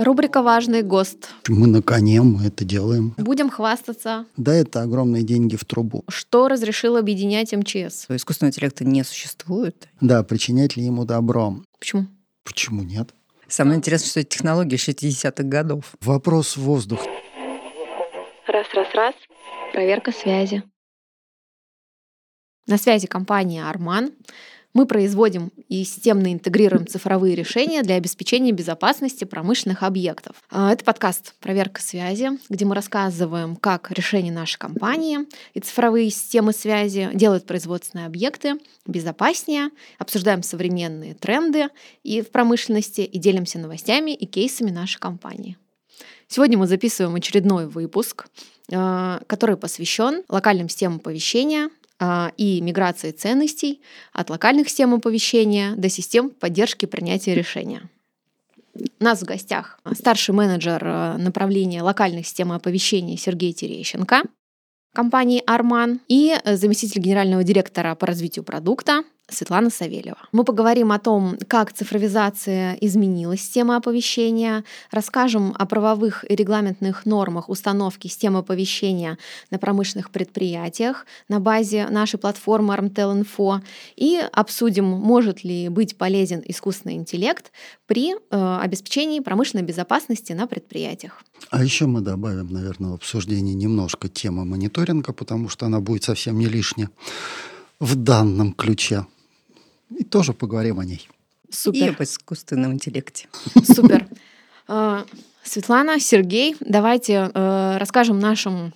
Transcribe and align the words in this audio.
Рубрика 0.00 0.40
«Важный 0.40 0.80
ГОСТ». 0.80 1.28
Мы 1.48 1.66
на 1.66 1.82
коне, 1.82 2.22
мы 2.22 2.46
это 2.46 2.64
делаем. 2.64 3.14
Будем 3.18 3.50
хвастаться. 3.50 4.24
Да, 4.38 4.54
это 4.54 4.80
огромные 4.80 5.22
деньги 5.22 5.56
в 5.56 5.66
трубу. 5.66 6.04
Что 6.08 6.48
разрешил 6.48 6.96
объединять 6.96 7.52
МЧС? 7.52 8.06
Искусственного 8.08 8.50
интеллекта 8.50 8.86
не 8.86 9.04
существует. 9.04 9.88
Да, 10.00 10.22
причинять 10.22 10.74
ли 10.74 10.84
ему 10.84 11.04
добро? 11.04 11.56
Почему? 11.78 12.06
Почему 12.44 12.82
нет? 12.82 13.10
Самое 13.46 13.76
интересное, 13.76 14.08
что 14.08 14.20
это 14.20 14.30
технология 14.30 14.76
60-х 14.76 15.42
годов. 15.42 15.92
Вопрос 16.00 16.56
в 16.56 16.62
воздух. 16.62 17.04
Раз, 18.46 18.66
раз, 18.72 18.88
раз. 18.94 19.14
Проверка 19.74 20.12
связи. 20.12 20.62
На 22.66 22.78
связи 22.78 23.06
компания 23.06 23.68
«Арман». 23.68 24.12
Мы 24.72 24.86
производим 24.86 25.50
и 25.68 25.82
системно 25.82 26.32
интегрируем 26.32 26.86
цифровые 26.86 27.34
решения 27.34 27.82
для 27.82 27.96
обеспечения 27.96 28.52
безопасности 28.52 29.24
промышленных 29.24 29.82
объектов. 29.82 30.36
А, 30.48 30.72
это 30.72 30.84
подкаст 30.84 31.34
«Проверка 31.40 31.82
связи», 31.82 32.30
где 32.48 32.64
мы 32.64 32.76
рассказываем, 32.76 33.56
как 33.56 33.90
решения 33.90 34.30
нашей 34.30 34.58
компании 34.58 35.18
и 35.54 35.60
цифровые 35.60 36.10
системы 36.10 36.52
связи 36.52 37.10
делают 37.14 37.46
производственные 37.46 38.06
объекты 38.06 38.60
безопаснее, 38.86 39.70
обсуждаем 39.98 40.44
современные 40.44 41.14
тренды 41.14 41.66
и 42.04 42.22
в 42.22 42.30
промышленности 42.30 43.00
и 43.00 43.18
делимся 43.18 43.58
новостями 43.58 44.12
и 44.12 44.24
кейсами 44.24 44.70
нашей 44.70 45.00
компании. 45.00 45.58
Сегодня 46.28 46.56
мы 46.56 46.68
записываем 46.68 47.16
очередной 47.16 47.66
выпуск, 47.66 48.28
а, 48.72 49.20
который 49.26 49.56
посвящен 49.56 50.22
локальным 50.28 50.68
системам 50.68 50.98
оповещения, 50.98 51.70
и 52.36 52.60
миграции 52.60 53.10
ценностей 53.10 53.82
от 54.12 54.30
локальных 54.30 54.68
систем 54.68 54.94
оповещения 54.94 55.74
до 55.76 55.88
систем 55.88 56.30
поддержки 56.30 56.86
принятия 56.86 57.34
решения. 57.34 57.82
У 58.74 59.04
нас 59.04 59.20
в 59.20 59.24
гостях 59.24 59.78
старший 59.92 60.34
менеджер 60.34 60.82
э, 60.82 61.16
направления 61.18 61.82
локальных 61.82 62.26
систем 62.26 62.52
оповещения 62.52 63.16
Сергей 63.16 63.52
Терещенко 63.52 64.22
компании 64.92 65.42
«Арман» 65.46 66.00
и 66.08 66.36
заместитель 66.44 67.00
генерального 67.00 67.44
директора 67.44 67.94
по 67.94 68.06
развитию 68.06 68.44
продукта 68.44 69.04
Светлана 69.32 69.70
Савельева. 69.70 70.18
Мы 70.32 70.44
поговорим 70.44 70.92
о 70.92 70.98
том, 70.98 71.36
как 71.48 71.72
цифровизация 71.72 72.76
изменила 72.80 73.36
систему 73.36 73.72
оповещения, 73.72 74.64
расскажем 74.90 75.54
о 75.58 75.66
правовых 75.66 76.24
и 76.30 76.34
регламентных 76.34 77.06
нормах 77.06 77.48
установки 77.48 78.06
системы 78.06 78.40
оповещения 78.40 79.18
на 79.50 79.58
промышленных 79.58 80.10
предприятиях 80.10 81.06
на 81.28 81.40
базе 81.40 81.88
нашей 81.88 82.18
платформы 82.18 82.74
Armtel 82.74 83.22
Info 83.22 83.60
и 83.96 84.20
обсудим, 84.32 84.84
может 84.84 85.44
ли 85.44 85.68
быть 85.68 85.96
полезен 85.96 86.42
искусственный 86.46 86.94
интеллект 86.94 87.52
при 87.86 88.14
э, 88.14 88.58
обеспечении 88.62 89.20
промышленной 89.20 89.64
безопасности 89.64 90.32
на 90.32 90.46
предприятиях. 90.46 91.22
А 91.50 91.62
еще 91.62 91.86
мы 91.86 92.00
добавим, 92.00 92.48
наверное, 92.52 92.90
в 92.90 92.94
обсуждение 92.94 93.54
немножко 93.54 94.08
темы 94.08 94.44
мониторинга, 94.44 95.12
потому 95.12 95.48
что 95.48 95.66
она 95.66 95.80
будет 95.80 96.04
совсем 96.04 96.38
не 96.38 96.46
лишняя 96.46 96.90
в 97.80 97.94
данном 97.96 98.52
ключе 98.52 99.06
и 99.96 100.04
тоже 100.04 100.32
поговорим 100.32 100.80
о 100.80 100.84
ней. 100.84 101.08
Супер. 101.50 101.78
И 101.78 101.88
об 101.88 102.02
искусственном 102.02 102.72
интеллекте. 102.72 103.28
Супер. 103.64 104.06
А, 104.72 105.04
Светлана, 105.42 105.98
Сергей, 105.98 106.54
давайте 106.60 107.28
э, 107.34 107.76
расскажем 107.78 108.20
нашим 108.20 108.72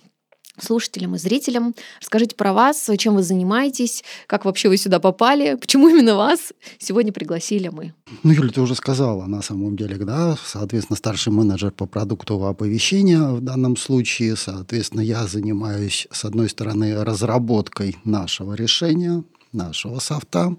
слушателям 0.59 1.15
и 1.15 1.17
зрителям. 1.17 1.73
Расскажите 2.01 2.35
про 2.35 2.53
вас, 2.53 2.89
чем 2.97 3.15
вы 3.15 3.23
занимаетесь, 3.23 4.03
как 4.27 4.45
вообще 4.45 4.69
вы 4.69 4.77
сюда 4.77 4.99
попали, 4.99 5.55
почему 5.55 5.89
именно 5.89 6.15
вас 6.15 6.53
сегодня 6.77 7.11
пригласили 7.11 7.69
мы. 7.69 7.93
Ну, 8.23 8.31
Юля, 8.31 8.49
ты 8.49 8.61
уже 8.61 8.75
сказала, 8.75 9.25
на 9.25 9.41
самом 9.41 9.75
деле, 9.75 9.97
да, 9.97 10.37
соответственно, 10.43 10.97
старший 10.97 11.33
менеджер 11.33 11.71
по 11.71 11.85
продуктового 11.85 12.49
оповещения 12.49 13.21
в 13.21 13.41
данном 13.41 13.77
случае, 13.77 14.35
соответственно, 14.35 15.01
я 15.01 15.27
занимаюсь, 15.27 16.07
с 16.11 16.25
одной 16.25 16.49
стороны, 16.49 17.03
разработкой 17.03 17.97
нашего 18.03 18.53
решения, 18.53 19.23
нашего 19.55 19.99
софта. 19.99 20.55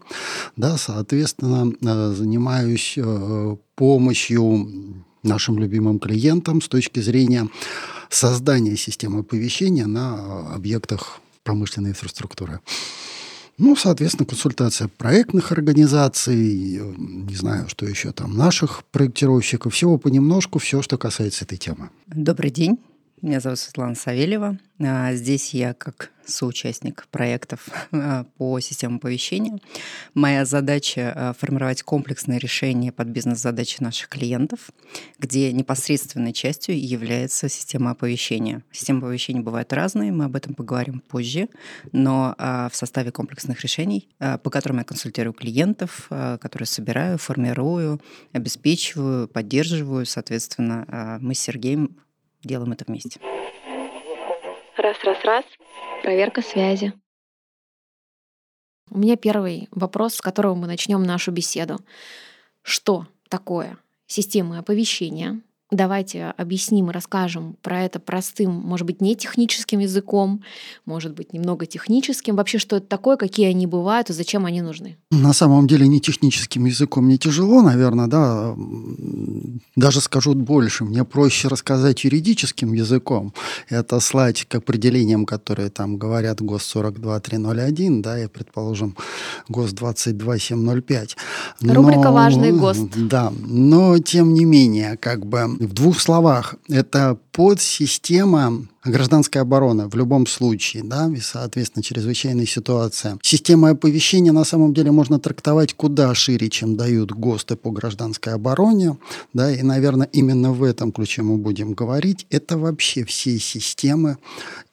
Да, 0.56 0.76
соответственно, 0.76 1.72
э, 1.80 2.12
занимаюсь 2.14 2.94
э, 2.96 3.56
помощью 3.74 5.04
нашим 5.22 5.58
любимым 5.58 5.98
клиентам 5.98 6.60
с 6.60 6.68
точки 6.68 7.00
зрения 7.00 7.48
создания 8.08 8.76
системы 8.76 9.20
оповещения 9.20 9.86
на 9.86 10.54
объектах 10.54 11.20
промышленной 11.42 11.90
инфраструктуры. 11.90 12.60
Ну, 13.58 13.74
соответственно, 13.74 14.26
консультация 14.26 14.88
проектных 14.88 15.50
организаций, 15.50 16.78
не 16.96 17.34
знаю, 17.34 17.68
что 17.68 17.86
еще 17.86 18.12
там, 18.12 18.36
наших 18.36 18.84
проектировщиков, 18.92 19.72
всего 19.72 19.96
понемножку, 19.96 20.58
все, 20.58 20.82
что 20.82 20.98
касается 20.98 21.44
этой 21.46 21.56
темы. 21.56 21.88
Добрый 22.06 22.50
день. 22.50 22.78
Меня 23.22 23.40
зовут 23.40 23.58
Светлана 23.58 23.94
Савельева. 23.94 24.58
А, 24.78 25.14
здесь 25.14 25.54
я 25.54 25.72
как 25.72 26.12
соучастник 26.26 27.06
проектов 27.10 27.66
а, 27.90 28.24
по 28.36 28.60
системам 28.60 28.96
оповещения. 28.96 29.58
Моя 30.12 30.44
задача 30.44 31.12
а,— 31.14 31.32
формировать 31.38 31.82
комплексное 31.82 32.36
решение 32.36 32.92
под 32.92 33.08
бизнес-задачи 33.08 33.82
наших 33.82 34.10
клиентов, 34.10 34.70
где 35.18 35.50
непосредственной 35.54 36.34
частью 36.34 36.78
является 36.78 37.48
система 37.48 37.92
оповещения. 37.92 38.62
Системы 38.70 38.98
оповещения 38.98 39.40
бывают 39.40 39.72
разные, 39.72 40.12
мы 40.12 40.26
об 40.26 40.36
этом 40.36 40.52
поговорим 40.52 41.00
позже, 41.00 41.48
но 41.92 42.34
в 42.38 42.72
составе 42.74 43.12
комплексных 43.12 43.62
решений, 43.62 44.10
по 44.18 44.50
которым 44.50 44.78
я 44.78 44.84
консультирую 44.84 45.32
клиентов, 45.32 46.06
которые 46.08 46.66
собираю, 46.66 47.16
формирую, 47.16 48.00
обеспечиваю, 48.32 49.26
поддерживаю, 49.26 50.04
соответственно, 50.04 51.18
мы 51.22 51.34
с 51.34 51.40
Сергеем 51.40 51.96
делаем 52.46 52.72
это 52.72 52.84
вместе. 52.86 53.20
Раз, 54.76 54.96
раз, 55.04 55.24
раз. 55.24 55.44
Проверка 56.02 56.42
связи. 56.42 56.92
У 58.90 58.98
меня 58.98 59.16
первый 59.16 59.68
вопрос, 59.72 60.14
с 60.14 60.20
которого 60.20 60.54
мы 60.54 60.66
начнем 60.66 61.02
нашу 61.02 61.32
беседу. 61.32 61.78
Что 62.62 63.06
такое 63.28 63.78
система 64.06 64.58
оповещения? 64.58 65.40
Давайте 65.72 66.32
объясним 66.36 66.90
и 66.90 66.92
расскажем 66.92 67.56
про 67.60 67.82
это 67.82 67.98
простым, 67.98 68.52
может 68.52 68.86
быть, 68.86 69.00
не 69.00 69.16
техническим 69.16 69.80
языком, 69.80 70.42
может 70.84 71.12
быть, 71.14 71.32
немного 71.32 71.66
техническим. 71.66 72.36
Вообще, 72.36 72.58
что 72.58 72.76
это 72.76 72.86
такое, 72.86 73.16
какие 73.16 73.48
они 73.48 73.66
бывают 73.66 74.08
и 74.08 74.12
зачем 74.12 74.46
они 74.46 74.62
нужны? 74.62 74.96
На 75.10 75.32
самом 75.32 75.66
деле, 75.66 75.88
не 75.88 76.00
техническим 76.00 76.66
языком 76.66 77.06
мне 77.06 77.18
тяжело, 77.18 77.62
наверное, 77.62 78.06
да. 78.06 78.54
Даже 79.74 80.00
скажу 80.00 80.34
больше. 80.34 80.84
Мне 80.84 81.04
проще 81.04 81.48
рассказать 81.48 82.04
юридическим 82.04 82.72
языком 82.72 83.34
и 83.68 83.74
отослать 83.74 84.44
к 84.44 84.54
определениям, 84.54 85.26
которые 85.26 85.70
там 85.70 85.96
говорят 85.96 86.40
ГОС 86.40 86.62
42301, 86.62 88.02
да, 88.02 88.22
и, 88.22 88.28
предположим, 88.28 88.96
ГОС 89.48 89.72
22705. 89.72 91.16
Но, 91.60 91.74
Рубрика 91.74 92.12
«Важный 92.12 92.52
ГОСТ». 92.52 93.08
Да, 93.08 93.32
но 93.40 93.98
тем 93.98 94.32
не 94.32 94.44
менее, 94.44 94.96
как 94.96 95.26
бы 95.26 95.55
в 95.58 95.72
двух 95.72 96.00
словах, 96.00 96.56
это 96.68 97.18
подсистема 97.32 98.66
гражданской 98.84 99.42
обороны 99.42 99.88
в 99.88 99.94
любом 99.96 100.26
случае, 100.26 100.82
да, 100.84 101.10
и, 101.12 101.20
соответственно, 101.20 101.82
чрезвычайная 101.82 102.46
ситуация. 102.46 103.18
Система 103.22 103.70
оповещения 103.70 104.32
на 104.32 104.44
самом 104.44 104.74
деле 104.74 104.90
можно 104.92 105.18
трактовать 105.18 105.74
куда 105.74 106.14
шире, 106.14 106.48
чем 106.48 106.76
дают 106.76 107.12
ГОСТы 107.12 107.56
по 107.56 107.70
гражданской 107.70 108.34
обороне, 108.34 108.96
да, 109.32 109.52
и, 109.52 109.62
наверное, 109.62 110.08
именно 110.12 110.52
в 110.52 110.62
этом 110.62 110.92
ключе 110.92 111.22
мы 111.22 111.36
будем 111.36 111.72
говорить. 111.74 112.26
Это 112.30 112.58
вообще 112.58 113.04
все 113.04 113.38
системы 113.38 114.18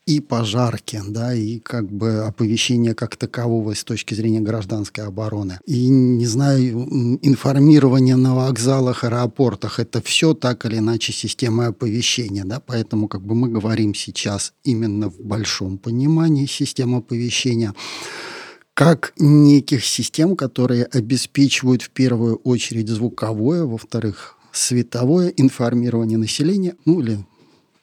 и 0.06 0.20
пожарки, 0.20 1.02
да, 1.08 1.34
и 1.34 1.60
как 1.60 1.90
бы 1.92 2.26
оповещение 2.26 2.94
как 2.94 3.16
такового 3.16 3.74
с 3.74 3.84
точки 3.84 4.14
зрения 4.14 4.42
гражданской 4.42 5.06
обороны. 5.06 5.60
И, 5.66 5.88
не 5.88 6.26
знаю, 6.26 6.88
информирование 7.22 8.16
на 8.16 8.36
вокзалах, 8.36 9.04
аэропортах, 9.04 9.80
это 9.80 10.02
все 10.02 10.34
так 10.34 10.66
или 10.66 10.78
иначе 10.78 11.14
система 11.14 11.68
оповещения, 11.68 12.44
да, 12.44 12.60
поэтому 12.60 13.08
как 13.08 13.22
бы 13.22 13.36
мы 13.36 13.50
говорим 13.50 13.96
сейчас 13.96 14.54
именно 14.64 15.10
в 15.10 15.20
большом 15.20 15.78
понимании 15.78 16.46
системы 16.46 16.98
оповещения 16.98 17.74
как 18.74 19.14
неких 19.18 19.86
систем, 19.86 20.36
которые 20.36 20.86
обеспечивают 20.86 21.84
в 21.84 21.92
первую 21.92 22.38
очередь 22.38 22.90
звуковое, 22.90 23.66
во-вторых, 23.66 24.38
световое 24.52 25.30
информирование 25.30 26.18
населения, 26.18 26.76
ну 26.86 27.00
или 27.02 27.20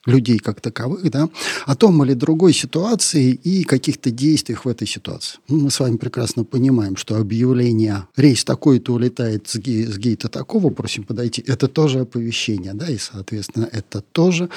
людей 0.07 0.39
как 0.39 0.61
таковых, 0.61 1.11
да, 1.11 1.29
о 1.67 1.77
том 1.77 2.03
или 2.05 2.15
другой 2.15 2.53
ситуации 2.53 3.33
и 3.33 3.65
каких-то 3.65 4.11
действиях 4.11 4.65
в 4.65 4.69
этой 4.69 4.87
ситуации. 4.87 5.39
Ну, 5.49 5.61
мы 5.61 5.71
с 5.71 5.79
вами 5.79 5.97
прекрасно 5.97 6.45
понимаем, 6.45 6.97
что 6.97 7.17
объявление 7.17 8.07
«рейс 8.17 8.45
такой-то 8.45 8.95
улетает 8.95 9.49
с, 9.49 9.57
гей, 9.57 9.85
с 9.85 9.99
гейта 9.99 10.29
такого, 10.29 10.71
просим 10.71 11.05
подойти», 11.05 11.45
это 11.47 11.69
тоже 11.69 12.01
оповещение, 12.01 12.73
да, 12.73 12.89
и, 12.89 12.97
соответственно, 12.97 13.69
это 13.71 14.01
тоже 14.01 14.49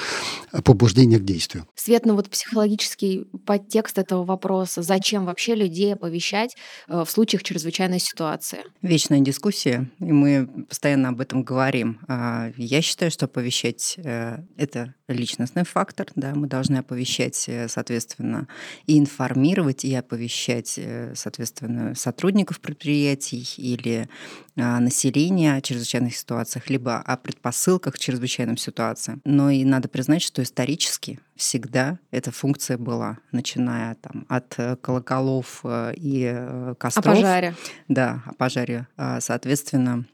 побуждение 0.64 1.18
к 1.18 1.24
действию. 1.24 1.66
Свет, 1.74 2.06
ну 2.06 2.14
вот 2.14 2.30
психологический 2.30 3.26
подтекст 3.44 3.98
этого 3.98 4.24
вопроса, 4.24 4.82
зачем 4.82 5.26
вообще 5.26 5.54
людей 5.54 5.92
оповещать 5.92 6.56
э, 6.88 7.04
в 7.04 7.10
случаях 7.10 7.42
чрезвычайной 7.42 8.00
ситуации? 8.00 8.60
Вечная 8.80 9.20
дискуссия, 9.20 9.90
и 9.98 10.12
мы 10.12 10.48
постоянно 10.68 11.10
об 11.10 11.20
этом 11.20 11.42
говорим. 11.42 11.98
А, 12.08 12.50
я 12.56 12.80
считаю, 12.80 13.10
что 13.10 13.26
оповещать 13.26 13.96
э,– 13.98 14.38
это 14.56 14.94
личностный 15.34 15.64
фактор, 15.64 16.06
да, 16.14 16.32
мы 16.34 16.46
должны 16.46 16.76
оповещать, 16.78 17.44
э, 17.48 17.66
соответственно, 17.68 18.46
и 18.86 18.98
информировать, 18.98 19.84
и 19.84 19.92
оповещать, 19.94 20.74
э, 20.76 21.12
соответственно, 21.16 21.94
сотрудников 21.96 22.60
предприятий 22.60 23.44
или 23.56 24.08
а, 24.56 24.78
населения 24.78 25.56
о 25.56 25.60
чрезвычайных 25.60 26.16
ситуациях, 26.16 26.70
либо 26.70 26.98
о 26.98 27.16
предпосылках 27.16 27.94
к 27.94 27.98
чрезвычайным 27.98 28.56
ситуациям. 28.56 29.20
Но 29.24 29.50
и 29.50 29.64
надо 29.64 29.88
признать, 29.88 30.22
что 30.22 30.42
исторически 30.42 31.18
всегда 31.34 31.98
эта 32.12 32.30
функция 32.30 32.78
была, 32.78 33.18
начиная 33.32 33.96
там, 33.96 34.26
от 34.28 34.54
э, 34.58 34.76
колоколов 34.76 35.64
и 35.64 36.74
костров. 36.78 37.06
О 37.06 37.10
пожаре. 37.10 37.54
Да, 37.88 38.22
о 38.26 38.34
пожаре. 38.34 38.86
А, 38.96 39.20
соответственно, 39.20 40.04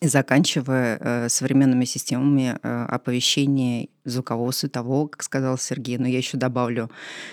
и 0.00 0.06
заканчивая 0.06 0.98
э, 1.00 1.28
современными 1.28 1.84
системами 1.84 2.56
э, 2.62 2.84
оповещения 2.88 3.88
звукового, 4.04 4.52
светового, 4.52 5.08
как 5.08 5.22
сказал 5.22 5.58
Сергей. 5.58 5.98
Но 5.98 6.06
я 6.06 6.18
еще 6.18 6.36
добавлю, 6.36 6.90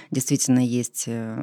действительно 0.10 0.60
есть 0.60 1.06
э, 1.08 1.38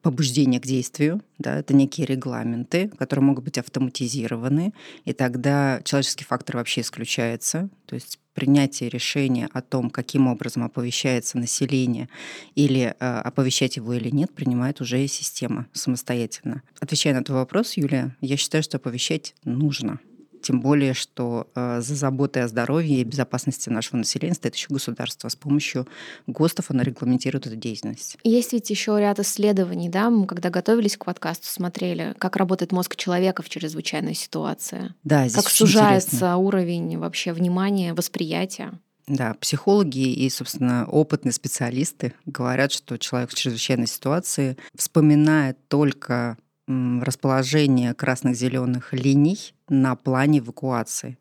побуждение 0.00 0.60
к 0.60 0.66
действию, 0.66 1.22
да, 1.38 1.58
это 1.58 1.74
некие 1.74 2.06
регламенты, 2.06 2.88
которые 2.98 3.24
могут 3.24 3.44
быть 3.44 3.58
автоматизированы, 3.58 4.72
и 5.04 5.12
тогда 5.12 5.80
человеческий 5.84 6.24
фактор 6.24 6.56
вообще 6.56 6.82
исключается, 6.82 7.68
то 7.86 7.94
есть 7.94 8.18
принятие 8.34 8.90
решения 8.90 9.48
о 9.52 9.62
том, 9.62 9.90
каким 9.90 10.26
образом 10.26 10.64
оповещается 10.64 11.38
население 11.38 12.08
или 12.54 12.94
э, 12.98 13.18
оповещать 13.20 13.76
его 13.76 13.94
или 13.94 14.10
нет, 14.10 14.32
принимает 14.34 14.80
уже 14.80 15.06
система 15.06 15.66
самостоятельно. 15.72 16.62
Отвечая 16.80 17.14
на 17.14 17.22
твой 17.22 17.38
вопрос, 17.38 17.76
Юлия, 17.76 18.16
я 18.20 18.36
считаю, 18.36 18.62
что 18.62 18.78
оповещать 18.78 19.34
нужно. 19.44 20.00
Тем 20.44 20.60
более, 20.60 20.92
что 20.92 21.48
э, 21.54 21.80
за 21.80 21.94
заботой 21.94 22.44
о 22.44 22.48
здоровье 22.48 23.00
и 23.00 23.04
безопасности 23.04 23.70
нашего 23.70 23.96
населения 23.96 24.34
стоит 24.34 24.54
еще 24.54 24.66
государство. 24.68 25.30
С 25.30 25.36
помощью 25.36 25.88
ГОСТов 26.26 26.70
оно 26.70 26.82
регламентирует 26.82 27.46
эту 27.46 27.56
деятельность. 27.56 28.18
Есть 28.24 28.52
ведь 28.52 28.68
еще 28.68 28.94
ряд 29.00 29.18
исследований, 29.20 29.88
да, 29.88 30.10
мы 30.10 30.26
когда 30.26 30.50
готовились 30.50 30.98
к 30.98 31.06
подкасту, 31.06 31.46
смотрели, 31.46 32.14
как 32.18 32.36
работает 32.36 32.72
мозг 32.72 32.94
человека 32.94 33.42
в 33.42 33.48
чрезвычайной 33.48 34.14
ситуации. 34.14 34.92
Да, 35.02 35.26
здесь 35.26 35.42
как 35.42 35.50
сужается 35.50 36.08
интересно. 36.08 36.36
уровень 36.36 36.98
вообще 36.98 37.32
внимания, 37.32 37.94
восприятия. 37.94 38.78
Да, 39.06 39.34
психологи 39.40 40.12
и, 40.12 40.28
собственно, 40.28 40.86
опытные 40.86 41.32
специалисты 41.32 42.12
говорят, 42.26 42.70
что 42.70 42.98
человек 42.98 43.30
в 43.30 43.34
чрезвычайной 43.34 43.86
ситуации 43.86 44.58
вспоминает 44.74 45.56
только 45.68 46.36
расположение 46.66 47.94
красных-зеленых 47.94 48.92
линий 48.92 49.54
на 49.68 49.96
плане 49.96 50.38
эвакуации. 50.38 51.18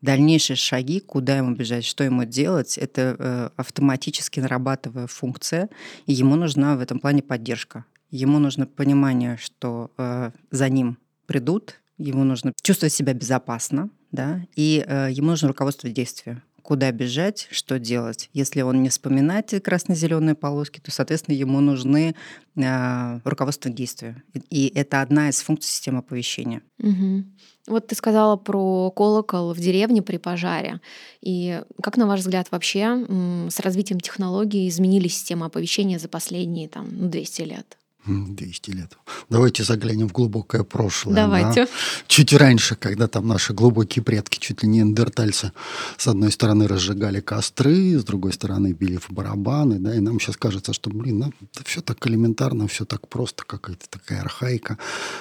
Дальнейшие 0.00 0.56
шаги, 0.56 1.00
куда 1.00 1.38
ему 1.38 1.54
бежать, 1.54 1.84
что 1.84 2.04
ему 2.04 2.24
делать, 2.24 2.78
это 2.78 3.16
э, 3.18 3.50
автоматически 3.56 4.38
нарабатывая 4.40 5.08
функция, 5.08 5.68
и 6.06 6.12
ему 6.12 6.36
нужна 6.36 6.76
в 6.76 6.80
этом 6.80 7.00
плане 7.00 7.22
поддержка. 7.22 7.84
Ему 8.10 8.38
нужно 8.38 8.66
понимание, 8.66 9.36
что 9.36 9.90
э, 9.98 10.30
за 10.50 10.68
ним 10.68 10.98
придут, 11.26 11.80
ему 11.98 12.24
нужно 12.24 12.52
чувствовать 12.62 12.92
себя 12.92 13.12
безопасно, 13.12 13.90
да, 14.12 14.46
и 14.54 14.84
э, 14.86 15.08
ему 15.10 15.30
нужно 15.30 15.48
руководство 15.48 15.90
действия 15.90 16.42
куда 16.68 16.92
бежать, 16.92 17.48
что 17.50 17.78
делать. 17.78 18.28
Если 18.34 18.60
он 18.60 18.82
не 18.82 18.90
вспоминает 18.90 19.54
эти 19.54 19.58
красно-зеленые 19.58 20.34
полоски, 20.34 20.80
то, 20.80 20.90
соответственно, 20.90 21.34
ему 21.34 21.60
нужны 21.60 22.14
э, 22.56 23.20
руководство 23.24 23.70
действия. 23.70 24.22
И 24.50 24.70
это 24.74 25.00
одна 25.00 25.30
из 25.30 25.40
функций 25.40 25.70
системы 25.70 26.00
оповещения. 26.00 26.60
Угу. 26.78 27.24
Вот 27.68 27.86
ты 27.86 27.94
сказала 27.94 28.36
про 28.36 28.90
колокол 28.90 29.54
в 29.54 29.58
деревне 29.58 30.02
при 30.02 30.18
пожаре. 30.18 30.82
И 31.22 31.62
как, 31.82 31.96
на 31.96 32.06
ваш 32.06 32.20
взгляд, 32.20 32.48
вообще 32.50 33.02
с 33.48 33.60
развитием 33.60 34.00
технологий 34.00 34.68
изменились 34.68 35.14
системы 35.14 35.46
оповещения 35.46 35.98
за 35.98 36.08
последние 36.08 36.68
там, 36.68 37.08
200 37.08 37.40
ну, 37.40 37.48
лет? 37.48 37.78
200 38.06 38.70
лет. 38.70 38.96
Давайте 39.28 39.64
заглянем 39.64 40.08
в 40.08 40.12
глубокое 40.12 40.62
прошлое. 40.62 41.14
Давайте. 41.14 41.64
Да? 41.66 41.70
Чуть 42.06 42.32
раньше, 42.32 42.74
когда 42.74 43.06
там 43.06 43.26
наши 43.28 43.52
глубокие 43.52 44.02
предки, 44.02 44.38
чуть 44.38 44.62
ли 44.62 44.68
не 44.68 44.80
эндертальцы, 44.80 45.52
с 45.96 46.06
одной 46.06 46.32
стороны 46.32 46.66
разжигали 46.66 47.20
костры, 47.20 47.98
с 47.98 48.04
другой 48.04 48.32
стороны 48.32 48.72
били 48.72 48.96
в 48.96 49.10
барабаны, 49.10 49.78
да, 49.78 49.94
и 49.94 50.00
нам 50.00 50.20
сейчас 50.20 50.36
кажется, 50.36 50.72
что, 50.72 50.90
блин, 50.90 51.18
ну, 51.18 51.32
все 51.64 51.80
так 51.82 52.06
элементарно, 52.06 52.68
все 52.68 52.84
так 52.84 53.08
просто, 53.08 53.44
какая-то 53.44 53.88
такая 53.90 54.20
архаика. 54.20 54.78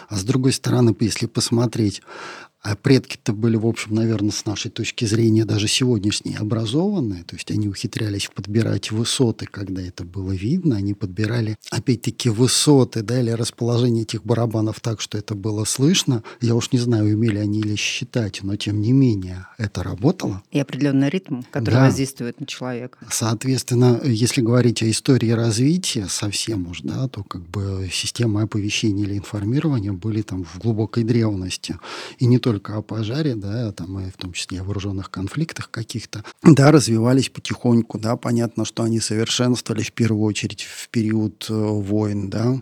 А 0.08 0.16
с 0.16 0.24
другой 0.24 0.54
стороны, 0.54 0.96
если 1.00 1.26
посмотреть 1.26 2.02
а 2.68 2.76
предки-то 2.76 3.32
были, 3.32 3.56
в 3.56 3.66
общем, 3.66 3.96
наверное, 3.96 4.32
с 4.32 4.46
нашей 4.46 4.70
точки 4.70 5.06
зрения 5.06 5.46
даже 5.46 5.70
сегодняшние 5.70 6.38
образованные, 6.38 7.24
то 7.24 7.38
есть 7.38 7.50
они 7.50 7.70
ухитрялись 7.70 8.30
подбирать 8.34 8.92
высоты, 8.92 9.46
когда 9.46 9.82
это 9.82 10.04
было 10.04 10.34
видно, 10.34 10.76
они 10.76 10.94
подбирали, 10.94 11.56
опять-таки, 11.72 12.28
высоты, 12.30 13.04
да, 13.04 13.22
или 13.22 13.32
расположение 13.32 14.04
этих 14.04 14.26
барабанов 14.26 14.82
так, 14.82 15.00
что 15.00 15.18
это 15.18 15.34
было 15.34 15.64
слышно. 15.64 16.24
Я 16.42 16.56
уж 16.56 16.74
не 16.74 16.80
знаю, 16.80 17.06
умели 17.06 17.38
они 17.38 17.62
или 17.62 17.76
считать, 17.76 18.44
но 18.44 18.58
тем 18.58 18.82
не 18.82 18.92
менее 18.92 19.48
это 19.58 19.82
работало. 19.82 20.44
И 20.52 20.60
определенный 20.60 21.08
ритм, 21.08 21.44
который 21.52 21.76
да. 21.76 21.86
воздействует 21.86 22.42
на 22.42 22.48
человека. 22.48 22.98
Соответственно, 23.10 24.02
если 24.04 24.42
говорить 24.42 24.84
о 24.84 24.90
истории 24.90 25.30
развития 25.30 26.08
совсем 26.10 26.68
уж, 26.68 26.82
да, 26.82 27.08
то 27.08 27.24
как 27.24 27.48
бы 27.48 27.90
системы 27.94 28.42
оповещения 28.42 29.06
или 29.06 29.18
информирования 29.18 29.94
были 29.94 30.22
там 30.22 30.44
в 30.44 30.60
глубокой 30.60 31.06
древности. 31.06 31.80
И 32.20 32.26
не 32.26 32.40
только 32.40 32.57
только 32.58 32.76
о 32.76 32.82
пожаре, 32.82 33.36
да, 33.36 33.72
там 33.72 34.00
и 34.00 34.10
в 34.10 34.18
том 34.18 34.34
числе 34.34 34.62
о 34.62 34.64
вооруженных 34.64 35.12
конфликтах 35.12 35.70
каких-то, 35.70 36.24
да, 36.42 36.72
развивались 36.72 37.30
потихоньку, 37.30 38.00
да, 38.00 38.16
понятно, 38.18 38.66
что 38.66 38.82
они 38.82 39.00
совершенствовались 39.00 39.90
в 39.90 39.94
первую 39.94 40.24
очередь 40.24 40.64
в 40.64 40.90
период 40.90 41.46
э, 41.50 41.54
войн, 41.54 42.32
да, 42.32 42.60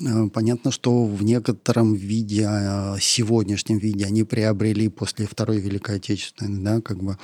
э, 0.00 0.28
понятно, 0.32 0.70
что 0.70 1.04
в 1.04 1.22
некотором 1.22 1.92
виде, 1.92 2.48
э, 2.48 2.96
сегодняшнем 3.00 3.76
виде 3.76 4.06
они 4.06 4.24
приобрели 4.24 4.88
после 4.88 5.26
Второй 5.26 5.58
Великой 5.58 5.96
Отечественной, 5.96 6.64
да, 6.64 6.80
как 6.80 7.02
бы 7.02 7.18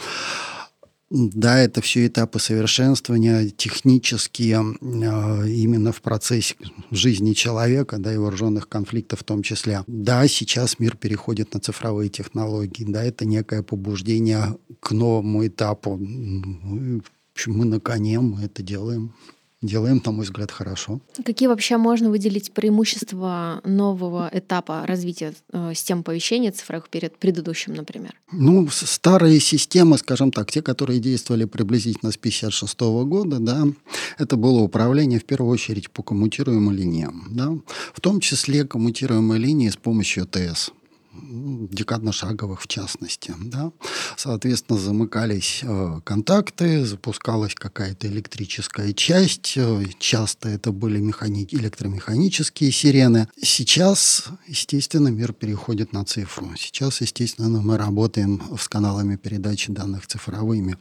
да, 1.10 1.58
это 1.58 1.80
все 1.80 2.06
этапы 2.06 2.38
совершенствования 2.38 3.48
технические 3.48 4.58
а, 4.58 5.44
именно 5.44 5.90
в 5.90 6.00
процессе 6.02 6.54
жизни 6.92 7.32
человека, 7.32 7.98
да, 7.98 8.14
и 8.14 8.16
вооруженных 8.16 8.68
конфликтов 8.68 9.20
в 9.20 9.24
том 9.24 9.42
числе. 9.42 9.82
Да, 9.88 10.26
сейчас 10.28 10.78
мир 10.78 10.96
переходит 10.96 11.52
на 11.54 11.60
цифровые 11.60 12.10
технологии, 12.10 12.84
да, 12.86 13.02
это 13.02 13.24
некое 13.24 13.62
побуждение 13.64 14.56
к 14.78 14.92
новому 14.92 15.44
этапу. 15.44 15.96
Ну, 15.96 17.02
мы 17.46 17.64
на 17.64 17.80
коне, 17.80 18.20
мы 18.20 18.44
это 18.44 18.62
делаем 18.62 19.12
делаем, 19.62 20.00
на 20.04 20.12
мой 20.12 20.24
взгляд, 20.24 20.50
хорошо. 20.50 21.00
Какие 21.24 21.48
вообще 21.48 21.76
можно 21.76 22.10
выделить 22.10 22.52
преимущества 22.52 23.60
нового 23.64 24.30
этапа 24.32 24.86
развития 24.86 25.34
э, 25.52 25.72
систем 25.74 26.00
оповещения 26.00 26.50
цифровых 26.50 26.88
перед 26.88 27.16
предыдущим, 27.16 27.74
например? 27.74 28.14
Ну, 28.32 28.68
старые 28.70 29.38
системы, 29.40 29.98
скажем 29.98 30.32
так, 30.32 30.50
те, 30.50 30.62
которые 30.62 30.98
действовали 30.98 31.44
приблизительно 31.44 32.10
с 32.10 32.16
1956 32.16 32.80
года, 33.06 33.38
да, 33.38 33.66
это 34.18 34.36
было 34.36 34.60
управление 34.60 35.18
в 35.18 35.24
первую 35.24 35.52
очередь 35.52 35.90
по 35.90 36.02
коммутируемым 36.02 36.74
линиям, 36.74 37.28
да, 37.30 37.50
в 37.94 38.00
том 38.00 38.20
числе 38.20 38.64
коммутируемые 38.64 39.38
линии 39.38 39.68
с 39.68 39.76
помощью 39.76 40.26
ТС 40.26 40.70
декадно-шаговых 41.12 42.62
в 42.62 42.68
частности. 42.68 43.34
Да? 43.38 43.72
Соответственно, 44.16 44.78
замыкались 44.78 45.60
э, 45.62 46.00
контакты, 46.04 46.84
запускалась 46.84 47.54
какая-то 47.54 48.06
электрическая 48.06 48.92
часть. 48.92 49.54
Э, 49.56 49.84
часто 49.98 50.48
это 50.48 50.72
были 50.72 50.98
механи... 50.98 51.46
электромеханические 51.50 52.70
сирены. 52.70 53.28
Сейчас, 53.42 54.26
естественно, 54.46 55.08
мир 55.08 55.32
переходит 55.32 55.92
на 55.92 56.04
цифру. 56.04 56.50
Сейчас, 56.56 57.00
естественно, 57.00 57.60
мы 57.60 57.76
работаем 57.76 58.42
с 58.58 58.68
каналами 58.68 59.16
передачи 59.16 59.72
данных 59.72 60.06
цифровыми. 60.06 60.76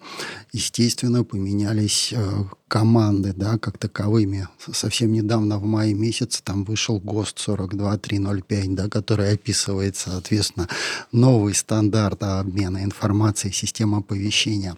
Естественно, 0.51 1.23
поменялись 1.23 2.13
э, 2.15 2.43
команды, 2.67 3.33
да, 3.35 3.57
как 3.57 3.77
таковыми. 3.77 4.47
Совсем 4.71 5.11
недавно, 5.11 5.57
в 5.57 5.63
мае 5.63 5.93
месяце, 5.93 6.41
там 6.43 6.63
вышел 6.63 6.99
ГОСТ 6.99 7.39
42305, 7.39 8.75
да, 8.75 8.87
который 8.87 9.33
описывает, 9.33 9.97
соответственно, 9.97 10.28
новый 11.11 11.53
стандарт 11.53 12.23
обмена 12.23 12.83
информацией, 12.83 13.53
системы 13.53 13.97
оповещения. 13.97 14.75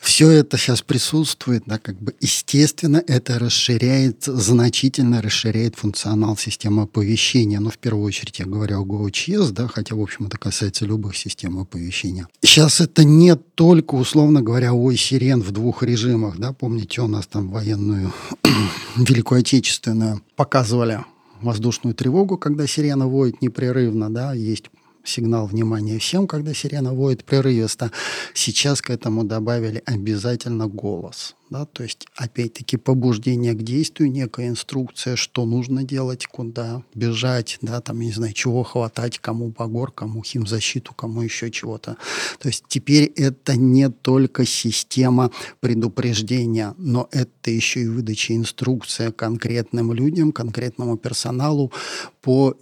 Все 0.00 0.30
это 0.30 0.56
сейчас 0.56 0.80
присутствует, 0.80 1.64
да, 1.66 1.78
как 1.78 2.00
бы 2.00 2.14
естественно, 2.20 3.02
это 3.06 3.38
расширяет, 3.38 4.24
значительно 4.24 5.20
расширяет 5.20 5.74
функционал 5.74 6.36
системы 6.36 6.82
оповещения. 6.82 7.58
Но 7.58 7.64
ну, 7.64 7.70
в 7.70 7.78
первую 7.78 8.06
очередь 8.06 8.38
я 8.38 8.46
говорю 8.46 8.80
о 8.80 8.84
GoCS, 8.84 9.50
да, 9.50 9.66
хотя, 9.66 9.96
в 9.96 10.00
общем, 10.00 10.26
это 10.26 10.38
касается 10.38 10.86
любых 10.86 11.16
систем 11.16 11.58
оповещения. 11.58 12.28
Сейчас 12.42 12.80
это 12.80 13.02
не 13.02 13.34
только, 13.34 13.96
условно 13.96 14.40
говоря, 14.40 14.72
ой, 14.72 14.96
сирен 14.96 15.42
в 15.42 15.50
двух 15.50 15.82
режимах, 15.82 16.38
да, 16.38 16.52
помните, 16.52 17.00
у 17.00 17.08
нас 17.08 17.26
там 17.26 17.50
военную 17.50 18.12
Великую 18.96 19.40
Отечественную 19.40 20.22
показывали 20.36 21.00
воздушную 21.42 21.94
тревогу, 21.94 22.36
когда 22.36 22.66
сирена 22.66 23.06
воет 23.06 23.42
непрерывно, 23.42 24.10
да, 24.10 24.32
есть 24.32 24.70
сигнал 25.08 25.46
внимания 25.46 25.98
всем, 25.98 26.26
когда 26.26 26.54
сирена 26.54 26.92
воет 26.94 27.24
прерывисто. 27.24 27.90
Сейчас 28.34 28.82
к 28.82 28.90
этому 28.90 29.24
добавили 29.24 29.82
обязательно 29.86 30.66
голос. 30.68 31.34
Да? 31.50 31.64
То 31.64 31.82
есть, 31.82 32.06
опять-таки, 32.14 32.76
побуждение 32.76 33.54
к 33.54 33.62
действию, 33.62 34.10
некая 34.10 34.48
инструкция, 34.48 35.16
что 35.16 35.46
нужно 35.46 35.82
делать, 35.82 36.26
куда 36.26 36.82
бежать, 36.94 37.58
да, 37.62 37.80
там, 37.80 38.00
не 38.00 38.12
знаю, 38.12 38.32
чего 38.34 38.62
хватать, 38.62 39.18
кому 39.18 39.50
погор, 39.50 39.90
кому 39.90 40.22
химзащиту, 40.22 40.92
кому 40.94 41.22
еще 41.22 41.50
чего-то. 41.50 41.96
То 42.38 42.48
есть 42.48 42.64
теперь 42.68 43.04
это 43.16 43.56
не 43.56 43.88
только 43.88 44.44
система 44.44 45.30
предупреждения, 45.60 46.74
но 46.76 47.08
это 47.12 47.50
еще 47.50 47.82
и 47.82 47.88
выдача 47.88 48.34
инструкция 48.34 49.10
конкретным 49.10 49.92
людям, 49.92 50.32
конкретному 50.32 50.96
персоналу 50.98 51.72
по 52.20 52.54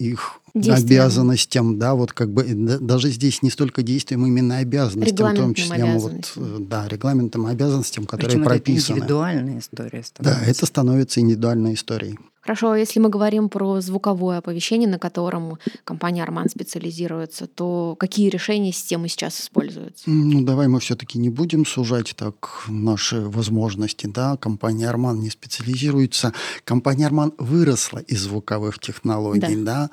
их 0.00 0.40
обязанностям, 0.54 1.78
да, 1.78 1.94
вот 1.94 2.12
как 2.12 2.32
бы 2.32 2.42
даже 2.44 3.10
здесь 3.10 3.42
не 3.42 3.50
столько 3.50 3.82
действием, 3.82 4.26
именно 4.26 4.58
обязанностям, 4.58 5.34
в 5.34 5.36
том 5.36 5.54
числе, 5.54 5.84
ну, 5.84 5.98
вот, 5.98 6.32
да, 6.68 6.88
регламентом, 6.88 7.46
обязанностям, 7.46 8.06
которые 8.06 8.38
Причем 8.38 8.44
прописаны. 8.44 8.80
Это 8.80 8.92
индивидуальная 8.98 9.58
история 9.58 10.02
становится. 10.02 10.44
Да, 10.44 10.50
это 10.50 10.66
становится 10.66 11.20
индивидуальной 11.20 11.74
историей. 11.74 12.18
Хорошо, 12.40 12.70
а 12.70 12.78
если 12.78 13.00
мы 13.00 13.10
говорим 13.10 13.50
про 13.50 13.80
звуковое 13.80 14.38
оповещение, 14.38 14.88
на 14.88 14.98
котором 14.98 15.58
компания 15.84 16.22
Арман 16.22 16.48
специализируется, 16.48 17.46
то 17.46 17.96
какие 17.98 18.30
решения 18.30 18.72
системы 18.72 19.08
сейчас 19.08 19.40
используются? 19.40 20.08
Ну, 20.08 20.40
давай 20.42 20.66
мы 20.66 20.80
все-таки 20.80 21.18
не 21.18 21.28
будем 21.28 21.66
сужать 21.66 22.14
так 22.16 22.64
наши 22.68 23.20
возможности. 23.20 24.06
Да? 24.06 24.38
Компания 24.38 24.88
Арман 24.88 25.20
не 25.20 25.28
специализируется. 25.28 26.32
Компания 26.64 27.06
Арман 27.06 27.34
выросла 27.36 27.98
из 27.98 28.22
звуковых 28.22 28.78
технологий, 28.78 29.56
да. 29.56 29.88
да? 29.88 29.90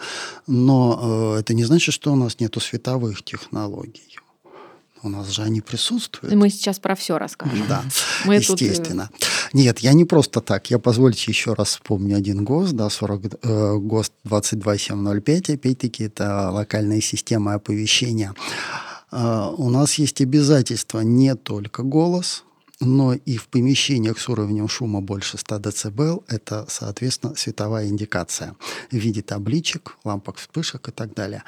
но 0.48 1.34
э, 1.36 1.40
это 1.42 1.54
не 1.54 1.66
значит, 1.66 1.94
что 1.94 2.14
у 2.14 2.16
нас 2.16 2.40
нет 2.40 2.56
световых 2.62 3.24
технологий. 3.24 4.18
У 5.04 5.10
нас 5.10 5.30
же 5.30 5.44
они 5.44 5.62
присутствуют. 5.62 6.34
Мы 6.34 6.50
сейчас 6.50 6.80
про 6.80 6.96
все 6.96 7.18
расскажем. 7.18 7.66
Да, 7.68 7.84
Мы 8.26 8.36
э, 8.36 8.38
естественно. 8.40 9.10
Тут... 9.12 9.28
Нет, 9.54 9.80
я 9.80 9.94
не 9.94 10.06
просто 10.06 10.42
так. 10.42 10.70
Я, 10.70 10.80
позвольте 10.80 11.32
еще 11.32 11.54
раз 11.54 11.70
вспомню 11.70 12.18
один 12.18 12.44
ГОСТ, 12.44 12.74
да, 12.74 12.90
40, 12.90 13.26
э, 13.44 13.78
ГОСТ 13.78 14.14
22705. 14.24 15.50
Опять-таки, 15.52 16.06
это 16.06 16.50
локальная 16.52 17.02
система 17.02 17.54
оповещения. 17.56 18.34
Э, 19.12 19.50
у 19.58 19.70
нас 19.70 19.96
есть 19.96 20.22
обязательства 20.22 21.02
не 21.02 21.36
только 21.36 21.84
голос, 21.84 22.44
но 22.80 23.14
и 23.14 23.38
в 23.38 23.48
помещениях 23.48 24.20
с 24.20 24.30
уровнем 24.30 24.68
шума 24.68 25.02
больше 25.02 25.38
100 25.38 25.60
дБ 25.60 26.24
это, 26.28 26.66
соответственно, 26.70 27.36
световая 27.36 27.88
индикация 27.88 28.56
в 28.92 28.96
виде 28.96 29.22
табличек, 29.22 29.98
лампок 30.04 30.38
вспышек 30.38 30.90
и 30.90 30.92
так 30.92 31.14
далее 31.16 31.44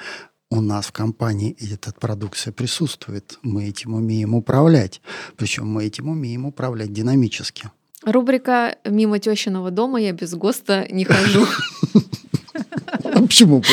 у 0.52 0.62
нас 0.62 0.88
в 0.88 0.92
компании 0.92 1.56
эта 1.60 1.94
продукция 1.94 2.52
присутствует. 2.52 3.38
Мы 3.44 3.66
этим 3.66 3.94
умеем 3.94 4.34
управлять. 4.34 5.02
Причем 5.38 5.68
мы 5.68 5.86
этим 5.86 6.10
умеем 6.10 6.46
управлять 6.46 6.92
динамически. 6.92 7.70
Рубрика 8.06 8.78
«Мимо 8.86 9.20
тещиного 9.20 9.72
дома 9.72 10.00
я 10.00 10.12
без 10.12 10.34
ГОСТа 10.34 10.88
не 10.90 11.06
хожу». 11.06 11.46
А 13.04 13.22
почему? 13.22 13.64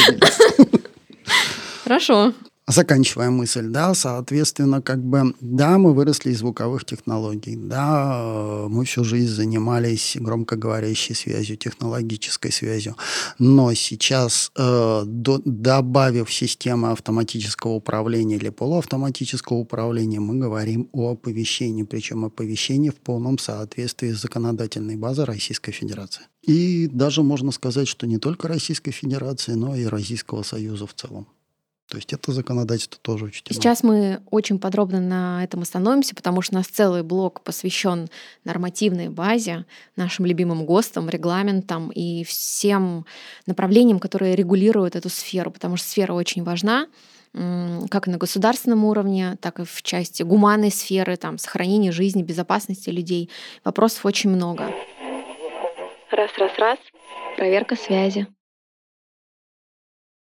Хорошо 1.85 2.33
заканчивая 2.66 3.30
мысль, 3.30 3.68
да, 3.68 3.94
соответственно, 3.94 4.82
как 4.82 5.02
бы, 5.02 5.35
да, 5.40 5.78
мы 5.78 5.94
выросли 5.94 6.30
из 6.30 6.38
звуковых 6.38 6.85
технологий, 6.85 7.56
да, 7.56 8.18
э, 8.18 8.66
мы 8.68 8.85
всю 8.85 9.04
жизнь 9.04 9.32
занимались 9.32 10.16
громкоговорящей 10.18 11.14
связью, 11.14 11.56
технологической 11.56 12.50
связью, 12.50 12.96
но 13.38 13.73
сейчас, 13.75 14.50
э, 14.56 15.02
до, 15.06 15.40
добавив 15.44 16.32
систему 16.32 16.90
автоматического 16.90 17.73
управления 17.73 18.37
или 18.37 18.49
полуавтоматического 18.49 19.58
управления, 19.58 20.18
мы 20.18 20.35
говорим 20.35 20.88
о 20.92 21.12
оповещении, 21.12 21.85
причем 21.85 22.25
оповещении 22.25 22.90
в 22.90 22.96
полном 22.96 23.38
соответствии 23.38 24.12
с 24.12 24.20
законодательной 24.20 24.96
базой 24.96 25.25
Российской 25.25 25.70
Федерации. 25.70 26.23
И 26.42 26.88
даже 26.92 27.23
можно 27.23 27.52
сказать, 27.52 27.88
что 27.88 28.06
не 28.06 28.18
только 28.18 28.49
Российской 28.49 28.90
Федерации, 28.90 29.52
но 29.52 29.76
и 29.76 29.85
Российского 29.85 30.42
Союза 30.42 30.87
в 30.87 30.94
целом. 30.94 31.26
То 31.88 31.99
есть 31.99 32.12
это 32.12 32.33
законодательство 32.33 32.99
тоже 33.00 33.26
учтено. 33.26 33.55
Сейчас 33.55 33.85
мы 33.85 34.21
очень 34.31 34.59
подробно 34.59 35.00
на 35.00 35.45
этом 35.45 35.62
остановимся, 35.62 36.16
потому 36.16 36.43
что 36.43 36.55
у 36.55 36.59
нас 36.59 36.66
целый 36.66 37.05
блок 37.05 37.43
посвящен 37.43 38.09
нормативной 38.45 39.09
базе, 39.09 39.66
нашим 39.95 40.26
любимым 40.26 40.66
ГОСТам, 40.66 41.09
регламентам 41.09 41.90
и 41.90 42.25
всем 42.25 43.07
направлениям, 43.47 44.00
которые 44.00 44.35
регулируют 44.35 44.97
эту 44.97 45.09
сферу, 45.09 45.52
потому 45.52 45.76
что 45.76 45.88
сфера 45.88 46.12
очень 46.12 46.43
важна 46.43 46.88
как 47.90 48.07
на 48.07 48.16
государственном 48.16 48.85
уровне, 48.85 49.37
так 49.43 49.61
и 49.61 49.64
в 49.64 49.83
части 49.83 50.23
гуманной 50.23 50.71
сферы, 50.71 51.16
там, 51.16 51.37
сохранения 51.37 51.93
жизни, 51.93 52.23
безопасности 52.23 52.88
людей. 52.88 53.31
Вопросов 53.62 54.07
очень 54.07 54.31
много. 54.31 54.73
Раз, 56.11 56.31
раз, 56.38 56.52
раз. 56.59 56.78
Проверка 57.37 57.76
связи. 57.76 58.26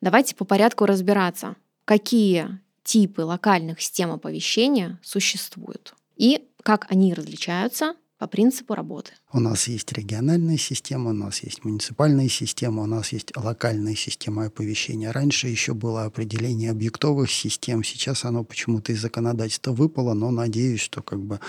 Давайте 0.04 0.36
по 0.36 0.44
порядку 0.44 0.84
разбираться, 0.84 1.56
какие 1.86 2.60
типы 2.82 3.22
локальных 3.22 3.80
систем 3.80 4.12
оповещения 4.12 5.00
существуют 5.02 5.94
и 6.14 6.46
как 6.62 6.84
они 6.90 7.14
различаются 7.14 7.94
по 8.18 8.26
принципу 8.26 8.74
работы. 8.74 9.14
У 9.34 9.40
нас 9.40 9.66
есть 9.66 9.92
региональная 9.92 10.56
система, 10.56 11.10
у 11.10 11.12
нас 11.12 11.42
есть 11.42 11.64
муниципальная 11.64 12.28
система, 12.28 12.84
у 12.84 12.86
нас 12.86 13.12
есть 13.12 13.36
локальная 13.36 13.96
система 13.96 14.44
оповещения. 14.44 15.10
Раньше 15.10 15.48
еще 15.48 15.74
было 15.74 16.04
определение 16.04 16.70
объектовых 16.70 17.28
систем, 17.32 17.82
сейчас 17.82 18.24
оно 18.24 18.44
почему-то 18.44 18.92
из 18.92 19.00
законодательства 19.00 19.72
выпало, 19.72 20.14
но 20.14 20.30
надеюсь, 20.30 20.78
что 20.78 21.02
как 21.02 21.18
бы 21.18 21.40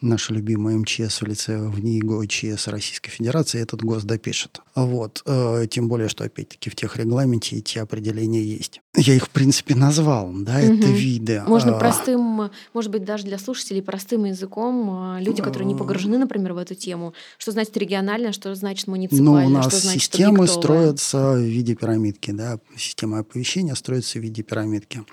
наша 0.00 0.32
любимая 0.32 0.78
МЧС 0.78 1.20
в 1.20 1.26
лице 1.26 1.58
в 1.58 1.78
НИИГО 1.78 2.26
ЧС 2.26 2.68
Российской 2.68 3.10
Федерации 3.10 3.60
этот 3.60 3.82
ГОС 3.82 4.04
допишет. 4.04 4.62
Вот. 4.74 5.22
Э, 5.26 5.66
тем 5.68 5.88
более, 5.88 6.08
что 6.08 6.24
опять-таки 6.24 6.70
в 6.70 6.74
тех 6.74 6.96
регламенте 6.96 7.56
эти 7.56 7.76
определения 7.76 8.42
есть. 8.42 8.80
Я 8.96 9.14
их, 9.14 9.26
в 9.26 9.30
принципе, 9.30 9.74
назвал, 9.74 10.32
да, 10.32 10.56
угу. 10.56 10.72
это 10.72 10.86
виды. 10.86 11.42
Можно 11.46 11.76
а... 11.76 11.78
простым, 11.78 12.50
может 12.72 12.90
быть, 12.90 13.04
даже 13.04 13.24
для 13.24 13.38
слушателей 13.38 13.82
простым 13.82 14.24
языком, 14.24 15.16
э, 15.18 15.22
люди, 15.22 15.42
которые 15.42 15.66
не 15.66 15.74
погружены, 15.74 16.16
например, 16.16 16.54
в 16.54 16.56
эту 16.56 16.74
тему, 16.74 17.12
что 17.38 17.52
значит 17.52 17.76
регионально, 17.76 18.32
что 18.32 18.54
значит 18.54 18.86
муниципально, 18.86 19.40
ну, 19.40 19.46
у 19.46 19.48
нас 19.50 19.68
что 19.68 19.76
значит 19.78 20.02
системы 20.02 20.44
объектовая? 20.44 20.62
строятся 20.62 21.32
в 21.32 21.40
виде 21.40 21.74
пирамидки, 21.74 22.30
да, 22.30 22.58
система 22.76 23.20
оповещения 23.20 23.74
строится 23.74 24.18
в 24.18 24.22
виде 24.22 24.42
пирамидки. 24.42 25.04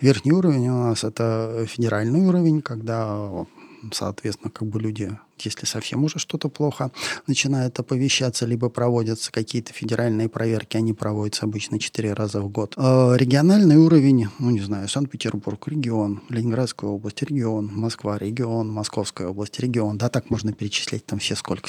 Верхний 0.00 0.32
уровень 0.32 0.68
у 0.68 0.84
нас 0.84 1.04
это 1.04 1.66
федеральный 1.68 2.20
уровень, 2.20 2.62
когда 2.62 3.46
соответственно, 3.92 4.50
как 4.50 4.68
бы 4.68 4.80
люди 4.80 5.16
если 5.44 5.66
совсем 5.66 6.04
уже 6.04 6.18
что-то 6.18 6.48
плохо 6.48 6.90
начинает 7.26 7.78
оповещаться, 7.78 8.46
либо 8.46 8.68
проводятся 8.68 9.32
какие-то 9.32 9.72
федеральные 9.72 10.28
проверки, 10.28 10.76
они 10.76 10.92
проводятся 10.92 11.44
обычно 11.46 11.78
4 11.78 12.12
раза 12.12 12.40
в 12.40 12.48
год. 12.48 12.74
Э, 12.76 13.14
региональный 13.16 13.76
уровень, 13.76 14.28
ну 14.38 14.50
не 14.50 14.60
знаю, 14.60 14.88
Санкт-Петербург, 14.88 15.66
регион, 15.68 16.22
Ленинградская 16.28 16.90
область, 16.90 17.22
регион, 17.22 17.70
Москва, 17.74 18.18
регион, 18.18 18.70
Московская 18.70 19.28
область, 19.28 19.60
регион. 19.60 19.98
Да, 19.98 20.08
так 20.08 20.30
можно 20.30 20.52
перечислять 20.52 21.04
там 21.06 21.18
все 21.18 21.34
сколько, 21.36 21.68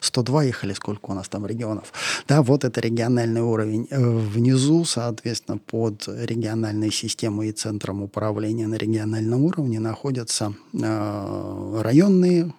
102 0.00 0.44
ехали, 0.44 0.72
сколько 0.72 1.10
у 1.10 1.14
нас 1.14 1.28
там 1.28 1.46
регионов. 1.46 1.92
Да, 2.26 2.42
вот 2.42 2.64
это 2.64 2.80
региональный 2.80 3.42
уровень. 3.42 3.86
Э, 3.90 4.00
внизу, 4.00 4.84
соответственно, 4.84 5.58
под 5.58 6.08
региональной 6.08 6.90
системой 6.90 7.48
и 7.48 7.52
центром 7.52 8.02
управления 8.02 8.66
на 8.66 8.76
региональном 8.76 9.44
уровне 9.44 9.80
находятся 9.80 10.54
э, 10.72 11.80
районные 11.82 12.52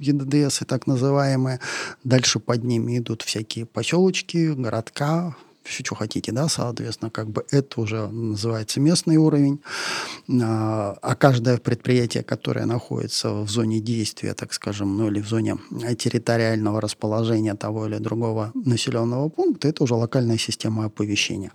ЕДДС 0.00 0.62
и 0.62 0.64
так 0.64 0.86
называемые. 0.86 1.60
Дальше 2.04 2.40
под 2.40 2.64
ними 2.64 2.98
идут 2.98 3.22
всякие 3.22 3.66
поселочки, 3.66 4.52
городка, 4.52 5.36
все, 5.62 5.84
что 5.84 5.94
хотите, 5.94 6.32
да, 6.32 6.48
соответственно, 6.48 7.10
как 7.10 7.28
бы 7.28 7.44
это 7.50 7.80
уже 7.80 8.08
называется 8.08 8.80
местный 8.80 9.16
уровень, 9.16 9.60
а, 10.42 10.96
а 11.02 11.14
каждое 11.14 11.58
предприятие, 11.58 12.22
которое 12.22 12.66
находится 12.66 13.32
в 13.32 13.48
зоне 13.48 13.80
действия, 13.80 14.34
так 14.34 14.52
скажем, 14.52 14.96
ну 14.96 15.08
или 15.08 15.20
в 15.20 15.28
зоне 15.28 15.58
территориального 15.98 16.80
расположения 16.80 17.54
того 17.54 17.86
или 17.86 17.98
другого 17.98 18.52
населенного 18.54 19.28
пункта, 19.28 19.68
это 19.68 19.84
уже 19.84 19.94
локальная 19.94 20.38
система 20.38 20.86
оповещения. 20.86 21.52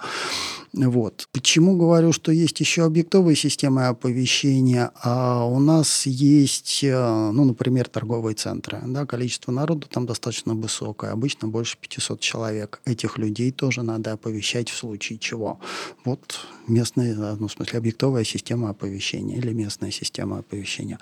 Вот. 0.75 1.29
Почему 1.31 1.77
говорю, 1.77 2.11
что 2.11 2.33
есть 2.33 2.59
еще 2.59 2.83
объектовые 2.83 3.37
системы 3.37 3.87
оповещения, 3.87 4.91
а 5.01 5.45
у 5.45 5.59
нас 5.59 6.05
есть, 6.05 6.83
э, 6.83 7.31
ну, 7.31 7.45
например, 7.45 7.87
торговые 7.87 8.35
центры, 8.35 8.81
да, 8.85 9.05
количество 9.05 9.53
народу 9.53 9.87
там 9.89 10.05
достаточно 10.05 10.53
высокое, 10.53 11.11
обычно 11.11 11.47
больше 11.47 11.77
500 11.79 12.19
человек. 12.19 12.81
Этих 12.83 13.17
людей 13.17 13.51
тоже 13.51 13.83
надо 13.83 14.11
оповещать 14.11 14.69
в 14.69 14.75
случае 14.75 15.17
чего. 15.17 15.59
Вот 16.03 16.39
местная, 16.67 17.35
ну, 17.39 17.47
в 17.47 17.51
смысле, 17.51 17.79
объектовая 17.79 18.25
система 18.25 18.69
оповещения 18.69 19.37
или 19.37 19.53
местная 19.53 19.91
система 19.91 20.39
оповещения. 20.39 20.99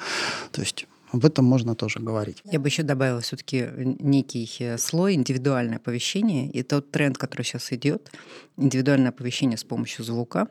То 0.52 0.62
есть 0.62 0.86
об 1.14 1.26
этом 1.26 1.46
можно 1.46 1.76
тоже 1.76 2.00
говорить. 2.00 2.42
Я 2.44 2.60
бы 2.60 2.68
еще 2.68 2.82
добавила 2.82 3.22
все-таки 3.22 3.70
некий 4.00 4.50
э, 4.60 4.80
слой 4.80 5.14
индивидуальное 5.14 5.78
оповещение. 5.78 6.50
И 6.50 6.64
тот 6.64 6.90
тренд, 6.90 7.20
который 7.20 7.44
сейчас 7.44 7.72
идет, 7.72 8.12
индивидуальное 8.58 9.10
оповещение 9.10 9.58
с 9.58 9.64
помощью 9.64 10.04
звука, 10.04 10.48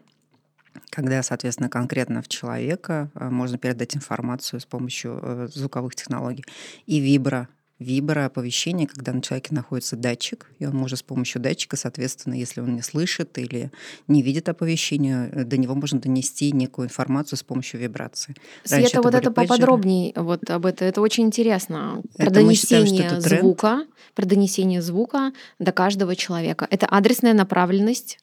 когда, 0.90 1.21
соответственно, 1.25 1.69
конкретно 1.69 2.23
в 2.23 2.28
человека 2.28 3.11
э, 3.16 3.28
можно 3.28 3.59
передать 3.59 3.97
информацию 3.97 4.61
с 4.61 4.64
помощью 4.64 5.19
э, 5.21 5.49
звуковых 5.52 5.97
технологий. 5.97 6.45
И 6.87 7.00
вибро 7.00 7.49
вибро 7.82 8.24
оповещение, 8.24 8.86
когда 8.86 9.12
на 9.12 9.20
человеке 9.20 9.54
находится 9.54 9.96
датчик, 9.96 10.50
и 10.58 10.66
он 10.66 10.74
может 10.74 11.00
с 11.00 11.02
помощью 11.02 11.42
датчика, 11.42 11.76
соответственно, 11.76 12.34
если 12.34 12.60
он 12.60 12.74
не 12.74 12.82
слышит 12.82 13.36
или 13.38 13.70
не 14.08 14.22
видит 14.22 14.48
оповещение, 14.48 15.28
э, 15.32 15.44
до 15.44 15.56
него 15.56 15.74
можно 15.74 16.00
донести 16.00 16.52
некую 16.52 16.86
информацию 16.86 17.38
с 17.38 17.42
помощью 17.42 17.80
вибрации. 17.80 18.34
Света, 18.64 18.88
это 18.88 19.02
вот 19.02 19.14
это 19.14 19.30
пейджеры. 19.30 19.58
поподробнее 19.58 20.12
вот 20.16 20.48
об 20.50 20.66
этом. 20.66 20.88
Это 20.88 21.00
очень 21.00 21.24
интересно. 21.24 22.02
Про 22.16 22.26
это 22.26 22.34
донесение 22.34 22.86
считаем, 22.86 23.18
это 23.18 23.28
звука, 23.28 23.86
про 24.14 24.26
донесение 24.26 24.82
звука 24.82 25.32
до 25.58 25.72
каждого 25.72 26.16
человека. 26.16 26.66
Это 26.70 26.86
адресная 26.86 27.34
направленность 27.34 28.18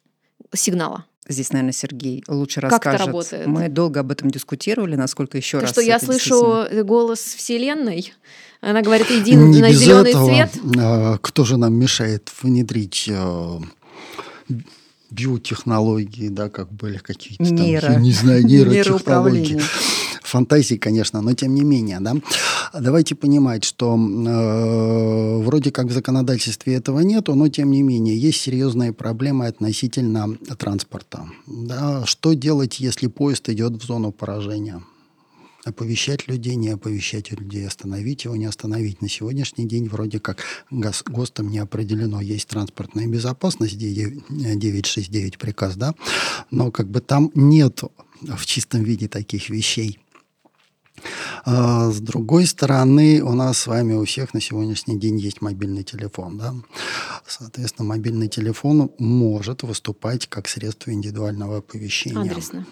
сигнала. 0.54 1.06
Здесь, 1.30 1.52
наверное, 1.52 1.74
Сергей 1.74 2.24
лучше 2.28 2.60
как 2.60 2.72
расскажет. 2.72 3.02
Это 3.02 3.08
работает? 3.08 3.48
Мы 3.48 3.70
долго 3.70 4.00
об 4.00 4.12
этом 4.12 4.32
дискутировали, 4.32 4.96
насколько 4.96 5.38
еще 5.38 5.60
То, 5.60 5.62
раз. 5.62 5.72
Что 5.72 5.82
я 5.82 6.00
слышу 6.00 6.66
голос 6.84 7.20
Вселенной, 7.20 8.14
она 8.62 8.82
говорит, 8.82 9.12
иди 9.12 9.36
Не 9.36 9.62
на 9.62 9.72
зеленый 9.72 10.10
этого, 10.10 10.28
цвет. 10.28 10.50
А, 10.78 11.18
кто 11.20 11.46
же 11.46 11.58
нам 11.58 11.76
мешает 11.76 12.32
внедрить 12.42 13.08
а, 13.12 13.62
биотехнологии, 15.12 16.30
да, 16.30 16.50
как 16.50 16.72
были 16.72 16.98
какие-то 16.98 17.44
там, 17.44 17.56
Нейро. 17.56 17.94
не 17.96 18.12
знаю, 18.12 18.44
нейротехнологии. 18.46 19.62
Фантазии, 20.30 20.76
конечно, 20.76 21.22
но 21.22 21.34
тем 21.34 21.54
не 21.56 21.64
менее, 21.64 22.00
да. 22.00 22.16
Давайте 22.74 23.16
понимать, 23.16 23.64
что 23.64 23.96
э, 23.96 25.44
вроде 25.44 25.72
как 25.72 25.88
в 25.88 25.92
законодательстве 25.92 26.76
этого 26.76 27.00
нету, 27.02 27.36
но 27.36 27.48
тем 27.50 27.72
не 27.72 27.82
менее 27.82 28.18
есть 28.18 28.42
серьезные 28.42 28.94
проблемы 28.94 29.48
относительно 29.48 30.38
транспорта. 30.58 31.28
Да. 31.48 32.06
Что 32.06 32.34
делать, 32.34 32.80
если 32.80 33.08
поезд 33.08 33.50
идет 33.50 33.74
в 33.74 33.86
зону 33.86 34.12
поражения? 34.12 34.82
оповещать 35.66 36.28
людей, 36.28 36.56
не 36.56 36.70
оповещать 36.70 37.32
людей, 37.32 37.68
остановить 37.68 38.26
его, 38.26 38.36
не 38.36 38.46
остановить. 38.46 39.02
На 39.02 39.10
сегодняшний 39.10 39.66
день 39.68 39.88
вроде 39.88 40.20
как 40.20 40.44
гос, 40.72 41.04
ГОСТом 41.06 41.50
не 41.50 41.60
определено. 41.60 42.22
Есть 42.22 42.48
транспортная 42.48 43.08
безопасность, 43.08 43.78
969 43.78 45.38
приказ, 45.38 45.76
да, 45.76 45.94
но 46.52 46.72
как 46.72 46.90
бы 46.90 47.02
там 47.02 47.32
нет 47.36 47.84
в 48.22 48.46
чистом 48.46 48.84
виде 48.84 49.08
таких 49.08 49.50
вещей. 49.50 50.00
А 51.46 51.90
с 51.92 52.00
другой 52.00 52.46
стороны, 52.46 53.22
у 53.22 53.34
нас 53.34 53.60
с 53.60 53.68
вами 53.68 53.94
у 53.94 54.06
всех 54.06 54.34
на 54.34 54.42
сегодняшний 54.42 55.00
день 55.00 55.18
есть 55.20 55.42
мобильный 55.42 55.84
телефон. 55.84 56.38
Да? 56.38 56.54
Соответственно, 57.28 57.88
мобильный 57.88 58.28
телефон 58.28 58.92
может 58.98 59.64
выступать 59.64 60.28
как 60.28 60.48
средство 60.48 60.92
индивидуального 60.92 61.58
оповещения. 61.58 62.32
Адресно. 62.32 62.66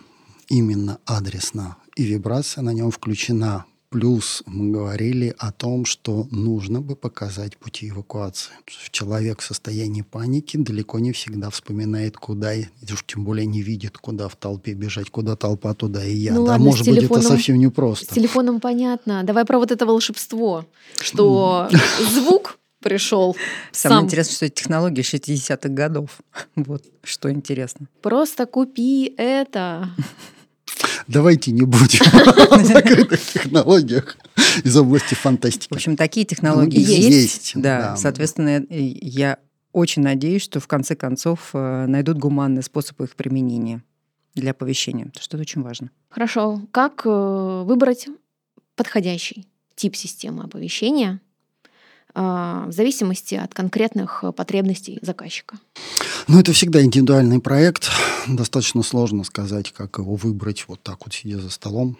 Именно 0.50 1.00
адресно 1.06 1.78
и 1.96 2.04
вибрация 2.04 2.62
на 2.62 2.72
нем 2.72 2.92
включена. 2.92 3.66
Плюс 3.90 4.44
мы 4.46 4.72
говорили 4.72 5.34
о 5.38 5.54
том, 5.54 5.86
что 5.86 6.28
нужно 6.30 6.82
бы 6.82 6.98
показать 6.98 7.56
пути 7.56 7.90
эвакуации. 7.90 8.52
Человек 8.92 9.40
в 9.40 9.46
состоянии 9.46 10.02
паники 10.02 10.58
далеко 10.58 11.00
не 11.00 11.14
всегда 11.14 11.50
вспоминает, 11.50 12.18
куда, 12.18 12.54
и 12.54 12.66
уж 12.92 13.06
тем 13.06 13.24
более 13.24 13.46
не 13.46 13.62
видит, 13.62 13.98
куда 13.98 14.28
в 14.28 14.36
толпе 14.36 14.74
бежать, 14.74 15.10
куда 15.10 15.38
толпа, 15.38 15.74
туда 15.74 16.04
и 16.04 16.14
я. 16.14 16.34
Ну, 16.34 16.46
да, 16.46 16.54
ладно, 16.54 16.66
может 16.66 16.86
быть, 16.86 17.02
это 17.02 17.22
совсем 17.22 17.58
непросто. 17.60 18.06
С 18.06 18.10
телефоном 18.10 18.60
понятно. 18.60 19.24
Давай 19.24 19.46
про 19.46 19.58
вот 19.58 19.72
это 19.72 19.86
волшебство, 19.86 20.66
что 21.00 21.70
звук 22.12 22.60
пришел. 22.82 23.38
Самое 23.72 24.00
сам. 24.00 24.06
интересное, 24.06 24.36
что 24.36 24.46
это 24.48 24.56
технологии 24.56 25.04
60-х 25.04 25.70
годов. 25.70 26.20
Вот 26.56 26.84
что 27.04 27.32
интересно. 27.32 27.88
Просто 28.02 28.46
купи 28.46 29.14
это. 29.18 29.90
Давайте 31.08 31.52
не 31.52 31.64
будем 31.64 32.02
о 32.52 32.64
закрытых 32.64 33.20
технологиях 33.22 34.18
из 34.64 34.76
области 34.76 35.14
фантастики. 35.14 35.74
В 35.74 35.76
общем, 35.76 35.96
такие 35.96 36.26
технологии 36.26 36.80
ну, 36.80 36.92
есть. 36.92 37.10
есть. 37.10 37.52
Да, 37.56 37.80
да, 37.80 37.98
соответственно, 37.98 38.66
я 38.70 39.38
очень 39.72 40.02
надеюсь, 40.02 40.42
что 40.42 40.60
в 40.60 40.68
конце 40.68 40.96
концов 40.96 41.52
э, 41.54 41.86
найдут 41.86 42.18
гуманный 42.18 42.64
способ 42.64 43.00
их 43.02 43.16
применения 43.16 43.84
для 44.36 44.52
оповещения, 44.52 45.06
потому 45.06 45.24
что 45.24 45.38
это 45.38 45.42
очень 45.42 45.62
важно. 45.62 45.92
Хорошо. 46.10 46.62
Как 46.72 47.04
э, 47.06 47.64
выбрать 47.66 48.08
подходящий 48.76 49.48
тип 49.76 49.96
системы 49.96 50.44
оповещения 50.44 51.22
а, 52.14 52.66
в 52.68 52.72
зависимости 52.72 53.36
от 53.36 53.54
конкретных 53.54 54.24
потребностей 54.36 54.98
заказчика? 55.04 55.58
Ну, 56.30 56.40
это 56.42 56.52
всегда 56.52 56.84
индивидуальный 56.84 57.40
проект. 57.40 57.90
Достаточно 58.28 58.84
сложно 58.84 59.24
сказать, 59.24 59.72
как 59.72 59.98
его 59.98 60.16
выбрать 60.16 60.66
вот 60.68 60.84
так 60.84 61.06
вот, 61.06 61.14
сидя 61.14 61.40
за 61.40 61.50
столом. 61.50 61.98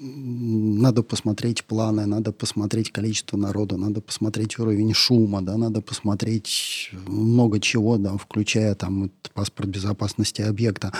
Надо 0.00 1.02
посмотреть 1.02 1.64
планы, 1.64 2.06
надо 2.06 2.32
посмотреть 2.32 2.90
количество 2.90 3.36
народа, 3.36 3.76
надо 3.76 4.00
посмотреть 4.00 4.58
уровень 4.58 4.94
шума, 4.94 5.42
да, 5.42 5.58
надо 5.58 5.82
посмотреть 5.82 6.90
много 7.06 7.60
чего, 7.60 7.98
да, 7.98 8.16
включая 8.16 8.74
там 8.74 9.10
паспорт 9.34 9.68
безопасности 9.68 10.40
объекта. 10.40 10.92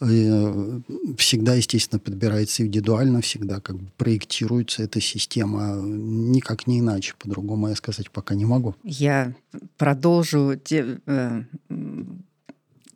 Э, 0.00 0.80
всегда, 1.16 1.54
естественно, 1.54 1.98
подбирается 1.98 2.64
индивидуально, 2.64 3.20
всегда 3.20 3.60
как 3.60 3.76
бы 3.76 3.90
проектируется 3.96 4.82
эта 4.82 5.00
система 5.00 5.76
никак 5.82 6.66
не 6.66 6.80
иначе. 6.80 7.14
По-другому 7.18 7.68
я 7.68 7.74
сказать 7.74 8.10
пока 8.10 8.34
не 8.34 8.44
могу. 8.44 8.74
Я 8.84 9.34
продолжу 9.76 10.54
те, 10.62 11.00
э, 11.06 11.42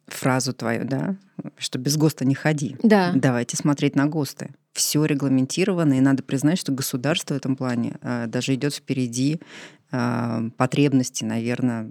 фразу 0.06 0.52
твою, 0.52 0.84
да, 0.84 1.16
что 1.58 1.78
без 1.78 1.96
ГОСТа 1.96 2.24
не 2.24 2.34
ходи. 2.34 2.76
Да. 2.82 3.12
Давайте 3.14 3.56
смотреть 3.56 3.96
на 3.96 4.06
ГОСТы 4.06 4.50
все 4.72 5.04
регламентировано, 5.04 5.94
и 5.94 6.00
надо 6.00 6.22
признать, 6.22 6.58
что 6.58 6.72
государство 6.72 7.34
в 7.34 7.36
этом 7.36 7.56
плане 7.56 7.96
э, 8.00 8.26
даже 8.26 8.54
идет 8.54 8.74
впереди 8.74 9.40
э, 9.92 10.50
потребностей, 10.56 11.24
наверное, 11.24 11.90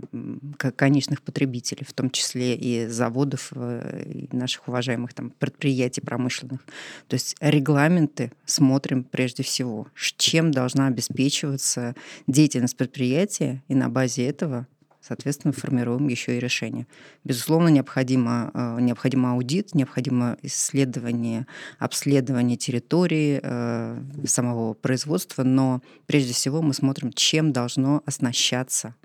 конечных 0.76 1.22
потребителей, 1.22 1.86
в 1.86 1.94
том 1.94 2.10
числе 2.10 2.56
и 2.56 2.88
заводов, 2.88 3.52
э, 3.56 4.28
и 4.32 4.36
наших 4.36 4.68
уважаемых 4.68 5.14
там, 5.14 5.32
предприятий 5.40 6.02
промышленных. 6.02 6.62
То 7.08 7.14
есть 7.14 7.36
регламенты 7.40 8.32
смотрим 8.46 9.04
прежде 9.04 9.44
всего, 9.44 9.88
чем 10.18 10.52
должна 10.52 10.88
обеспечиваться 10.88 11.96
деятельность 12.28 12.78
предприятия, 12.78 13.64
и 13.68 13.76
на 13.76 13.90
базе 13.90 14.28
этого 14.28 14.68
соответственно, 15.02 15.54
формируем 15.54 16.08
еще 16.08 16.38
и 16.38 16.40
решение. 16.40 16.88
Безусловно, 17.24 17.70
необходимо, 17.70 18.52
э, 18.54 18.78
необходимо 18.82 19.32
аудит, 19.32 19.74
необходимо 19.74 20.38
исследование, 20.44 21.48
обследование 21.80 22.58
территории 22.58 23.40
э, 23.42 24.02
самого 24.26 24.74
производства, 24.74 25.44
но 25.44 25.82
прежде 26.06 26.34
всего 26.34 26.62
мы 26.62 26.74
смотрим, 26.74 27.12
чем 27.14 27.52
должно 27.52 28.04
оснащаться, 28.06 28.96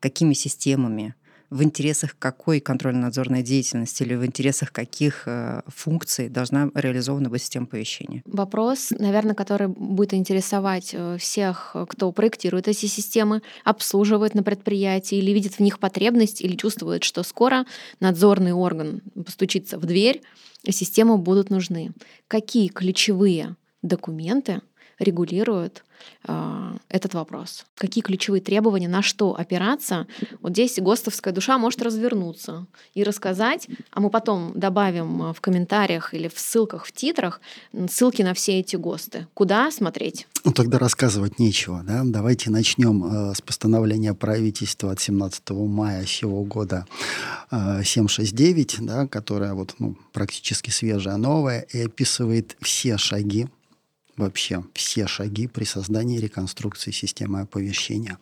какими 0.00 0.34
системами, 0.34 1.14
в 1.50 1.62
интересах 1.62 2.16
какой 2.18 2.60
контрольно-надзорной 2.60 3.42
деятельности 3.42 4.02
или 4.02 4.14
в 4.14 4.24
интересах 4.24 4.72
каких 4.72 5.24
э, 5.26 5.62
функций 5.66 6.28
должна 6.28 6.70
реализована 6.74 7.28
быть 7.28 7.42
система 7.42 7.66
оповещения? 7.66 8.22
Вопрос, 8.26 8.90
наверное, 8.90 9.34
который 9.34 9.68
будет 9.68 10.14
интересовать 10.14 10.90
э, 10.92 11.16
всех, 11.18 11.76
кто 11.88 12.12
проектирует 12.12 12.68
эти 12.68 12.86
системы, 12.86 13.42
обслуживает 13.64 14.34
на 14.34 14.42
предприятии 14.42 15.18
или 15.18 15.30
видит 15.32 15.54
в 15.54 15.60
них 15.60 15.78
потребность 15.78 16.40
или 16.40 16.56
чувствует, 16.56 17.04
что 17.04 17.22
скоро 17.22 17.66
надзорный 18.00 18.52
орган 18.52 19.02
постучится 19.14 19.78
в 19.78 19.86
дверь, 19.86 20.22
и 20.64 20.72
системы 20.72 21.18
будут 21.18 21.50
нужны. 21.50 21.92
Какие 22.28 22.68
ключевые 22.68 23.56
документы 23.82 24.62
регулирует 24.98 25.84
э, 26.26 26.72
этот 26.88 27.14
вопрос? 27.14 27.64
Какие 27.76 28.02
ключевые 28.02 28.40
требования, 28.40 28.88
на 28.88 29.02
что 29.02 29.34
опираться? 29.34 30.06
Вот 30.40 30.52
здесь 30.52 30.78
ГОСТовская 30.78 31.32
душа 31.32 31.58
может 31.58 31.82
развернуться 31.82 32.66
и 32.94 33.02
рассказать, 33.02 33.68
а 33.90 34.00
мы 34.00 34.10
потом 34.10 34.52
добавим 34.54 35.32
в 35.32 35.40
комментариях 35.40 36.14
или 36.14 36.28
в 36.28 36.38
ссылках 36.38 36.86
в 36.86 36.92
титрах 36.92 37.40
ссылки 37.88 38.22
на 38.22 38.34
все 38.34 38.60
эти 38.60 38.76
ГОСТы. 38.76 39.26
Куда 39.34 39.70
смотреть? 39.70 40.26
Ну, 40.44 40.52
тогда 40.52 40.78
рассказывать 40.78 41.38
нечего. 41.38 41.82
Да? 41.82 42.02
Давайте 42.04 42.50
начнем 42.50 43.04
э, 43.04 43.34
с 43.34 43.40
постановления 43.40 44.12
правительства 44.12 44.92
от 44.92 45.00
17 45.00 45.50
мая 45.50 46.04
сего 46.04 46.42
года 46.44 46.86
э, 47.50 47.82
769, 47.82 48.76
да, 48.80 49.06
которое 49.06 49.54
вот, 49.54 49.74
ну, 49.78 49.96
практически 50.12 50.70
свежая, 50.70 51.16
новая, 51.16 51.60
и 51.60 51.86
описывает 51.86 52.56
все 52.60 52.98
шаги 52.98 53.48
вообще 54.16 54.64
все 54.74 55.06
шаги 55.06 55.46
при 55.46 55.64
создании 55.64 56.18
реконструкции 56.18 56.90
системы 56.90 57.40
оповещения. 57.40 58.18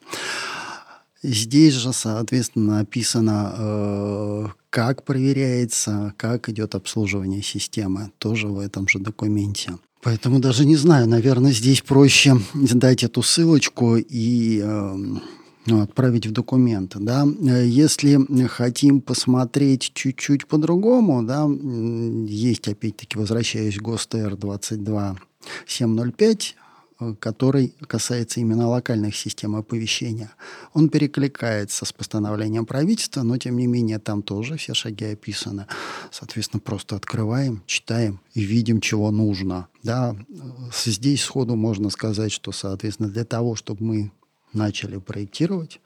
Здесь 1.22 1.74
же, 1.74 1.92
соответственно, 1.92 2.78
написано, 2.78 3.54
э, 3.56 4.46
как 4.70 5.04
проверяется, 5.04 6.14
как 6.16 6.48
идет 6.48 6.74
обслуживание 6.74 7.42
системы, 7.42 8.10
тоже 8.18 8.48
в 8.48 8.58
этом 8.58 8.88
же 8.88 8.98
документе. 8.98 9.78
Поэтому 10.02 10.40
даже 10.40 10.64
не 10.66 10.74
знаю, 10.74 11.08
наверное, 11.08 11.52
здесь 11.52 11.80
проще 11.80 12.36
дать 12.54 13.04
эту 13.04 13.22
ссылочку 13.22 13.96
и 13.96 14.60
э, 14.60 14.94
ну, 14.94 15.20
отправить 15.66 16.26
в 16.26 16.32
документы. 16.32 16.98
Да? 17.00 17.24
Если 17.24 18.18
хотим 18.46 19.00
посмотреть 19.00 19.92
чуть-чуть 19.94 20.46
по-другому, 20.46 21.22
да, 21.22 21.48
есть, 22.26 22.68
опять-таки, 22.68 23.18
возвращаюсь 23.18 23.76
к 23.76 23.82
ГОСТ-Р 23.82 24.36
22 24.36 25.16
705, 25.66 26.56
э, 27.00 27.14
который 27.18 27.74
касается 27.86 28.40
именно 28.40 28.68
локальных 28.68 29.16
систем 29.16 29.56
оповещения. 29.56 30.30
Он 30.72 30.88
перекликается 30.88 31.84
с 31.84 31.92
постановлением 31.92 32.64
правительства, 32.64 33.22
но 33.22 33.38
тем 33.38 33.56
не 33.56 33.66
менее 33.66 33.98
там 33.98 34.22
тоже 34.22 34.56
все 34.56 34.74
шаги 34.74 35.06
описаны. 35.06 35.66
Соответственно, 36.10 36.60
просто 36.60 36.96
открываем, 36.96 37.62
читаем 37.66 38.20
и 38.34 38.42
видим, 38.42 38.80
чего 38.80 39.10
нужно. 39.10 39.68
Да, 39.82 40.16
здесь 40.84 41.22
сходу 41.22 41.56
можно 41.56 41.90
сказать, 41.90 42.32
что, 42.32 42.52
соответственно, 42.52 43.08
для 43.08 43.24
того, 43.24 43.56
чтобы 43.56 43.84
мы 43.84 44.12
начали 44.52 44.98
проектировать. 44.98 45.80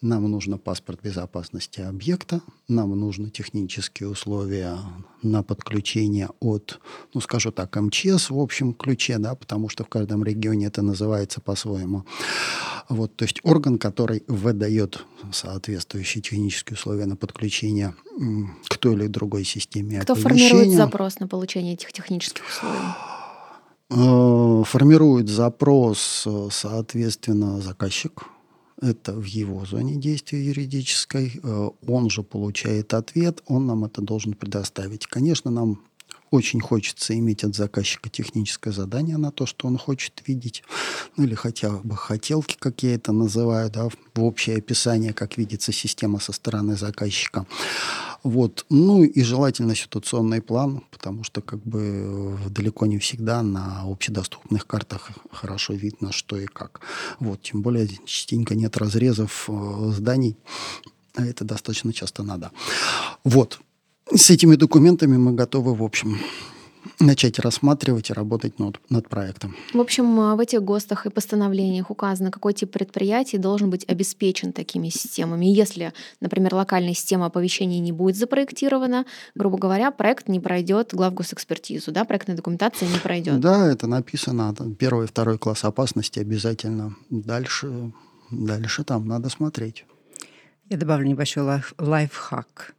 Нам 0.00 0.30
нужно 0.30 0.58
паспорт 0.58 1.00
безопасности 1.02 1.80
объекта, 1.80 2.40
нам 2.68 2.98
нужны 2.98 3.30
технические 3.30 4.08
условия 4.08 4.78
на 5.22 5.42
подключение 5.42 6.28
от, 6.40 6.80
ну, 7.14 7.20
скажу 7.20 7.50
так, 7.52 7.76
МЧС 7.76 8.30
в 8.30 8.38
общем 8.38 8.72
ключе, 8.72 9.18
да, 9.18 9.34
потому 9.34 9.68
что 9.68 9.84
в 9.84 9.88
каждом 9.88 10.24
регионе 10.24 10.66
это 10.66 10.82
называется 10.82 11.40
по-своему. 11.40 12.04
Вот, 12.88 13.14
то 13.16 13.24
есть 13.24 13.40
орган, 13.42 13.78
который 13.78 14.24
выдает 14.26 15.04
соответствующие 15.32 16.22
технические 16.22 16.74
условия 16.74 17.06
на 17.06 17.16
подключение 17.16 17.94
к 18.68 18.78
той 18.78 18.94
или 18.94 19.06
другой 19.06 19.44
системе 19.44 20.00
Кто 20.00 20.14
формирует 20.14 20.72
запрос 20.72 21.20
на 21.20 21.28
получение 21.28 21.74
этих 21.74 21.92
технических 21.92 22.46
условий? 22.48 23.19
Э, 23.90 24.62
формирует 24.64 25.28
запрос, 25.28 26.22
э, 26.24 26.48
соответственно, 26.52 27.60
заказчик. 27.60 28.24
Это 28.80 29.12
в 29.12 29.24
его 29.24 29.64
зоне 29.66 29.96
действия 29.96 30.46
юридической. 30.46 31.40
Э, 31.42 31.70
он 31.86 32.08
же 32.08 32.22
получает 32.22 32.94
ответ, 32.94 33.42
он 33.46 33.66
нам 33.66 33.84
это 33.84 34.00
должен 34.00 34.34
предоставить. 34.34 35.06
Конечно, 35.06 35.50
нам 35.50 35.80
очень 36.30 36.60
хочется 36.60 37.18
иметь 37.18 37.44
от 37.44 37.54
заказчика 37.56 38.08
техническое 38.08 38.72
задание 38.72 39.16
на 39.16 39.30
то, 39.30 39.46
что 39.46 39.66
он 39.66 39.78
хочет 39.78 40.22
видеть, 40.26 40.62
ну 41.16 41.24
или 41.24 41.34
хотя 41.34 41.70
бы 41.70 41.96
хотелки, 41.96 42.56
как 42.58 42.82
я 42.82 42.94
это 42.94 43.12
называю, 43.12 43.70
да, 43.70 43.88
в 43.88 44.22
общее 44.22 44.58
описание, 44.58 45.12
как 45.12 45.38
видится 45.38 45.72
система 45.72 46.20
со 46.20 46.32
стороны 46.32 46.76
заказчика. 46.76 47.46
Вот. 48.22 48.66
Ну 48.68 49.02
и 49.02 49.22
желательно 49.22 49.74
ситуационный 49.74 50.42
план, 50.42 50.82
потому 50.90 51.24
что 51.24 51.40
как 51.40 51.62
бы 51.64 52.38
далеко 52.50 52.86
не 52.86 52.98
всегда 52.98 53.42
на 53.42 53.82
общедоступных 53.82 54.66
картах 54.66 55.10
хорошо 55.32 55.72
видно, 55.72 56.12
что 56.12 56.36
и 56.36 56.46
как. 56.46 56.80
Вот. 57.18 57.42
Тем 57.42 57.62
более 57.62 57.88
частенько 58.04 58.54
нет 58.54 58.76
разрезов 58.76 59.48
э, 59.48 59.92
зданий, 59.96 60.36
а 61.14 61.24
это 61.24 61.44
достаточно 61.44 61.92
часто 61.92 62.22
надо. 62.22 62.50
Вот. 63.24 63.60
С 64.12 64.28
этими 64.28 64.56
документами 64.56 65.16
мы 65.16 65.32
готовы, 65.32 65.72
в 65.72 65.84
общем, 65.84 66.18
начать 66.98 67.38
рассматривать 67.38 68.10
и 68.10 68.12
работать 68.12 68.58
над, 68.58 68.80
над 68.90 69.08
проектом. 69.08 69.54
В 69.72 69.80
общем, 69.80 70.18
а, 70.18 70.34
в 70.34 70.40
этих 70.40 70.62
ГОСТах 70.62 71.06
и 71.06 71.10
постановлениях 71.10 71.90
указано, 71.90 72.32
какой 72.32 72.52
тип 72.52 72.72
предприятий 72.72 73.38
должен 73.38 73.70
быть 73.70 73.88
обеспечен 73.88 74.52
такими 74.52 74.88
системами. 74.88 75.46
если, 75.46 75.92
например, 76.20 76.54
локальная 76.54 76.94
система 76.94 77.26
оповещения 77.26 77.78
не 77.78 77.92
будет 77.92 78.16
запроектирована, 78.16 79.06
грубо 79.36 79.58
говоря, 79.58 79.92
проект 79.92 80.28
не 80.28 80.40
пройдет 80.40 80.92
главгосэкспертизу, 80.92 81.92
да, 81.92 82.04
проектная 82.04 82.36
документация 82.36 82.88
не 82.88 82.98
пройдет. 82.98 83.38
Да, 83.38 83.70
это 83.70 83.86
написано, 83.86 84.54
первый 84.76 85.04
и 85.04 85.08
второй 85.08 85.38
класс 85.38 85.64
опасности 85.64 86.18
обязательно. 86.18 86.96
Дальше, 87.10 87.92
дальше 88.30 88.82
там 88.82 89.06
надо 89.06 89.28
смотреть. 89.28 89.84
Я 90.68 90.76
добавлю 90.76 91.06
небольшой 91.06 91.44
лайф, 91.44 91.74
лайфхак 91.78 92.74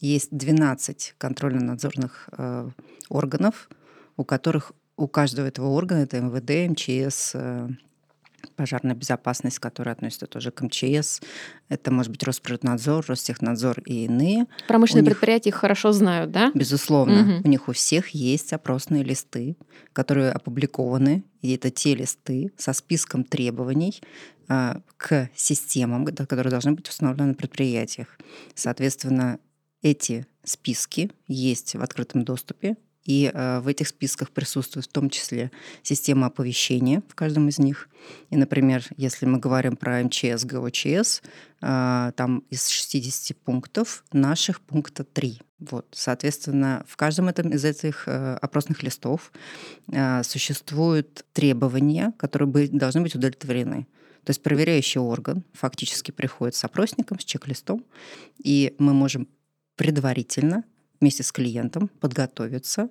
есть 0.00 0.28
12 0.30 1.14
контрольно-надзорных 1.18 2.28
э, 2.36 2.70
органов, 3.08 3.68
у 4.16 4.24
которых 4.24 4.72
у 4.96 5.08
каждого 5.08 5.46
этого 5.46 5.68
органа, 5.68 6.00
это 6.00 6.20
МВД, 6.20 6.70
МЧС, 6.70 7.32
э, 7.34 7.68
пожарная 8.54 8.94
безопасность, 8.94 9.58
которая 9.58 9.94
относится 9.94 10.26
тоже 10.26 10.50
к 10.50 10.62
МЧС. 10.62 11.20
Это 11.68 11.90
может 11.90 12.12
быть 12.12 12.22
Росприроднадзор, 12.22 13.04
Ростехнадзор 13.08 13.80
и 13.80 14.04
иные. 14.04 14.46
Промышленные 14.68 15.02
них, 15.02 15.12
предприятия 15.12 15.50
их 15.50 15.56
хорошо 15.56 15.92
знают, 15.92 16.30
да? 16.30 16.50
Безусловно. 16.54 17.20
Угу. 17.20 17.40
У 17.44 17.48
них 17.48 17.68
у 17.68 17.72
всех 17.72 18.10
есть 18.10 18.52
опросные 18.52 19.02
листы, 19.02 19.56
которые 19.92 20.30
опубликованы. 20.30 21.24
И 21.42 21.54
это 21.54 21.70
те 21.70 21.94
листы 21.94 22.52
со 22.56 22.72
списком 22.72 23.24
требований 23.24 24.00
а, 24.48 24.80
к 24.96 25.28
системам, 25.34 26.06
которые 26.06 26.50
должны 26.50 26.72
быть 26.72 26.88
установлены 26.88 27.28
на 27.30 27.34
предприятиях. 27.34 28.18
Соответственно, 28.54 29.38
эти 29.86 30.26
списки 30.42 31.10
есть 31.28 31.76
в 31.76 31.82
открытом 31.82 32.24
доступе, 32.24 32.76
и 33.04 33.30
э, 33.32 33.60
в 33.60 33.68
этих 33.68 33.86
списках 33.86 34.30
присутствует 34.30 34.86
в 34.86 34.92
том 34.92 35.10
числе 35.10 35.52
система 35.82 36.26
оповещения 36.26 37.04
в 37.08 37.14
каждом 37.14 37.48
из 37.48 37.58
них. 37.60 37.88
И, 38.30 38.36
например, 38.36 38.82
если 38.96 39.26
мы 39.26 39.38
говорим 39.38 39.76
про 39.76 40.02
МЧС, 40.02 40.44
ГОЧС, 40.44 41.22
э, 41.62 42.12
там 42.16 42.42
из 42.50 42.68
60 42.68 43.36
пунктов 43.36 44.04
наших 44.12 44.60
пункта 44.60 45.04
3. 45.04 45.40
Вот, 45.60 45.86
соответственно, 45.92 46.84
в 46.88 46.96
каждом 46.96 47.28
этом 47.28 47.50
из 47.50 47.64
этих 47.64 48.08
э, 48.08 48.34
опросных 48.42 48.82
листов 48.82 49.32
э, 49.92 50.24
существуют 50.24 51.24
требования, 51.32 52.12
которые 52.18 52.48
бы, 52.48 52.68
должны 52.68 53.02
быть 53.02 53.14
удовлетворены. 53.14 53.86
То 54.24 54.30
есть 54.30 54.42
проверяющий 54.42 55.00
орган 55.00 55.44
фактически 55.52 56.10
приходит 56.10 56.56
с 56.56 56.64
опросником, 56.64 57.20
с 57.20 57.24
чек-листом, 57.24 57.84
и 58.42 58.74
мы 58.78 58.92
можем 58.92 59.28
предварительно 59.76 60.64
вместе 61.00 61.22
с 61.22 61.32
клиентом 61.32 61.90
подготовиться 62.00 62.88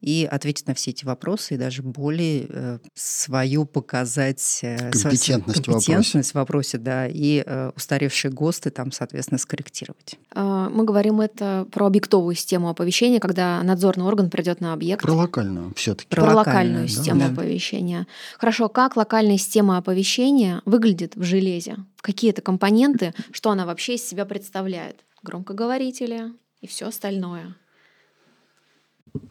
и 0.00 0.28
ответить 0.30 0.66
на 0.66 0.74
все 0.74 0.90
эти 0.90 1.04
вопросы 1.04 1.54
и 1.54 1.56
даже 1.56 1.82
более 1.82 2.46
э, 2.48 2.78
свою 2.94 3.64
показать 3.64 4.60
э, 4.62 4.90
компетентность, 4.90 5.64
компетентность 5.64 6.32
в 6.32 6.34
вопросе, 6.34 6.78
да, 6.78 7.06
и 7.06 7.42
э, 7.44 7.72
устаревшие 7.74 8.30
ГОСТы 8.32 8.70
там, 8.70 8.92
соответственно, 8.92 9.38
скорректировать. 9.38 10.18
А, 10.34 10.68
мы 10.68 10.84
говорим 10.84 11.20
это 11.20 11.66
про 11.72 11.86
объектовую 11.86 12.34
систему 12.34 12.68
оповещения, 12.68 13.20
когда 13.20 13.62
надзорный 13.62 14.04
орган 14.04 14.30
придет 14.30 14.60
на 14.60 14.72
объект. 14.72 15.02
Про 15.02 15.14
локальную 15.14 15.72
все-таки. 15.74 16.08
Про, 16.08 16.22
про 16.22 16.34
локальную, 16.34 16.46
локальную 16.46 16.88
систему 16.88 17.20
да. 17.20 17.26
оповещения. 17.28 18.06
Хорошо, 18.38 18.68
как 18.68 18.96
локальная 18.96 19.38
система 19.38 19.78
оповещения 19.78 20.62
выглядит 20.64 21.16
в 21.16 21.22
железе? 21.22 21.76
Какие 22.00 22.30
это 22.30 22.42
компоненты, 22.42 23.14
что 23.32 23.50
она 23.50 23.66
вообще 23.66 23.94
из 23.94 24.06
себя 24.06 24.24
представляет? 24.24 25.06
Громкоговорители 25.22 26.32
и 26.60 26.66
все 26.66 26.86
остальное. 26.86 27.54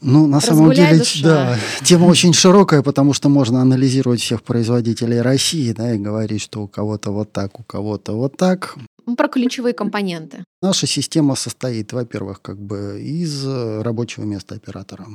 Ну, 0.01 0.27
на 0.27 0.39
самом 0.39 0.73
деле, 0.73 0.97
душа. 0.97 1.23
да, 1.23 1.57
тема 1.83 2.05
очень 2.05 2.33
широкая, 2.33 2.81
потому 2.81 3.13
что 3.13 3.29
можно 3.29 3.61
анализировать 3.61 4.21
всех 4.21 4.41
производителей 4.43 5.21
России, 5.21 5.71
да, 5.73 5.93
и 5.93 5.97
говорить, 5.97 6.41
что 6.41 6.63
у 6.63 6.67
кого-то 6.67 7.11
вот 7.11 7.31
так, 7.31 7.59
у 7.59 7.63
кого-то 7.63 8.13
вот 8.13 8.37
так. 8.37 8.75
Ну, 9.05 9.15
про 9.15 9.27
ключевые 9.27 9.73
компоненты. 9.73 10.43
Наша 10.61 10.87
система 10.87 11.35
состоит, 11.35 11.93
во-первых, 11.93 12.41
как 12.41 12.57
бы 12.59 12.99
из 13.01 13.45
рабочего 13.45 14.23
места 14.23 14.55
оператора. 14.55 15.05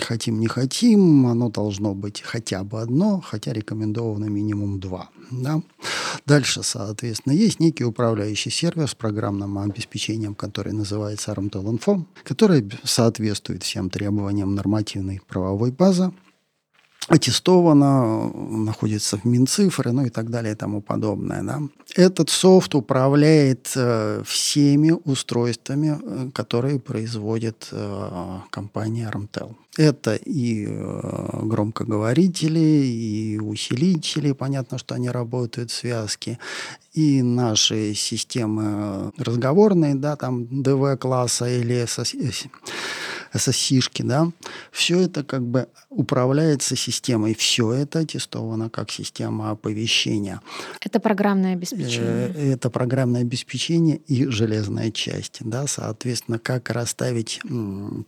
Хотим, 0.00 0.40
не 0.40 0.46
хотим, 0.46 1.26
оно 1.26 1.48
должно 1.48 1.94
быть 1.94 2.22
хотя 2.22 2.64
бы 2.64 2.80
одно, 2.80 3.20
хотя 3.20 3.52
рекомендовано 3.52 4.26
минимум 4.26 4.80
два. 4.80 5.10
Да? 5.30 5.62
Дальше, 6.26 6.62
соответственно, 6.62 7.32
есть 7.32 7.60
некий 7.60 7.84
управляющий 7.84 8.50
сервер 8.50 8.88
с 8.88 8.94
программным 8.94 9.58
обеспечением, 9.58 10.34
который 10.34 10.72
называется 10.72 11.32
ARMTEL 11.32 11.78
Info, 11.78 12.04
который 12.24 12.70
соответствует 12.84 13.62
всем 13.62 13.90
требованиям 13.90 14.54
нормативной 14.54 15.20
правовой 15.28 15.70
базы. 15.70 16.12
Аттестовано, 17.08 18.30
находится 18.66 19.16
в 19.16 19.24
Минцифры, 19.24 19.92
ну 19.92 20.04
и 20.04 20.10
так 20.10 20.30
далее 20.30 20.52
и 20.52 20.56
тому 20.56 20.80
подобное. 20.80 21.42
Да. 21.42 21.60
Этот 21.96 22.30
софт 22.30 22.74
управляет 22.74 23.72
э, 23.76 24.22
всеми 24.24 24.92
устройствами, 25.04 25.98
э, 26.00 26.30
которые 26.32 26.78
производит 26.78 27.68
э, 27.72 28.38
компания 28.50 29.10
Armtel. 29.12 29.54
Это 29.78 30.16
и 30.16 30.68
громкоговорители, 31.32 32.58
и 32.58 33.38
усилители, 33.38 34.32
понятно, 34.32 34.76
что 34.76 34.94
они 34.94 35.08
работают 35.08 35.70
в 35.70 35.74
связке, 35.74 36.38
и 36.92 37.22
наши 37.22 37.94
системы 37.94 39.12
разговорные, 39.16 39.94
да, 39.94 40.16
там 40.16 40.62
ДВ-класса 40.62 41.48
или 41.48 41.86
SSC-шки, 43.34 44.02
да, 44.02 44.30
все 44.70 45.00
это 45.00 45.24
как 45.24 45.42
бы 45.42 45.68
управляется 45.88 46.76
системой. 46.76 47.34
Все 47.34 47.72
это 47.72 48.00
аттестовано 48.00 48.70
как 48.70 48.90
система 48.90 49.50
оповещения. 49.50 50.40
Это 50.80 51.00
программное 51.00 51.54
обеспечение. 51.54 52.32
Э, 52.34 52.52
это 52.52 52.70
программное 52.70 53.22
обеспечение 53.22 53.96
и 54.06 54.26
железная 54.26 54.90
часть, 54.90 55.38
да, 55.40 55.66
соответственно, 55.66 56.38
как 56.38 56.70
расставить 56.70 57.40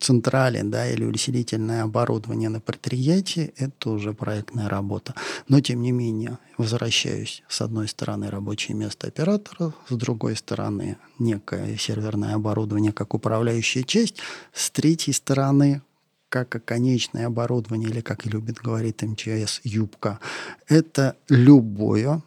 централи, 0.00 0.62
да, 0.62 0.88
или 0.90 1.04
усилительное 1.04 1.82
оборудование 1.82 2.48
на 2.48 2.60
предприятии, 2.60 3.52
это 3.56 3.90
уже 3.90 4.12
проектная 4.12 4.68
работа. 4.68 5.14
Но, 5.48 5.60
тем 5.60 5.82
не 5.82 5.92
менее, 5.92 6.38
возвращаюсь, 6.58 7.42
с 7.48 7.60
одной 7.60 7.88
стороны, 7.88 8.30
рабочее 8.30 8.76
место 8.76 9.06
оператора, 9.06 9.72
с 9.88 9.94
другой 9.94 10.36
стороны, 10.36 10.96
некое 11.18 11.76
серверное 11.76 12.34
оборудование 12.34 12.92
как 12.92 13.14
управляющая 13.14 13.82
часть, 13.82 14.16
с 14.52 14.70
третьей 14.70 15.12
стороны, 15.12 15.82
как 16.28 16.64
конечное 16.64 17.26
оборудование, 17.26 17.88
или, 17.88 18.00
как 18.00 18.26
любит 18.26 18.58
говорить 18.58 19.02
МЧС, 19.02 19.60
юбка, 19.62 20.18
это 20.66 21.16
любое 21.28 22.22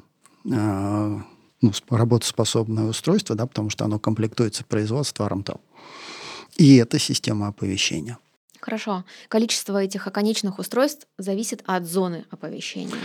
э, 0.46 1.18
ну, 1.62 1.72
работоспособное 1.90 2.86
устройство, 2.86 3.36
да, 3.36 3.46
потому 3.46 3.70
что 3.70 3.86
оно 3.86 4.00
комплектуется 4.00 4.64
производством 4.64 5.28
Рамтел. 5.28 5.60
И 6.56 6.78
это 6.78 7.00
система 7.00 7.48
оповещения. 7.48 8.18
Хорошо. 8.60 9.06
Количество 9.28 9.84
этих 9.84 10.08
оконечных 10.08 10.60
устройств 10.60 11.08
зависит 11.18 11.64
от 11.66 11.86
зоны 11.86 12.26
оповещения. 12.32 12.96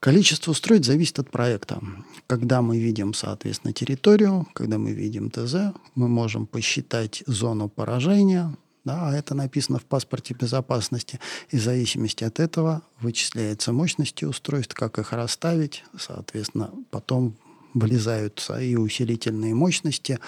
Количество 0.00 0.52
устройств 0.52 0.86
зависит 0.86 1.18
от 1.18 1.30
проекта. 1.30 1.80
Когда 2.28 2.62
мы 2.62 2.78
видим, 2.78 3.14
соответственно, 3.14 3.72
территорию, 3.72 4.46
когда 4.52 4.78
мы 4.78 4.92
видим 4.92 5.28
ТЗ, 5.28 5.74
мы 5.96 6.08
можем 6.08 6.46
посчитать 6.46 7.24
зону 7.26 7.68
поражения, 7.68 8.56
да, 8.84 9.08
а 9.08 9.14
это 9.14 9.34
написано 9.34 9.80
в 9.80 9.84
паспорте 9.84 10.34
безопасности, 10.34 11.18
и 11.50 11.56
в 11.56 11.62
зависимости 11.62 12.22
от 12.22 12.38
этого 12.38 12.82
вычисляется 13.00 13.72
мощности 13.72 14.24
устройств, 14.24 14.74
как 14.74 15.00
их 15.00 15.12
расставить, 15.12 15.84
соответственно, 15.98 16.70
потом 16.90 17.34
вылезают 17.74 18.48
и 18.60 18.76
усилительные 18.76 19.54
мощности, 19.54 20.20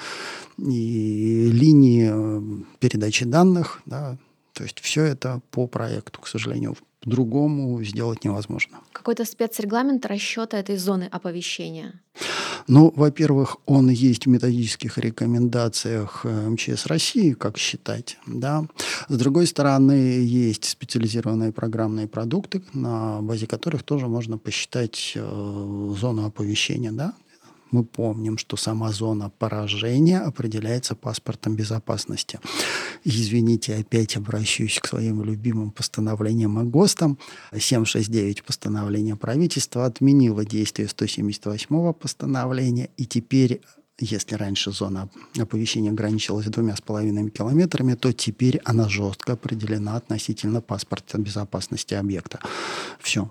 и 0.59 1.48
линии 1.52 2.11
э, 2.12 2.62
передачи 2.80 3.24
данных, 3.24 3.83
да, 3.87 4.18
то 4.52 4.64
есть 4.64 4.80
все 4.80 5.04
это 5.04 5.40
по 5.52 5.66
проекту, 5.68 6.20
к 6.20 6.26
сожалению, 6.26 6.76
по-другому 7.00 7.82
сделать 7.82 8.24
невозможно. 8.24 8.80
Какой-то 8.92 9.24
спецрегламент 9.24 10.04
расчета 10.06 10.58
этой 10.58 10.76
зоны 10.76 11.08
оповещения? 11.10 12.00
Ну, 12.68 12.92
во-первых, 12.94 13.56
он 13.66 13.88
есть 13.88 14.26
в 14.26 14.28
методических 14.28 14.98
рекомендациях 14.98 16.20
э, 16.24 16.48
МЧС 16.50 16.86
России, 16.86 17.32
как 17.32 17.56
считать, 17.56 18.18
да. 18.26 18.66
С 19.08 19.16
другой 19.16 19.46
стороны, 19.46 19.92
есть 19.92 20.64
специализированные 20.66 21.52
программные 21.52 22.06
продукты, 22.06 22.62
на 22.74 23.22
базе 23.22 23.46
которых 23.46 23.82
тоже 23.82 24.08
можно 24.08 24.36
посчитать 24.38 25.12
э, 25.16 25.94
зону 25.98 26.26
оповещения, 26.26 26.92
да 26.92 27.14
мы 27.70 27.85
помним, 27.85 28.38
что 28.38 28.56
сама 28.56 28.92
зона 28.92 29.30
поражения 29.30 30.20
определяется 30.20 30.94
паспортом 30.94 31.56
безопасности. 31.56 32.40
Извините, 33.04 33.76
опять 33.76 34.16
обращаюсь 34.16 34.78
к 34.78 34.87
своим 34.87 35.22
любимым 35.22 35.70
постановлениям 35.70 36.59
о 36.59 36.64
ГОСТам. 36.64 37.18
769 37.56 38.44
постановление 38.44 39.16
правительства 39.16 39.87
отменило 39.87 40.44
действие 40.44 40.88
178 40.88 41.92
постановления, 41.92 42.90
и 42.96 43.06
теперь 43.06 43.61
если 44.02 44.35
раньше 44.35 44.72
зона 44.72 45.11
оповещения 45.38 45.90
ограничивалась 45.90 46.46
двумя 46.46 46.74
с 46.74 46.80
половиной 46.80 47.28
километрами, 47.30 47.94
то 47.94 48.12
теперь 48.12 48.59
она 48.64 48.88
жестко 48.88 49.35
определена 49.35 49.96
относительно 49.96 50.62
паспорта 50.62 51.18
безопасности 51.18 51.92
объекта. 51.92 52.40
Все 52.98 53.30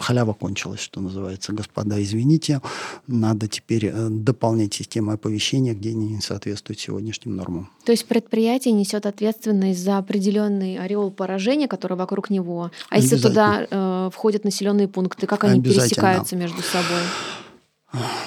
халява 0.00 0.32
кончилась, 0.32 0.80
что 0.80 1.00
называется. 1.00 1.52
Господа, 1.52 2.02
извините, 2.02 2.60
надо 3.06 3.48
теперь 3.48 3.86
э, 3.86 4.08
дополнять 4.08 4.74
систему 4.74 5.12
оповещения, 5.12 5.74
где 5.74 5.90
они 5.90 6.08
не 6.08 6.20
соответствуют 6.20 6.80
сегодняшним 6.80 7.36
нормам. 7.36 7.70
То 7.84 7.92
есть 7.92 8.06
предприятие 8.06 8.74
несет 8.74 9.06
ответственность 9.06 9.82
за 9.82 9.98
определенный 9.98 10.78
ореол 10.78 11.10
поражения, 11.10 11.68
который 11.68 11.96
вокруг 11.96 12.30
него. 12.30 12.70
А 12.90 12.98
если 12.98 13.16
туда 13.16 13.66
э, 13.68 14.10
входят 14.12 14.44
населенные 14.44 14.88
пункты, 14.88 15.26
как 15.26 15.44
они 15.44 15.62
пересекаются 15.62 16.36
между 16.36 16.62
собой? 16.62 17.02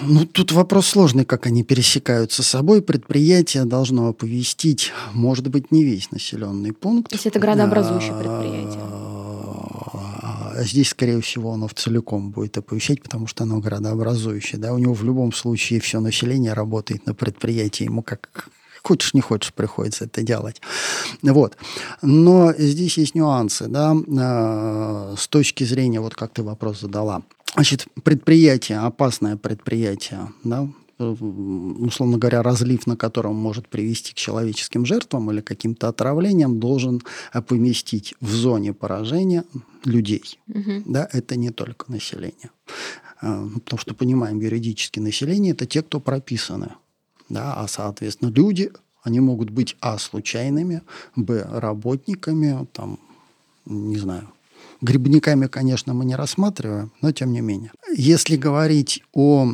Ну, 0.01 0.25
тут 0.25 0.51
вопрос 0.51 0.87
сложный, 0.87 1.23
как 1.23 1.45
они 1.45 1.63
пересекаются 1.63 2.41
с 2.41 2.47
собой. 2.47 2.81
Предприятие 2.81 3.65
должно 3.65 4.07
оповестить, 4.07 4.91
может 5.13 5.47
быть, 5.49 5.71
не 5.71 5.83
весь 5.83 6.09
населенный 6.09 6.73
пункт. 6.73 7.11
То 7.11 7.15
есть 7.15 7.27
это 7.27 7.39
градообразующее 7.39 8.13
предприятие? 8.13 8.81
А 10.61 10.63
здесь, 10.63 10.89
скорее 10.89 11.19
всего, 11.21 11.53
оно 11.53 11.67
в 11.67 11.73
целиком 11.73 12.29
будет 12.29 12.55
оповещать, 12.55 13.01
потому 13.01 13.25
что 13.25 13.45
оно 13.45 13.59
градообразующее. 13.59 14.61
Да? 14.61 14.73
У 14.73 14.77
него 14.77 14.93
в 14.93 15.03
любом 15.03 15.33
случае 15.33 15.79
все 15.79 15.99
население 15.99 16.53
работает 16.53 17.07
на 17.07 17.15
предприятии. 17.15 17.85
Ему 17.85 18.03
как 18.03 18.49
хочешь, 18.83 19.15
не 19.15 19.21
хочешь, 19.21 19.55
приходится 19.55 20.05
это 20.05 20.21
делать. 20.21 20.61
Вот. 21.23 21.57
Но 22.03 22.53
здесь 22.55 22.99
есть 22.99 23.15
нюансы, 23.15 23.67
да, 23.69 23.95
а, 24.19 25.15
с 25.17 25.27
точки 25.27 25.63
зрения, 25.63 25.99
вот 25.99 26.13
как 26.13 26.31
ты 26.31 26.43
вопрос 26.43 26.81
задала. 26.81 27.23
Значит, 27.55 27.87
предприятие, 28.03 28.79
опасное 28.79 29.37
предприятие, 29.37 30.31
да, 30.43 30.67
условно 31.01 32.17
говоря, 32.17 32.41
разлив 32.43 32.87
на 32.87 32.95
котором 32.95 33.35
может 33.35 33.67
привести 33.67 34.13
к 34.13 34.15
человеческим 34.15 34.85
жертвам 34.85 35.31
или 35.31 35.41
каким-то 35.41 35.87
отравлениям, 35.87 36.59
должен 36.59 37.01
поместить 37.47 38.15
в 38.21 38.29
зоне 38.29 38.73
поражения 38.73 39.43
людей. 39.85 40.39
Угу. 40.47 40.83
Да, 40.85 41.07
это 41.11 41.35
не 41.35 41.49
только 41.49 41.91
население. 41.91 42.51
А, 43.21 43.47
потому 43.53 43.79
что 43.79 43.93
понимаем, 43.93 44.39
юридически 44.39 44.99
население– 44.99 45.51
это 45.53 45.65
те, 45.65 45.81
кто 45.81 45.99
прописаны. 45.99 46.69
Да, 47.29 47.53
а, 47.53 47.67
соответственно, 47.67 48.29
люди, 48.29 48.71
они 49.03 49.19
могут 49.19 49.49
быть, 49.49 49.77
а, 49.79 49.97
случайными, 49.97 50.81
б, 51.15 51.47
работниками, 51.49 52.67
там, 52.73 52.99
не 53.65 53.97
знаю, 53.97 54.27
Грибниками, 54.81 55.45
конечно, 55.45 55.93
мы 55.93 56.05
не 56.05 56.15
рассматриваем, 56.15 56.91
но 57.01 57.11
тем 57.11 57.31
не 57.31 57.41
менее. 57.41 57.71
Если 57.95 58.35
говорить 58.35 59.03
о 59.13 59.47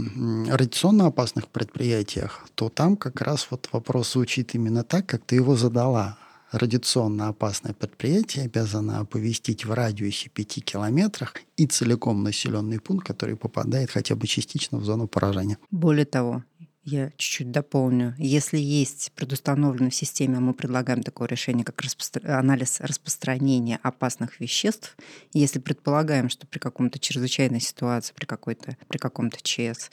радиационно 0.47 1.07
опасных 1.07 1.47
предприятиях, 1.49 2.47
то 2.55 2.69
там 2.69 2.95
как 2.95 3.21
раз 3.21 3.47
вот 3.51 3.67
вопрос 3.73 4.13
звучит 4.13 4.55
именно 4.55 4.83
так, 4.83 5.05
как 5.05 5.21
ты 5.25 5.35
его 5.35 5.57
задала. 5.57 6.17
Радиационно 6.51 7.27
опасное 7.27 7.73
предприятие 7.73 8.45
обязано 8.45 8.99
оповестить 8.99 9.65
в 9.65 9.73
радиусе 9.73 10.29
5 10.29 10.63
километрах 10.63 11.33
и 11.57 11.67
целиком 11.67 12.23
населенный 12.23 12.79
пункт, 12.79 13.05
который 13.05 13.35
попадает 13.35 13.91
хотя 13.91 14.15
бы 14.15 14.27
частично 14.27 14.77
в 14.77 14.85
зону 14.85 15.07
поражения. 15.07 15.57
Более 15.71 16.05
того, 16.05 16.43
я 16.87 17.11
чуть-чуть 17.17 17.51
дополню. 17.51 18.15
Если 18.17 18.57
есть 18.57 19.11
предустановлено 19.13 19.89
в 19.89 19.95
системе, 19.95 20.39
мы 20.39 20.53
предлагаем 20.53 21.03
такое 21.03 21.27
решение, 21.27 21.65
как 21.65 21.81
распостро... 21.81 22.39
анализ 22.39 22.79
распространения 22.79 23.77
опасных 23.83 24.39
веществ. 24.39 24.95
Если 25.33 25.59
предполагаем, 25.59 26.29
что 26.29 26.47
при 26.47 26.59
каком-то 26.59 26.97
чрезвычайной 26.97 27.59
ситуации, 27.59 28.13
при, 28.15 28.25
какой-то, 28.25 28.77
при 28.87 28.99
каком-то 28.99 29.37
ЧС 29.41 29.89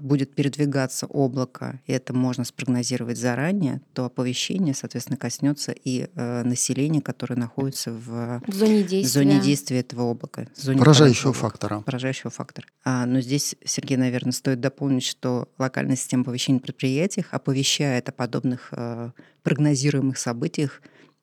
будет 0.00 0.34
передвигаться 0.34 1.06
облако, 1.06 1.80
и 1.86 1.92
это 1.92 2.12
можно 2.14 2.44
спрогнозировать 2.44 3.18
заранее, 3.18 3.80
то 3.92 4.04
оповещение, 4.04 4.74
соответственно, 4.74 5.16
коснется 5.16 5.72
и 5.72 6.08
э, 6.14 6.42
населения, 6.44 7.00
которое 7.00 7.36
находится 7.36 7.92
в, 7.92 8.42
в 8.46 8.54
зоне 8.54 8.82
действия, 8.82 9.02
в 9.02 9.12
зоне 9.12 9.40
действия 9.40 9.80
этого 9.80 10.10
облака. 10.10 10.46
Зоне 10.56 10.78
поражающего 10.78 11.32
фактора. 11.32 11.80
Поражающего 11.80 12.30
фактора. 12.30 12.66
А, 12.84 13.06
но 13.06 13.20
здесь, 13.20 13.56
Сергей, 13.64 13.96
наверное, 13.96 14.32
стоит 14.32 14.60
дополнить, 14.60 15.04
что 15.04 15.48
локальная 15.58 15.96
система 15.96 16.22
оповещения 16.22 16.60
в 16.60 16.62
предприятиях 16.62 17.26
оповещает 17.32 18.08
о 18.08 18.12
подобных 18.12 18.68
э, 18.72 19.10
прогнозируемых 19.42 20.18
событиях 20.18 20.80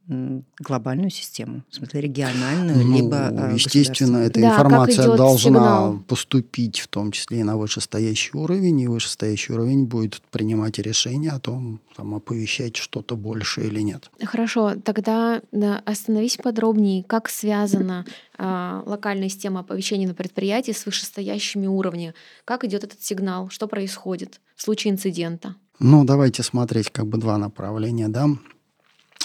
глобальную 0.08 1.10
систему, 1.10 1.64
в 1.70 1.76
смысле 1.76 2.02
региональную, 2.02 2.86
ну, 2.86 2.96
либо 2.96 3.30
э, 3.30 3.54
Естественно, 3.56 4.18
эта 4.18 4.40
да, 4.40 4.52
информация 4.52 5.06
должна 5.16 5.38
сигнал? 5.38 6.00
поступить 6.08 6.80
в 6.80 6.88
том 6.88 7.12
числе 7.12 7.42
и 7.42 7.44
на 7.44 7.58
вышестоящий 7.58 8.32
уровень, 8.34 8.80
и 8.80 8.88
вышестоящий 8.88 9.54
уровень 9.54 9.86
будет 9.86 10.22
принимать 10.32 10.80
решение 10.80 11.32
о 11.32 11.40
том, 11.40 11.82
там, 11.96 12.16
оповещать 12.16 12.78
что-то 12.78 13.18
больше 13.18 13.68
или 13.68 13.82
нет. 13.82 14.10
Хорошо, 14.24 14.76
тогда 14.76 15.42
да, 15.52 15.82
остановись 15.86 16.38
подробнее, 16.38 17.04
как 17.04 17.28
связана 17.28 18.06
э, 18.38 18.82
локальная 18.86 19.28
система 19.28 19.60
оповещения 19.60 20.08
на 20.08 20.14
предприятии 20.14 20.72
с 20.72 20.86
вышестоящими 20.86 21.68
уровнями, 21.68 22.14
как 22.46 22.64
идет 22.64 22.86
этот 22.86 23.04
сигнал, 23.04 23.50
что 23.50 23.68
происходит 23.68 24.40
в 24.56 24.62
случае 24.62 24.94
инцидента. 24.94 25.56
Ну, 25.80 26.06
давайте 26.06 26.44
смотреть 26.44 26.90
как 26.92 27.08
бы 27.08 27.18
два 27.18 27.38
направления, 27.38 28.08
да. 28.08 28.30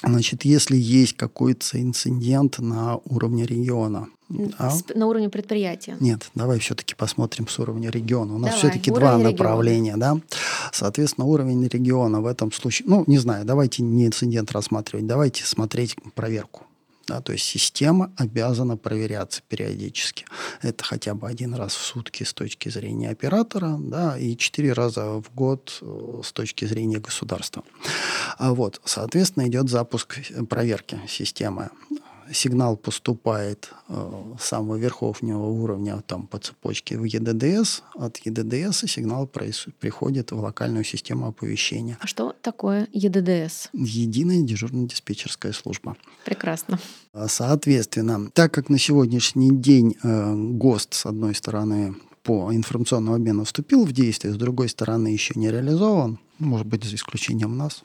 Значит, 0.03 0.45
если 0.45 0.77
есть 0.77 1.17
какой-то 1.17 1.81
инцидент 1.81 2.59
на 2.59 2.97
уровне 3.05 3.47
региона, 3.47 4.09
да? 4.29 4.73
на 4.95 5.07
уровне 5.07 5.29
предприятия. 5.29 5.97
Нет, 6.01 6.31
давай 6.35 6.59
все-таки 6.59 6.95
посмотрим 6.95 7.49
с 7.49 7.59
уровня 7.59 7.91
региона. 7.91 8.35
У 8.35 8.39
нас 8.39 8.55
все-таки 8.55 8.91
два 8.91 9.19
направления, 9.19 9.93
региона. 9.93 10.21
да. 10.21 10.39
Соответственно, 10.73 11.27
уровень 11.27 11.67
региона 11.67 12.21
в 12.21 12.27
этом 12.27 12.51
случае, 12.51 12.89
ну, 12.89 13.05
не 13.07 13.19
знаю, 13.19 13.45
давайте 13.45 13.83
не 13.83 14.07
инцидент 14.07 14.53
рассматривать, 14.53 15.07
давайте 15.07 15.45
смотреть 15.45 15.97
проверку. 16.15 16.63
Да, 17.13 17.21
то 17.21 17.33
есть 17.33 17.45
система 17.45 18.11
обязана 18.17 18.79
проверяться 18.79 19.43
периодически. 19.47 20.25
Это 20.63 20.83
хотя 20.83 21.13
бы 21.13 21.29
один 21.29 21.53
раз 21.55 21.75
в 21.75 21.85
сутки 21.85 22.25
с 22.25 22.33
точки 22.33 22.71
зрения 22.71 23.11
оператора, 23.11 23.77
да, 23.79 24.17
и 24.17 24.35
четыре 24.35 24.73
раза 24.73 25.21
в 25.21 25.35
год 25.35 25.79
э, 25.83 26.21
с 26.25 26.33
точки 26.33 26.65
зрения 26.65 27.01
государства. 27.01 27.65
А 28.39 28.55
вот, 28.55 28.81
соответственно, 28.87 29.47
идет 29.47 29.69
запуск 29.69 30.21
проверки 30.49 31.03
системы 31.07 31.69
сигнал 32.33 32.77
поступает 32.77 33.71
э, 33.89 34.35
с 34.39 34.45
самого 34.45 34.77
верховного 34.77 35.47
уровня 35.47 36.03
там, 36.07 36.27
по 36.27 36.39
цепочке 36.39 36.99
в 36.99 37.05
ЕДДС, 37.05 37.83
от 37.95 38.19
ЕДДС 38.19 38.85
сигнал 38.87 39.27
приходит 39.27 40.33
в 40.33 40.41
локальную 40.41 40.85
систему 40.85 41.27
оповещения. 41.27 41.99
А 42.01 42.07
что 42.07 42.35
такое 42.41 42.89
ЕДДС? 42.93 43.69
Единая 43.73 44.43
дежурно-диспетчерская 44.43 45.53
служба. 45.53 45.97
Прекрасно. 46.25 46.79
А, 47.13 47.29
соответственно, 47.29 48.31
так 48.33 48.53
как 48.53 48.69
на 48.69 48.79
сегодняшний 48.79 49.51
день 49.51 49.97
э, 50.03 50.35
ГОСТ, 50.35 50.95
с 50.95 51.07
одной 51.07 51.35
стороны, 51.35 51.95
по 52.23 52.53
информационному 52.55 53.17
обмену 53.17 53.45
вступил 53.45 53.85
в 53.85 53.93
действие, 53.93 54.33
с 54.33 54.37
другой 54.37 54.69
стороны, 54.69 55.09
еще 55.09 55.35
не 55.35 55.51
реализован, 55.51 56.19
может 56.39 56.67
быть, 56.67 56.85
за 56.85 56.95
исключением 56.95 57.57
нас, 57.57 57.83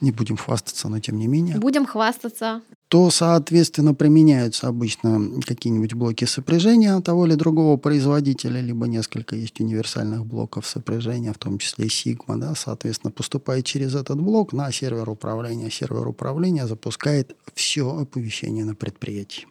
не 0.00 0.12
будем 0.12 0.36
хвастаться, 0.36 0.88
но 0.88 1.00
тем 1.00 1.18
не 1.18 1.26
менее. 1.26 1.58
Будем 1.58 1.86
хвастаться 1.86 2.62
то, 2.88 3.10
соответственно, 3.10 3.94
применяются 3.94 4.68
обычно 4.68 5.40
какие-нибудь 5.44 5.94
блоки 5.94 6.24
сопряжения 6.24 7.00
того 7.00 7.26
или 7.26 7.34
другого 7.34 7.76
производителя, 7.76 8.60
либо 8.60 8.86
несколько 8.86 9.34
есть 9.34 9.60
универсальных 9.60 10.24
блоков 10.24 10.66
сопряжения, 10.66 11.32
в 11.32 11.38
том 11.38 11.58
числе 11.58 11.86
Sigma, 11.86 12.36
да, 12.36 12.54
соответственно, 12.54 13.10
поступает 13.10 13.64
через 13.64 13.94
этот 13.94 14.20
блок 14.20 14.52
на 14.52 14.70
сервер 14.70 15.08
управления. 15.10 15.70
Сервер 15.70 16.06
управления 16.06 16.66
запускает 16.66 17.36
все 17.54 17.98
оповещение 17.98 18.64
на 18.64 18.76
предприятии. 18.76 19.48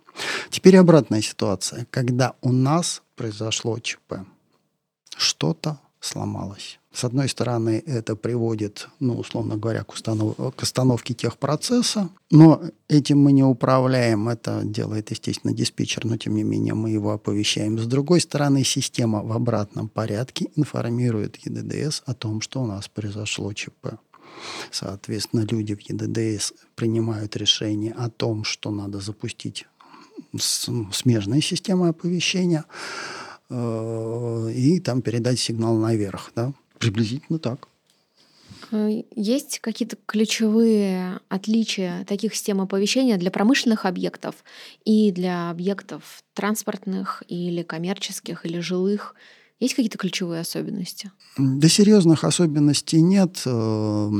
Теперь 0.49 0.77
обратная 0.77 1.21
ситуация, 1.21 1.87
когда 1.91 2.35
у 2.41 2.53
нас 2.53 3.01
произошло 3.17 3.77
ЧП, 3.79 4.19
что-то 5.17 5.81
сломалось. 5.99 6.79
С 6.95 7.03
одной 7.03 7.27
стороны, 7.27 7.83
это 7.85 8.15
приводит, 8.15 8.87
ну, 9.01 9.15
условно 9.19 9.57
говоря, 9.57 9.83
к, 9.83 9.91
установ... 9.91 10.37
к 10.55 10.63
остановке 10.63 11.13
техпроцесса, 11.13 12.07
но 12.31 12.61
этим 12.87 13.19
мы 13.19 13.33
не 13.33 13.43
управляем, 13.43 14.29
это 14.29 14.61
делает, 14.63 15.11
естественно, 15.11 15.53
диспетчер, 15.53 16.05
но 16.05 16.15
тем 16.15 16.35
не 16.35 16.43
менее 16.43 16.73
мы 16.73 16.91
его 16.91 17.11
оповещаем. 17.11 17.77
С 17.77 17.85
другой 17.85 18.21
стороны, 18.21 18.63
система 18.63 19.21
в 19.21 19.33
обратном 19.33 19.89
порядке 19.89 20.47
информирует 20.55 21.35
ЕДДС 21.45 22.01
о 22.05 22.13
том, 22.13 22.39
что 22.39 22.61
у 22.61 22.65
нас 22.65 22.87
произошло 22.87 23.51
ЧП. 23.51 23.99
Соответственно, 24.71 25.41
люди 25.41 25.75
в 25.75 25.81
ЕДДС 25.81 26.53
принимают 26.75 27.35
решение 27.35 27.91
о 27.91 28.09
том, 28.09 28.45
что 28.45 28.71
надо 28.71 29.01
запустить 29.01 29.65
смежные 30.37 31.41
системы 31.41 31.89
оповещения 31.89 32.63
э, 33.49 34.51
и 34.55 34.79
там 34.79 35.01
передать 35.01 35.39
сигнал 35.39 35.75
наверх. 35.75 36.31
Да? 36.33 36.53
Приблизительно 36.79 37.39
так. 37.39 37.67
Э, 38.71 39.01
есть 39.15 39.59
какие-то 39.59 39.97
ключевые 40.05 41.19
отличия 41.29 42.05
таких 42.05 42.35
систем 42.35 42.61
оповещения 42.61 43.17
для 43.17 43.31
промышленных 43.31 43.85
объектов 43.85 44.35
и 44.83 45.11
для 45.11 45.49
объектов 45.49 46.23
транспортных 46.33 47.23
или 47.27 47.63
коммерческих 47.63 48.45
или 48.45 48.59
жилых? 48.59 49.15
Есть 49.61 49.75
какие-то 49.75 49.97
ключевые 49.97 50.41
особенности? 50.41 51.11
Да 51.37 51.69
серьезных 51.69 52.25
особенностей 52.25 53.01
нет. 53.01 53.41
Э, 53.45 54.11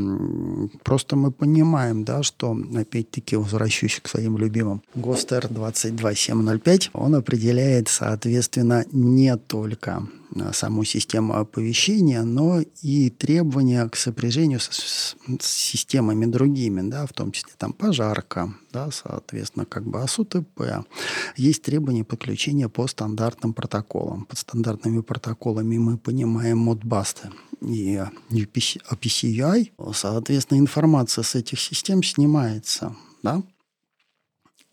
просто 0.83 1.17
мы 1.17 1.31
понимаем, 1.31 2.05
да, 2.05 2.23
что, 2.23 2.57
опять-таки, 2.73 3.35
возвращусь 3.35 3.99
к 4.01 4.07
своим 4.07 4.37
любимым, 4.37 4.81
ГОСТ 4.95 5.49
22705, 5.49 6.91
он 6.93 7.15
определяет, 7.15 7.89
соответственно, 7.89 8.85
не 8.93 9.35
только 9.35 10.07
саму 10.53 10.83
систему 10.83 11.35
оповещения, 11.35 12.23
но 12.23 12.61
и 12.81 13.09
требования 13.09 13.87
к 13.89 13.95
сопряжению 13.95 14.59
с, 14.59 14.69
с, 14.69 15.15
с 15.39 15.47
системами 15.47 16.25
другими, 16.25 16.81
да, 16.89 17.05
в 17.05 17.13
том 17.13 17.31
числе 17.31 17.53
там 17.57 17.73
пожарка, 17.73 18.53
да, 18.71 18.91
соответственно, 18.91 19.65
как 19.65 19.85
бы 19.85 20.01
АСУТП. 20.01 20.85
Есть 21.37 21.63
требования 21.63 22.03
подключения 22.03 22.69
по 22.69 22.87
стандартным 22.87 23.53
протоколам. 23.53 24.25
Под 24.25 24.37
стандартными 24.37 25.01
протоколами 25.01 25.77
мы 25.77 25.97
понимаем 25.97 26.69
Modbus 26.69 27.31
и 27.61 28.01
UPC, 28.29 28.81
OPCUI. 28.89 29.71
Соответственно, 29.93 30.59
информация 30.59 31.23
с 31.23 31.35
этих 31.35 31.59
систем 31.59 32.03
снимается, 32.03 32.95
да, 33.23 33.41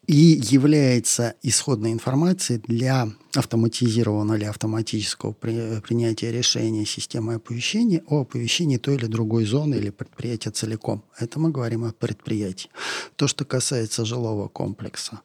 и 0.06 0.40
является 0.50 1.36
исходной 1.42 1.92
информацией 1.92 2.58
для 2.58 3.08
автоматизированного 3.34 4.36
или 4.36 4.44
автоматического 4.44 5.32
при, 5.32 5.80
принятия 5.80 6.32
решения 6.32 6.84
системы 6.84 7.34
оповещения 7.34 8.02
о 8.08 8.22
оповещении 8.22 8.78
той 8.78 8.96
или 8.96 9.06
другой 9.06 9.44
зоны 9.44 9.76
или 9.76 9.90
предприятия 9.90 10.50
целиком. 10.50 11.04
Это 11.18 11.38
мы 11.38 11.50
говорим 11.50 11.84
о 11.84 11.92
предприятии. 11.92 12.68
То, 13.16 13.28
что 13.28 13.44
касается 13.44 14.04
жилого 14.04 14.48
комплекса, 14.48 15.20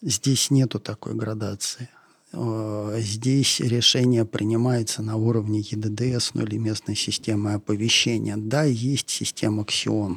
здесь 0.00 0.50
нету 0.50 0.80
такой 0.80 1.14
градации. 1.14 1.90
Э, 2.32 2.96
здесь 3.00 3.60
решение 3.60 4.24
принимается 4.24 5.02
на 5.02 5.16
уровне 5.16 5.60
ЕДДС 5.60 6.30
ну, 6.32 6.42
или 6.42 6.56
местной 6.56 6.96
системы 6.96 7.52
оповещения. 7.52 8.36
Да, 8.38 8.64
есть 8.64 9.10
система 9.10 9.64
Xeon, 9.64 10.16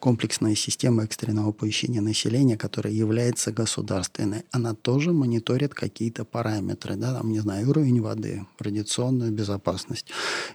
комплексная 0.00 0.54
система 0.54 1.04
экстренного 1.04 1.50
оповещения 1.50 2.00
населения, 2.00 2.56
которая 2.56 2.92
является 2.92 3.52
государственной, 3.52 4.44
она 4.50 4.74
тоже 4.74 5.12
мониторит 5.12 5.74
какие-то 5.74 6.24
параметры, 6.24 6.96
да, 6.96 7.14
там, 7.14 7.30
не 7.30 7.40
знаю, 7.40 7.68
уровень 7.68 8.00
воды, 8.00 8.46
радиационную 8.58 9.32
безопасность, 9.32 10.06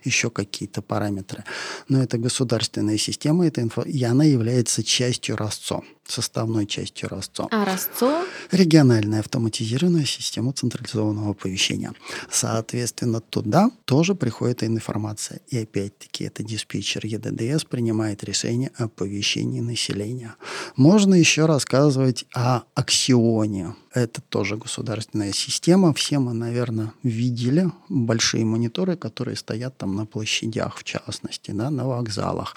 еще 0.04 0.30
какие-то 0.30 0.82
параметры. 0.82 1.44
Но 1.88 2.02
это 2.02 2.18
государственная 2.18 2.98
система, 2.98 3.48
это 3.48 3.62
инфо... 3.62 3.82
и 3.84 4.04
она 4.04 4.24
является 4.24 4.84
частью 4.84 5.36
РАСЦО 5.36 5.84
составной 6.12 6.66
частью 6.66 7.10
РАСЦО. 7.10 7.48
А 7.52 7.66
РАСЦО? 7.66 8.26
Региональная 8.52 9.20
автоматизированная 9.20 10.06
система 10.06 10.54
централизованного 10.54 11.32
оповещения. 11.32 11.94
Соответственно, 12.30 13.22
туда 13.22 13.72
тоже 13.86 14.16
приходит 14.16 14.64
информация. 14.64 15.42
И 15.48 15.58
опять-таки 15.58 16.24
это 16.26 16.44
диспетчер 16.44 17.06
ЕДДС 17.06 17.64
принимает 17.64 18.24
решение 18.24 18.72
о 18.78 18.86
оповещении 18.86 19.62
населения. 19.62 20.36
Можно 20.76 21.16
еще 21.16 21.46
рассказывать 21.46 22.26
о 22.34 22.64
Аксионе. 22.74 23.76
Это 23.94 24.22
тоже 24.22 24.56
государственная 24.56 25.34
система. 25.34 25.94
Все 25.94 26.20
мы, 26.20 26.34
наверное, 26.34 26.94
видели 27.02 27.72
большие 27.90 28.46
мониторы, 28.46 28.96
которые 28.96 29.36
стоят 29.36 29.78
там 29.78 29.96
на 29.96 30.06
площадях, 30.06 30.78
в 30.78 30.84
частности, 30.84 31.52
да, 31.52 31.72
на 31.72 31.88
вокзалах. 31.88 32.56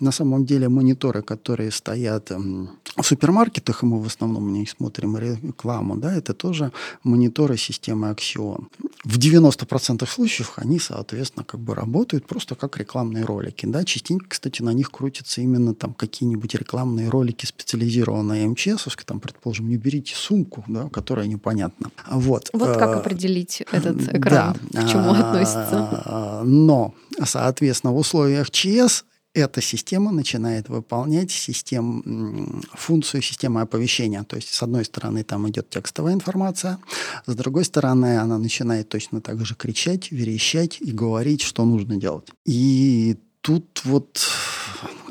На 0.00 0.12
самом 0.12 0.44
деле 0.44 0.68
мониторы, 0.68 1.22
которые 1.22 1.70
стоят 1.70 2.30
в 2.30 3.02
супермаркетах, 3.02 3.82
и 3.82 3.86
мы 3.86 4.02
в 4.02 4.06
основном 4.06 4.52
не 4.52 4.66
смотрим 4.66 5.16
рекламу, 5.16 5.96
да, 5.96 6.14
это 6.14 6.34
тоже 6.34 6.70
мониторы 7.02 7.56
системы 7.56 8.08
Axion. 8.08 8.66
В 9.04 9.18
90% 9.18 10.06
случаев 10.06 10.54
они, 10.56 10.78
соответственно, 10.78 11.44
как 11.44 11.60
бы 11.60 11.74
работают 11.74 12.26
просто 12.26 12.54
как 12.54 12.76
рекламные 12.76 13.24
ролики. 13.24 13.66
Да. 13.66 13.84
Частенько, 13.84 14.26
кстати, 14.28 14.62
на 14.62 14.72
них 14.72 14.90
крутятся 14.90 15.40
именно 15.40 15.74
там 15.74 15.94
какие-нибудь 15.94 16.54
рекламные 16.54 17.08
ролики, 17.08 17.46
специализированные 17.46 18.48
МЧС, 18.48 18.86
там, 19.04 19.20
предположим, 19.20 19.68
не 19.68 19.76
берите 19.76 20.14
сумку, 20.14 20.64
да, 20.74 20.88
которая 20.88 21.26
непонятна. 21.26 21.90
Вот, 22.10 22.50
вот 22.52 22.76
как 22.76 22.90
э, 22.90 22.94
определить 22.94 23.62
этот 23.72 24.02
экран, 24.14 24.56
да. 24.70 24.82
к 24.82 24.88
чему 24.90 25.12
относится. 25.12 26.42
Но, 26.44 26.94
соответственно, 27.24 27.92
в 27.92 27.96
условиях 27.96 28.50
ЧС 28.50 29.04
эта 29.34 29.60
система 29.60 30.12
начинает 30.12 30.68
выполнять 30.68 31.30
систем, 31.32 32.62
функцию 32.72 33.20
системы 33.20 33.62
оповещения. 33.62 34.22
То 34.22 34.36
есть, 34.36 34.54
с 34.54 34.62
одной 34.62 34.84
стороны, 34.84 35.24
там 35.24 35.48
идет 35.50 35.68
текстовая 35.70 36.14
информация, 36.14 36.78
с 37.26 37.34
другой 37.34 37.64
стороны, 37.64 38.18
она 38.18 38.38
начинает 38.38 38.88
точно 38.88 39.20
так 39.20 39.44
же 39.44 39.56
кричать, 39.56 40.12
верещать 40.12 40.80
и 40.80 40.92
говорить, 40.92 41.42
что 41.42 41.64
нужно 41.64 41.96
делать. 41.96 42.28
И 42.44 43.16
тут 43.44 43.82
вот 43.84 44.26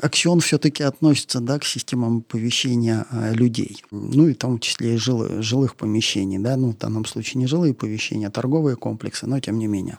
Аксион 0.02 0.40
все-таки 0.40 0.82
относится 0.82 1.40
да, 1.40 1.58
к 1.58 1.64
системам 1.64 2.18
оповещения 2.18 3.06
э, 3.10 3.32
людей. 3.32 3.82
Ну 3.90 4.28
и 4.28 4.34
в 4.34 4.36
том 4.36 4.58
числе 4.58 4.94
и 4.94 4.96
жилых, 4.98 5.42
жилых 5.42 5.76
помещений. 5.76 6.38
Да? 6.38 6.56
Ну, 6.56 6.72
в 6.72 6.76
данном 6.76 7.06
случае 7.06 7.38
не 7.38 7.46
жилые 7.46 7.72
помещения, 7.72 8.26
а 8.26 8.30
торговые 8.30 8.76
комплексы, 8.76 9.26
но 9.26 9.40
тем 9.40 9.58
не 9.58 9.66
менее. 9.66 9.98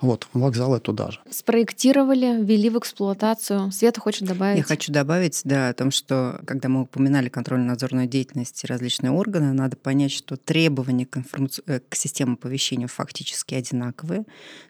Вот, 0.00 0.26
вокзалы 0.32 0.80
туда 0.80 1.10
же. 1.10 1.20
Спроектировали, 1.30 2.42
ввели 2.42 2.70
в 2.70 2.78
эксплуатацию. 2.78 3.70
Света 3.70 4.00
хочет 4.00 4.26
добавить? 4.26 4.58
Я 4.58 4.64
хочу 4.64 4.90
добавить, 4.90 5.42
да, 5.44 5.68
о 5.68 5.74
том, 5.74 5.90
что 5.90 6.40
когда 6.46 6.68
мы 6.68 6.82
упоминали 6.82 7.28
контрольно-надзорную 7.28 8.08
деятельность 8.08 8.64
и 8.64 8.66
различные 8.66 9.12
органы, 9.12 9.52
надо 9.52 9.76
понять, 9.76 10.12
что 10.12 10.36
требования 10.36 11.04
к, 11.04 11.18
информаци... 11.18 11.62
Э, 11.66 11.80
к 11.86 11.94
системе 11.94 12.32
оповещения 12.32 12.88
фактически 12.88 13.54
одинаковые, 13.54 14.24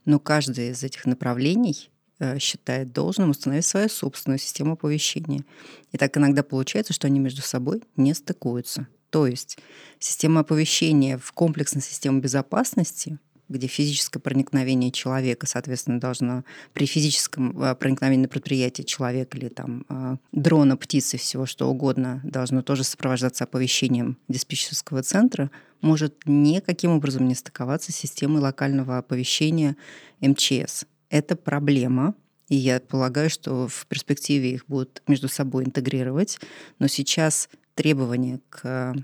но 0.05 0.19
каждое 0.19 0.73
из 0.73 0.83
этих 0.83 1.07
направлений 1.07 1.91
считает 2.39 2.93
должным 2.93 3.31
установить 3.31 3.67
свою 3.67 3.89
собственную 3.89 4.39
систему 4.39 4.73
оповещения. 4.73 5.45
И 5.93 5.99
так 5.99 6.17
иногда 6.17 6.43
получается, 6.43 6.93
что 6.93 7.07
они 7.07 7.21
между 7.21 7.43
собой 7.43 7.83
не 7.97 8.15
стыкуются. 8.15 8.89
То 9.11 9.27
есть 9.27 9.59
система 9.99 10.41
оповещения 10.41 11.19
в 11.19 11.33
комплексной 11.33 11.83
системе 11.83 12.21
безопасности 12.21 13.19
где 13.49 13.67
физическое 13.67 14.21
проникновение 14.21 14.91
человека, 14.91 15.47
соответственно, 15.47 16.01
должно 16.01 16.45
при 16.73 16.87
физическом 16.87 17.61
э, 17.63 17.75
проникновении 17.75 18.23
на 18.23 18.29
предприятие 18.29 18.85
человека 18.85 19.39
или 19.39 19.49
там 19.49 19.85
э, 19.89 20.17
дрона, 20.33 20.77
птицы, 20.77 21.17
всего 21.17 21.47
что 21.47 21.69
угодно, 21.69 22.21
должно 22.25 22.63
тоже 22.63 22.85
сопровождаться 22.85 23.45
оповещением 23.45 24.19
диспетчерского 24.29 25.03
центра, 25.03 25.51
может 25.81 26.15
никаким 26.27 26.91
образом 26.91 27.27
не 27.27 27.35
стыковаться 27.35 27.93
с 27.93 27.97
системой 27.97 28.43
локального 28.43 28.99
оповещения 28.99 29.77
МЧС 30.21 30.85
это 31.11 31.37
проблема, 31.37 32.15
и 32.49 32.57
я 32.57 32.81
полагаю, 32.81 33.31
что 33.31 33.69
в 33.69 33.87
перспективе 33.87 34.53
их 34.53 34.67
будут 34.67 35.03
между 35.07 35.29
собой 35.29 35.65
интегрировать. 35.65 36.39
Но 36.79 36.87
сейчас 36.87 37.49
требования 37.75 38.41
к 38.49 38.95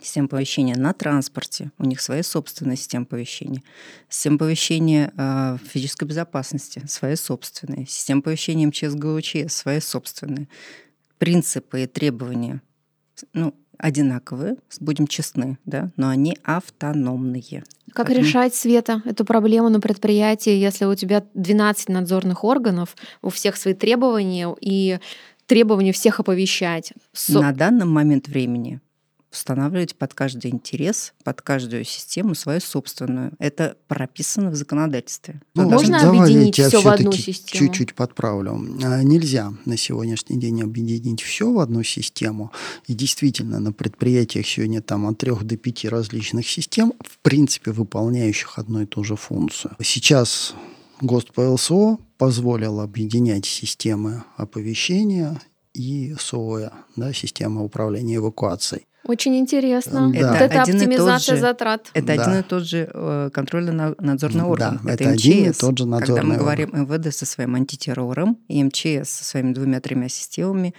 системе 0.00 0.26
оповещения 0.26 0.74
на 0.74 0.94
транспорте, 0.94 1.70
у 1.78 1.84
них 1.84 2.00
своя 2.00 2.22
собственная 2.22 2.76
система 2.76 3.04
оповещения. 3.04 3.62
Система 4.08 4.36
оповещения 4.36 5.12
э, 5.16 5.58
физической 5.62 6.04
безопасности, 6.04 6.82
своя 6.86 7.16
собственная. 7.16 7.84
Система 7.84 8.20
оповещения 8.20 8.66
МЧС 8.66 8.94
ГУЧС, 8.94 9.54
своя 9.54 9.82
собственная. 9.82 10.48
Принципы 11.18 11.82
и 11.82 11.86
требования 11.86 12.62
ну, 13.32 13.54
одинаковые, 13.82 14.56
будем 14.80 15.06
честны, 15.06 15.58
да, 15.66 15.90
но 15.96 16.08
они 16.08 16.38
автономные. 16.44 17.64
Как 17.92 18.06
Поэтому... 18.06 18.26
решать, 18.26 18.54
Света, 18.54 19.02
эту 19.04 19.24
проблему 19.24 19.68
на 19.68 19.80
предприятии, 19.80 20.52
если 20.52 20.84
у 20.84 20.94
тебя 20.94 21.24
12 21.34 21.88
надзорных 21.88 22.44
органов, 22.44 22.96
у 23.20 23.28
всех 23.28 23.56
свои 23.56 23.74
требования 23.74 24.54
и 24.60 24.98
требования 25.46 25.92
всех 25.92 26.20
оповещать? 26.20 26.92
Со... 27.12 27.40
На 27.40 27.52
данный 27.52 27.84
момент 27.84 28.28
времени 28.28 28.80
устанавливать 29.32 29.96
под 29.96 30.14
каждый 30.14 30.50
интерес, 30.50 31.14
под 31.24 31.40
каждую 31.40 31.84
систему 31.84 32.34
свою 32.34 32.60
собственную. 32.60 33.32
Это 33.38 33.76
прописано 33.88 34.50
в 34.50 34.54
законодательстве. 34.54 35.40
Ну, 35.54 35.68
Можно 35.68 36.08
объединить 36.08 36.58
все 36.58 36.80
в 36.80 36.86
одну 36.86 37.12
систему? 37.12 37.66
Чуть-чуть 37.66 37.94
подправлю. 37.94 38.60
А, 38.84 39.02
нельзя 39.02 39.52
на 39.64 39.76
сегодняшний 39.76 40.38
день 40.38 40.62
объединить 40.62 41.22
все 41.22 41.50
в 41.50 41.58
одну 41.58 41.82
систему. 41.82 42.52
И 42.86 42.94
действительно, 42.94 43.58
на 43.58 43.72
предприятиях 43.72 44.46
сегодня 44.46 44.82
там 44.82 45.06
от 45.06 45.18
трех 45.18 45.44
до 45.44 45.56
пяти 45.56 45.88
различных 45.88 46.48
систем, 46.48 46.92
в 47.00 47.18
принципе, 47.18 47.72
выполняющих 47.72 48.58
одну 48.58 48.82
и 48.82 48.86
ту 48.86 49.02
же 49.02 49.16
функцию. 49.16 49.76
Сейчас 49.80 50.54
ГОСТ 51.00 51.32
ПЛСО 51.32 51.98
позволил 52.18 52.80
объединять 52.80 53.46
системы 53.46 54.24
оповещения 54.36 55.40
и 55.74 56.14
СОЭ, 56.18 56.70
да, 56.96 57.12
система 57.12 57.62
управления 57.62 58.16
эвакуацией. 58.16 58.86
Очень 59.04 59.38
интересно. 59.38 60.10
Да. 60.12 60.36
Это, 60.36 60.44
это 60.44 60.62
оптимизация 60.62 61.36
же, 61.36 61.40
затрат. 61.40 61.90
Это 61.92 62.06
да. 62.06 62.22
один 62.22 62.40
и 62.40 62.42
тот 62.42 62.64
же 62.64 62.88
э, 62.92 63.30
контрольно-надзорный 63.32 64.44
орган. 64.44 64.80
Да, 64.84 64.92
это, 64.92 65.04
это 65.04 65.14
МЧС. 65.14 65.24
один 65.24 65.50
и 65.50 65.52
тот 65.52 65.78
же 65.78 65.86
надзорный 65.86 66.06
Когда 66.06 66.22
мы 66.22 66.34
орган. 66.34 66.44
говорим 66.44 66.70
МВД 66.82 67.14
со 67.14 67.26
своим 67.26 67.54
антитеррором 67.54 68.38
и 68.48 68.62
МЧС 68.62 69.10
со 69.10 69.24
своими 69.24 69.52
двумя-тремя 69.52 70.08
системами, 70.08 70.74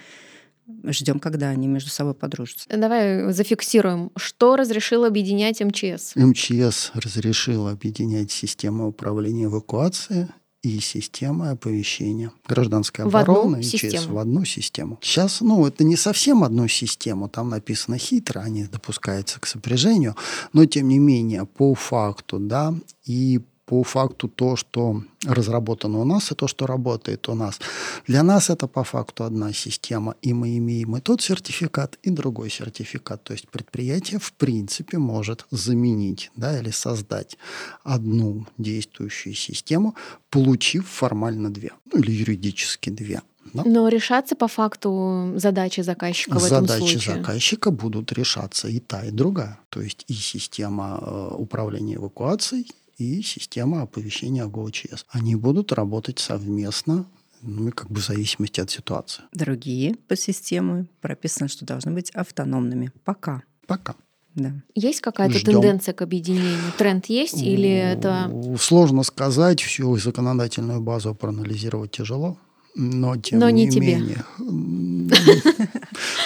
ждем, 0.84 1.20
когда 1.20 1.48
они 1.48 1.66
между 1.66 1.90
собой 1.90 2.14
подружатся. 2.14 2.66
Давай 2.74 3.30
зафиксируем, 3.32 4.10
что 4.16 4.56
разрешил 4.56 5.04
объединять 5.04 5.60
МЧС. 5.60 6.16
МЧС 6.16 6.92
разрешил 6.94 7.68
объединять 7.68 8.30
систему 8.30 8.88
управления 8.88 9.44
эвакуацией 9.44 10.28
и 10.64 10.80
система 10.80 11.50
оповещения. 11.50 12.32
Гражданская 12.48 13.06
в 13.06 13.14
оборона 13.14 13.56
и 13.56 13.62
ЧС 13.62 14.06
в 14.06 14.18
одну 14.18 14.44
систему. 14.44 14.98
Сейчас, 15.02 15.40
ну, 15.40 15.66
это 15.66 15.84
не 15.84 15.96
совсем 15.96 16.42
одну 16.42 16.68
систему, 16.68 17.28
там 17.28 17.50
написано 17.50 17.98
хитро, 17.98 18.40
они 18.40 18.64
допускаются 18.64 19.38
к 19.40 19.46
сопряжению, 19.46 20.16
но 20.52 20.64
тем 20.64 20.88
не 20.88 20.98
менее, 20.98 21.44
по 21.44 21.74
факту, 21.74 22.38
да, 22.38 22.74
и 23.04 23.40
по 23.66 23.82
факту 23.82 24.28
то, 24.28 24.56
что 24.56 25.02
разработано 25.24 26.00
у 26.00 26.04
нас, 26.04 26.32
и 26.32 26.34
то, 26.34 26.46
что 26.48 26.66
работает 26.66 27.28
у 27.28 27.34
нас. 27.34 27.60
Для 28.06 28.22
нас 28.22 28.50
это 28.50 28.66
по 28.66 28.84
факту 28.84 29.24
одна 29.24 29.52
система, 29.52 30.14
и 30.22 30.34
мы 30.34 30.58
имеем 30.58 30.96
и 30.96 31.00
тот 31.00 31.22
сертификат, 31.22 31.98
и 32.02 32.10
другой 32.10 32.50
сертификат. 32.50 33.22
То 33.24 33.32
есть 33.32 33.48
предприятие 33.48 34.18
в 34.18 34.32
принципе 34.32 34.98
может 34.98 35.46
заменить 35.50 36.30
да, 36.36 36.58
или 36.58 36.70
создать 36.70 37.38
одну 37.82 38.46
действующую 38.58 39.34
систему, 39.34 39.94
получив 40.30 40.86
формально 40.86 41.50
две, 41.50 41.70
ну 41.92 42.00
или 42.00 42.10
юридически 42.12 42.90
две. 42.90 43.22
Да? 43.52 43.62
Но 43.64 43.88
решаться 43.88 44.36
по 44.36 44.48
факту 44.48 45.32
задачи 45.36 45.82
заказчика 45.82 46.38
в 46.38 46.42
задачи 46.42 46.64
этом 46.64 46.78
случае? 46.78 47.00
Задачи 47.00 47.20
заказчика 47.20 47.70
будут 47.70 48.12
решаться 48.12 48.68
и 48.68 48.80
та, 48.80 49.04
и 49.04 49.10
другая. 49.10 49.58
То 49.68 49.80
есть 49.80 50.04
и 50.08 50.14
система 50.14 50.98
э, 51.00 51.34
управления 51.36 51.96
эвакуацией, 51.96 52.66
и 52.98 53.22
система 53.22 53.82
оповещения 53.82 54.46
ГОЧС. 54.46 55.06
Они 55.08 55.36
будут 55.36 55.72
работать 55.72 56.18
совместно 56.18 57.06
ну, 57.46 57.70
как 57.72 57.90
бы 57.90 58.00
в 58.00 58.04
зависимости 58.04 58.60
от 58.60 58.70
ситуации. 58.70 59.22
Другие 59.32 59.96
по 60.08 60.16
системе 60.16 60.86
прописано, 61.00 61.48
что 61.48 61.64
должны 61.64 61.92
быть 61.92 62.10
автономными. 62.10 62.90
Пока. 63.04 63.42
Пока. 63.66 63.94
Да. 64.34 64.52
Есть 64.74 65.00
какая-то 65.00 65.38
Ждем. 65.38 65.54
тенденция 65.54 65.94
к 65.94 66.02
объединению? 66.02 66.72
Тренд 66.76 67.06
есть 67.06 67.40
или 67.40 67.68
это... 67.68 68.30
Сложно 68.58 69.04
сказать, 69.04 69.60
всю 69.60 69.96
законодательную 69.96 70.80
базу 70.80 71.14
проанализировать 71.14 71.92
тяжело. 71.92 72.36
Но 72.74 73.16
тем 73.16 73.38
Но 73.38 73.50
не, 73.50 73.66
не 73.66 73.70
тебе. 73.70 73.94
менее. 73.94 74.24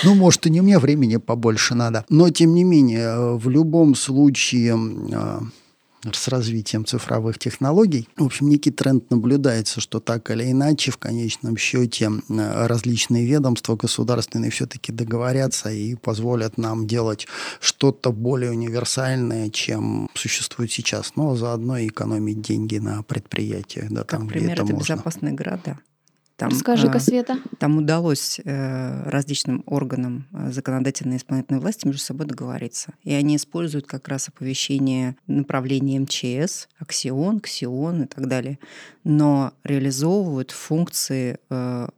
Ну, 0.05 0.15
может, 0.15 0.47
и 0.47 0.51
не 0.51 0.63
мне 0.63 0.79
времени 0.79 1.17
побольше 1.17 1.75
надо. 1.75 2.07
Но 2.09 2.31
тем 2.31 2.55
не 2.55 2.65
менее, 2.65 3.37
в 3.37 3.51
любом 3.51 3.95
случае 3.95 4.75
а, 5.13 5.43
с 6.15 6.29
развитием 6.29 6.85
цифровых 6.85 7.39
технологий. 7.39 8.09
В 8.17 8.25
общем, 8.25 8.49
некий 8.49 8.71
тренд 8.71 9.11
наблюдается, 9.11 9.81
что 9.81 10.01
так 10.01 10.31
или 10.31 10.51
иначе, 10.51 10.91
в 10.91 10.99
конечном 10.99 11.57
счете, 11.57 12.11
различные 12.29 13.27
ведомства 13.27 13.77
государственные 13.77 14.51
все-таки 14.51 14.93
договорятся 14.93 15.71
и 15.71 15.95
позволят 15.95 16.59
нам 16.59 16.87
делать 16.87 17.27
что-то 17.61 18.13
более 18.13 18.51
универсальное, 18.51 19.51
чем 19.51 20.09
существует 20.15 20.73
сейчас, 20.73 21.13
но 21.17 21.37
заодно 21.37 21.79
и 21.79 21.89
экономить 21.89 22.41
деньги 22.41 22.79
на 22.79 23.03
предприятиях. 23.03 23.91
Да, 23.91 24.01
как 24.01 24.21
там, 24.21 24.29
пример, 24.29 24.53
это, 24.53 24.63
это 24.63 24.73
можно. 24.73 24.95
безопасные 24.95 25.33
города. 25.33 25.79
Там, 26.39 26.53
Скажи-ка, 26.53 27.01
Света. 27.01 27.41
Там 27.59 27.79
удалось 27.79 28.41
э, 28.45 29.11
различным 29.11 29.65
органам 29.67 30.29
э, 30.33 30.53
законодательной 30.53 31.17
и 31.17 31.19
исполнительной 31.19 31.59
власти 31.59 31.85
между 31.85 32.01
собой 32.01 32.29
договориться. 32.29 32.95
И 33.03 33.13
они 33.13 33.35
используют 33.35 33.89
как 33.89 34.07
раз 34.07 34.29
оповещение 34.29 35.17
направления 35.27 35.99
МЧС, 35.99 36.69
Аксион, 36.79 37.41
Ксион 37.41 38.05
и 38.05 38.07
так 38.07 38.29
далее, 38.29 38.61
но 39.03 39.53
реализовывают 39.65 40.53
функции 40.53 41.41
э, 41.51 41.89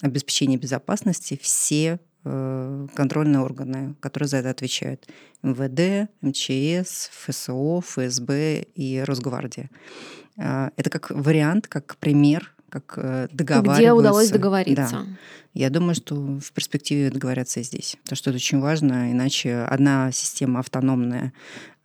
обеспечения 0.00 0.56
безопасности 0.56 1.38
все 1.40 2.00
контрольные 2.22 3.40
органы, 3.40 3.94
которые 3.98 4.28
за 4.28 4.36
это 4.38 4.50
отвечают. 4.50 5.08
МВД, 5.42 6.10
МЧС, 6.20 7.08
ФСО, 7.14 7.80
ФСБ 7.80 8.66
и 8.74 9.00
Росгвардия. 9.00 9.70
Это 10.36 10.90
как 10.90 11.10
вариант, 11.12 11.66
как 11.66 11.96
пример 11.96 12.52
как 12.70 12.94
э, 12.96 13.28
договариваются. 13.32 13.80
Где 13.82 13.92
удалось 13.92 14.30
договориться. 14.30 14.90
Да. 14.90 15.06
Я 15.52 15.70
думаю, 15.70 15.94
что 15.94 16.14
в 16.14 16.52
перспективе 16.52 17.10
договорятся 17.10 17.60
и 17.60 17.62
здесь. 17.64 17.96
Потому 18.04 18.16
что 18.16 18.30
это 18.30 18.36
очень 18.36 18.60
важно, 18.60 19.10
иначе 19.10 19.56
одна 19.56 20.12
система 20.12 20.60
автономная 20.60 21.32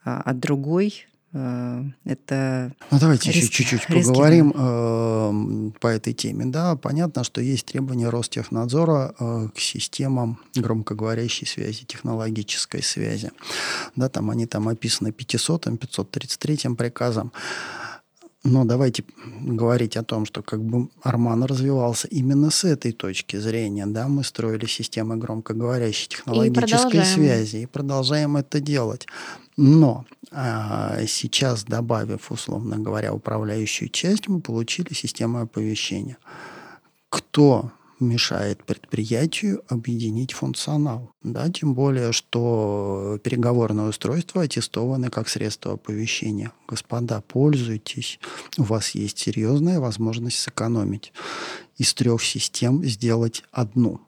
а, 0.04 0.22
от 0.22 0.40
другой 0.40 1.08
э, 1.34 1.84
это 2.06 2.74
Ну, 2.92 3.00
давайте 3.00 3.30
еще 3.30 3.40
риски- 3.40 3.52
чуть-чуть 3.52 3.90
риски, 3.90 4.08
поговорим 4.08 4.54
э, 4.56 5.72
по 5.80 5.88
этой 5.88 6.14
теме. 6.14 6.46
Да, 6.46 6.76
понятно, 6.76 7.24
что 7.24 7.42
есть 7.42 7.66
требования 7.66 8.10
Ростехнадзора 8.10 9.16
э, 9.20 9.50
к 9.56 9.60
системам 9.60 10.40
громкоговорящей 10.56 11.48
связи, 11.48 11.86
технологической 11.86 12.84
связи. 12.84 13.32
Да, 13.96 14.10
там 14.10 14.30
они 14.30 14.46
там 14.46 14.68
описаны 14.68 15.12
500 15.12 15.80
533 15.80 16.76
приказом. 16.76 17.32
Но 18.46 18.64
давайте 18.64 19.04
говорить 19.42 19.98
о 19.98 20.04
том, 20.04 20.26
что 20.28 20.44
как 20.44 20.64
бы 20.64 20.88
Арман 21.02 21.44
развивался 21.44 22.08
именно 22.08 22.52
с 22.52 22.64
этой 22.64 22.92
точки 22.92 23.38
зрения. 23.38 23.88
Да? 23.88 24.08
Мы 24.08 24.24
строили 24.24 24.68
системы 24.68 25.18
громкоговорящей 25.18 26.10
технологической 26.10 26.92
продолжаем. 26.92 27.06
связи 27.06 27.58
и 27.58 27.66
продолжаем 27.66 28.38
это 28.38 28.60
делать. 28.60 29.08
Но 29.58 30.06
а, 30.32 31.00
сейчас, 31.08 31.64
добавив, 31.64 32.32
условно 32.32 32.78
говоря, 32.78 33.14
управляющую 33.14 33.90
часть, 33.90 34.28
мы 34.28 34.42
получили 34.42 34.94
систему 34.94 35.42
оповещения. 35.42 36.18
Кто 37.10 37.72
мешает 38.00 38.64
предприятию 38.64 39.64
объединить 39.68 40.34
функционал. 40.34 41.12
Да, 41.24 41.50
тем 41.50 41.74
более, 41.74 42.12
что 42.12 43.20
переговорное 43.24 43.90
устройство 43.90 44.44
аттестованы 44.44 45.10
как 45.10 45.30
средство 45.30 45.74
оповещения. 45.74 46.52
Господа, 46.68 47.22
пользуйтесь. 47.22 48.20
У 48.58 48.64
вас 48.64 48.92
есть 48.92 49.20
серьезная 49.20 49.80
возможность 49.80 50.40
сэкономить. 50.40 51.14
Из 51.78 51.94
трех 51.94 52.24
систем 52.24 52.84
сделать 52.84 53.44
одну. 53.52 54.02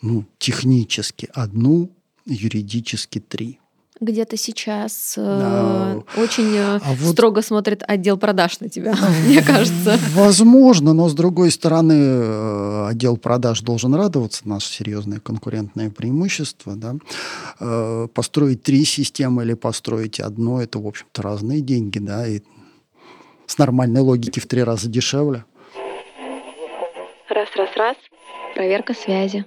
Ну, 0.00 0.24
технически 0.38 1.28
одну, 1.32 1.90
юридически 2.26 3.20
три. 3.20 3.58
Где-то 4.02 4.36
сейчас 4.36 5.14
э, 5.16 5.22
Да. 5.24 6.20
очень 6.20 6.52
э, 6.56 6.80
А 6.82 6.92
вот- 6.94 7.12
строго 7.12 7.40
смотрит 7.40 7.84
отдел 7.86 8.16
продаж 8.18 8.58
на 8.58 8.68
тебя, 8.68 8.94
мне 9.26 9.40
кажется. 9.42 9.96
Возможно, 10.14 10.92
но 10.92 11.08
с 11.08 11.14
другой 11.14 11.52
стороны, 11.52 11.92
э, 11.94 12.86
отдел 12.88 13.16
продаж 13.16 13.60
должен 13.60 13.94
радоваться, 13.94 14.42
наше 14.48 14.72
серьезное 14.72 15.20
конкурентное 15.20 15.88
преимущество. 15.90 16.74
Да? 16.74 16.96
Э, 17.60 18.08
Построить 18.12 18.64
три 18.64 18.84
системы 18.84 19.44
или 19.44 19.54
построить 19.54 20.18
одну, 20.18 20.58
это, 20.58 20.80
в 20.80 20.86
общем-то, 20.88 21.22
разные 21.22 21.60
деньги, 21.60 22.00
да, 22.00 22.26
и 22.26 22.40
с 23.46 23.56
нормальной 23.56 24.00
логики 24.00 24.40
в 24.40 24.46
три 24.46 24.64
раза 24.64 24.88
дешевле. 24.88 25.44
Раз, 27.28 27.48
раз, 27.56 27.68
раз. 27.76 27.96
Проверка 28.56 28.94
связи. 28.94 29.44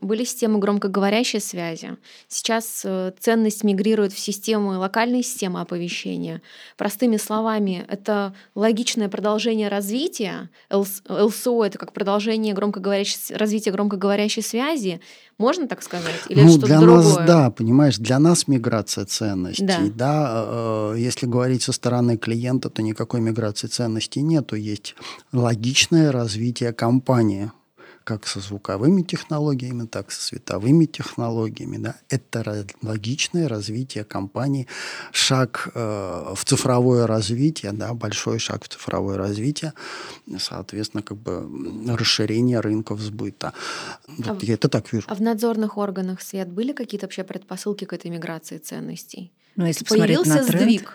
Были 0.00 0.24
системы 0.24 0.58
громкоговорящей 0.58 1.40
связи. 1.40 1.96
Сейчас 2.28 2.82
э, 2.84 3.12
ценность 3.18 3.64
мигрирует 3.64 4.12
в 4.12 4.18
системы, 4.18 4.78
локальные 4.78 5.22
системы 5.22 5.60
оповещения. 5.60 6.40
Простыми 6.76 7.16
словами, 7.16 7.84
это 7.88 8.32
логичное 8.54 9.08
продолжение 9.08 9.68
развития. 9.68 10.50
ЛС- 10.70 11.02
ЛСО— 11.08 11.64
это 11.66 11.78
как 11.78 11.92
продолжение 11.92 12.54
громкоговорящей, 12.54 13.34
развития 13.34 13.72
громкоговорящей 13.72 14.42
связи. 14.42 15.00
Можно 15.36 15.66
так 15.68 15.82
сказать? 15.82 16.20
Или 16.28 16.42
ну, 16.42 16.58
для 16.58 16.80
другое? 16.80 17.02
нас, 17.04 17.16
да, 17.26 17.50
понимаешь, 17.50 17.98
для 17.98 18.18
нас 18.18 18.48
миграция 18.48 19.04
ценностей, 19.04 19.64
Да. 19.66 19.78
да, 19.94 20.44
э, 20.46 20.94
если 20.98 21.26
говорить 21.26 21.62
со 21.62 21.72
стороны 21.72 22.16
клиента, 22.16 22.70
то 22.70 22.82
никакой 22.82 23.20
миграции 23.20 23.66
ценностей 23.68 24.20
нету, 24.22 24.56
есть 24.56 24.94
логичное 25.32 26.12
развитие 26.12 26.72
компании, 26.72 27.50
как 28.08 28.26
со 28.26 28.40
звуковыми 28.40 29.02
технологиями, 29.02 29.86
так 29.86 30.08
и 30.08 30.12
со 30.12 30.22
световыми 30.22 30.86
технологиями, 30.86 31.76
да, 31.76 31.94
это 32.08 32.64
логичное 32.80 33.48
развитие 33.48 34.04
компании, 34.04 34.66
шаг 35.12 35.68
э, 35.74 36.32
в 36.34 36.42
цифровое 36.46 37.06
развитие, 37.06 37.72
да, 37.72 37.92
большой 37.92 38.38
шаг 38.38 38.64
в 38.64 38.68
цифровое 38.68 39.18
развитие, 39.18 39.74
соответственно, 40.38 41.02
как 41.02 41.18
бы 41.18 41.46
расширение 41.98 42.60
рынков 42.60 43.00
сбыта. 43.00 43.52
Вот 44.06 44.40
в- 44.40 44.42
я 44.42 44.54
это 44.54 44.68
так 44.70 44.90
вижу. 44.90 45.04
А 45.10 45.14
в 45.14 45.20
надзорных 45.20 45.76
органах 45.76 46.22
свет 46.22 46.48
были 46.48 46.72
какие-то 46.72 47.04
вообще 47.04 47.24
предпосылки 47.24 47.84
к 47.84 47.92
этой 47.92 48.10
миграции 48.10 48.56
ценностей? 48.56 49.32
Ну, 49.56 49.66
если 49.66 49.84
посмотреть 49.84 50.16
Появился 50.16 50.42
на 50.42 50.46
тренд, 50.46 50.62
сдвиг. 50.62 50.92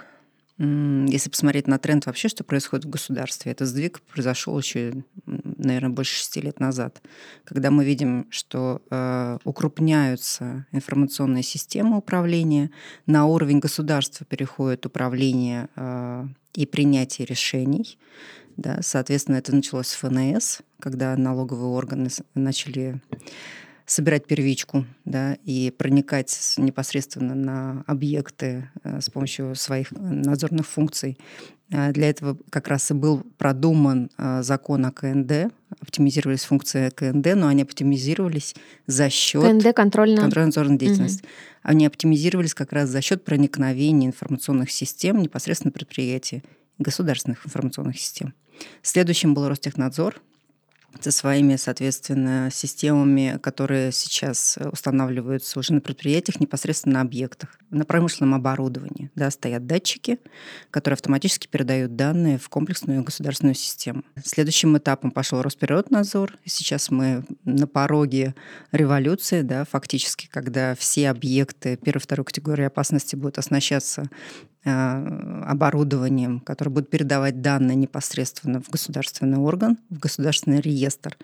Если 0.60 1.30
посмотреть 1.30 1.68
на 1.68 1.80
тренд 1.80 2.06
вообще, 2.06 2.28
что 2.28 2.44
происходит 2.44 2.86
в 2.86 2.90
государстве, 2.90 3.52
этот 3.52 3.68
сдвиг 3.68 4.02
произошел 4.02 4.58
еще, 4.58 5.04
наверное, 5.26 5.90
больше 5.90 6.16
шести 6.16 6.42
лет 6.42 6.60
назад, 6.60 7.02
когда 7.44 7.72
мы 7.72 7.84
видим, 7.84 8.28
что 8.30 8.82
э, 8.92 9.40
укрупняются 9.46 10.68
информационные 10.72 11.42
системы 11.42 11.98
управления, 11.98 12.70
на 13.08 13.26
уровень 13.26 13.60
государства 13.60 14.28
переходит 14.28 14.86
управление 14.86 15.70
э, 15.76 16.28
и 16.54 16.68
принятие 16.68 17.26
решений. 17.26 17.98
Да, 18.56 18.78
соответственно, 18.82 19.38
это 19.38 19.56
началось 19.56 19.88
с 19.88 19.96
ФНС, 19.96 20.60
когда 20.80 21.18
налоговые 21.18 21.70
органы 21.70 22.10
начали 22.36 23.02
собирать 23.86 24.26
первичку 24.26 24.86
да, 25.06 25.38
и 25.44 25.72
проникать 25.78 26.56
непосредственно 26.58 27.36
на 27.36 27.84
объекты 27.88 28.70
э, 28.84 29.02
с 29.02 29.10
помощью 29.10 29.56
своих 29.56 29.92
э, 29.92 29.96
надзорных 29.98 30.68
функций. 30.68 31.18
А 31.72 31.92
Для 31.92 32.10
этого 32.10 32.38
как 32.50 32.68
раз 32.68 32.92
и 32.92 32.94
был 32.94 33.24
продуман 33.38 34.10
э, 34.18 34.44
закон 34.44 34.86
о 34.86 34.92
КНД, 34.92 35.52
оптимизировались 35.80 36.44
функции 36.44 36.90
КНД, 36.90 37.36
но 37.36 37.48
они 37.48 37.64
оптимизировались 37.64 38.56
за 38.88 39.10
счет 39.10 39.44
КНД 39.44 39.76
контрольно. 39.76 40.22
контрольно-надзорной 40.22 40.78
деятельности. 40.78 41.24
Они 41.62 41.86
оптимизировались 41.86 42.54
как 42.54 42.74
раз 42.74 42.90
за 42.90 43.02
счет 43.02 43.26
проникновения 43.26 44.08
информационных 44.08 44.72
систем 44.72 45.22
непосредственно 45.22 45.72
предприятия 45.72 46.44
государственных 46.78 47.46
информационных 47.46 48.00
систем. 48.00 48.34
Следующим 48.82 49.34
был 49.34 49.48
Ростехнадзор 49.48 50.22
со 51.00 51.12
своими, 51.12 51.56
соответственно, 51.56 52.50
системами, 52.52 53.40
которые 53.42 53.92
сейчас 53.92 54.58
э, 54.58 54.70
устанавливаются 54.70 55.60
уже 55.60 55.74
на 55.74 55.82
предприятиях, 55.82 56.40
непосредственно 56.40 56.96
на 56.96 57.02
объектах. 57.02 57.58
На 57.70 57.86
промышленном 57.86 58.36
оборудовании 58.36 59.10
да, 59.16 59.32
стоят 59.32 59.66
датчики, 59.66 60.20
которые 60.72 60.96
автоматически 60.96 61.48
передают 61.48 61.96
данные 61.96 62.38
в 62.38 62.48
комплексную 62.50 63.04
государственную 63.04 63.56
систему. 63.56 64.04
Следующим 64.24 64.78
этапом 64.78 65.12
пошел 65.12 65.42
Росприроднадзор. 65.42 66.38
Сейчас 66.46 66.92
мы 66.92 67.26
на 67.44 67.68
пороге 67.68 68.36
революции, 68.72 69.42
да, 69.42 69.66
фактически, 69.66 70.28
когда 70.32 70.76
все 70.76 71.10
объекты 71.10 71.78
первой 71.78 72.00
и 72.00 72.04
второй 72.04 72.26
категории 72.26 72.66
опасности 72.66 73.16
будут 73.16 73.38
оснащаться 73.38 74.10
оборудованием, 74.66 76.40
которое 76.40 76.72
будет 76.72 76.90
передавать 76.90 77.42
данные 77.42 77.76
непосредственно 77.76 78.62
в 78.62 78.70
государственный 78.70 79.38
орган, 79.38 79.78
в 79.90 80.00
государственный 80.00 80.62
реестр. 80.62 81.18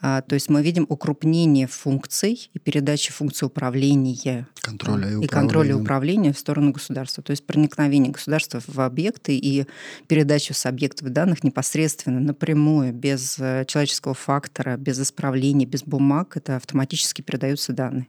А, 0.00 0.20
То 0.20 0.34
есть 0.34 0.50
мы 0.50 0.62
видим 0.62 0.84
укрупнение 0.88 1.66
функций 1.66 2.50
и 2.52 2.58
передачи 2.58 3.10
функций 3.12 3.46
управления 3.46 4.46
Контроля 4.60 5.08
и 5.08 5.24
и 5.24 5.26
контроля 5.26 5.74
управления. 5.74 5.82
управления 5.82 6.32
в 6.32 6.38
сторону 6.38 6.72
государства. 6.72 7.22
То 7.22 7.30
есть 7.30 7.46
проникновение 7.46 8.12
государства 8.12 8.60
в 8.66 8.78
объекты 8.80 9.38
и 9.38 9.66
передачу 10.06 10.52
с 10.52 10.66
объектов 10.66 11.08
данных 11.10 11.42
непосредственно, 11.44 12.20
напрямую, 12.20 12.92
без 12.92 13.36
э, 13.38 13.64
человеческого 13.66 14.14
фактора, 14.14 14.76
без 14.76 15.00
исправлений, 15.00 15.64
без 15.64 15.82
бумаг, 15.82 16.36
это 16.36 16.56
автоматически 16.56 17.22
передаются 17.22 17.72
данные. 17.72 18.08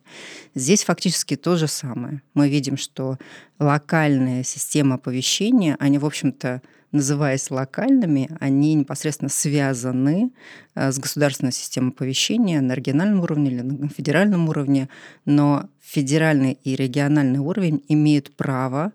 Здесь 0.55 0.83
фактически 0.83 1.37
то 1.37 1.55
же 1.55 1.67
самое. 1.67 2.21
Мы 2.33 2.49
видим, 2.49 2.75
что 2.75 3.17
локальные 3.59 4.43
системы 4.43 4.95
оповещения, 4.95 5.77
они, 5.79 5.97
в 5.99 6.05
общем-то, 6.05 6.61
называясь 6.91 7.51
локальными, 7.51 8.29
они 8.39 8.73
непосредственно 8.73 9.29
связаны 9.29 10.31
э, 10.75 10.91
с 10.91 10.99
государственной 10.99 11.51
системой 11.51 11.91
оповещения 11.91 12.61
на 12.61 12.73
региональном 12.73 13.21
уровне 13.21 13.51
или 13.51 13.61
на 13.61 13.89
федеральном 13.89 14.49
уровне, 14.49 14.89
но 15.25 15.69
федеральный 15.81 16.57
и 16.63 16.75
региональный 16.75 17.39
уровень 17.39 17.83
имеют 17.87 18.35
право 18.35 18.93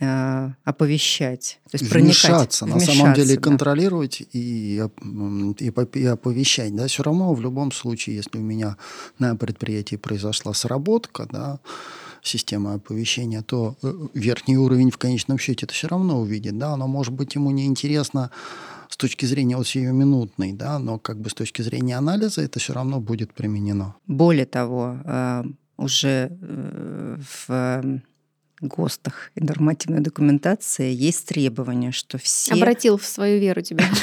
э, 0.00 0.50
оповещать, 0.64 1.60
то 1.70 1.76
есть 1.78 1.90
проникать, 1.90 2.24
вмешаться, 2.24 2.66
на 2.66 2.80
самом 2.80 3.14
деле 3.14 3.26
вмешаться, 3.26 3.36
да. 3.36 3.40
контролировать 3.42 4.22
и, 4.32 4.82
и, 5.58 5.72
и 5.94 6.06
оповещать. 6.06 6.74
Да? 6.74 6.86
Все 6.86 7.02
равно 7.02 7.34
в 7.34 7.40
любом 7.40 7.72
случае, 7.72 8.16
если 8.16 8.38
у 8.38 8.42
меня 8.42 8.76
на 9.18 9.36
предприятии 9.36 9.96
произошла 9.96 10.54
сработка, 10.54 11.26
да, 11.30 11.60
системы 12.26 12.74
оповещения, 12.74 13.42
то 13.42 13.76
э, 13.82 13.92
верхний 14.14 14.56
уровень 14.56 14.90
в 14.90 14.98
конечном 14.98 15.38
счете 15.38 15.66
это 15.66 15.74
все 15.74 15.88
равно 15.88 16.20
увидит. 16.20 16.58
Да? 16.58 16.72
Оно 16.72 16.86
может 16.86 17.12
быть 17.12 17.34
ему 17.34 17.50
неинтересно 17.50 18.30
с 18.88 18.96
точки 18.96 19.26
зрения 19.26 19.56
вот 19.56 19.66
сиюминутной, 19.66 20.52
да, 20.52 20.78
но 20.78 20.98
как 20.98 21.20
бы 21.20 21.28
с 21.28 21.34
точки 21.34 21.62
зрения 21.62 21.96
анализа 21.96 22.42
это 22.42 22.58
все 22.58 22.72
равно 22.72 23.00
будет 23.00 23.32
применено. 23.34 23.94
Более 24.06 24.46
того, 24.46 24.96
э, 25.04 25.44
уже 25.76 26.30
э, 26.40 27.18
в 27.46 28.00
ГОСТах 28.60 29.32
и 29.34 29.44
нормативной 29.44 30.00
документации 30.00 30.92
есть 30.94 31.26
требования, 31.26 31.92
что 31.92 32.18
все 32.18 32.54
Обратил 32.54 32.96
в 32.96 33.04
свою 33.04 33.38
веру 33.40 33.60
тебя. 33.60 33.84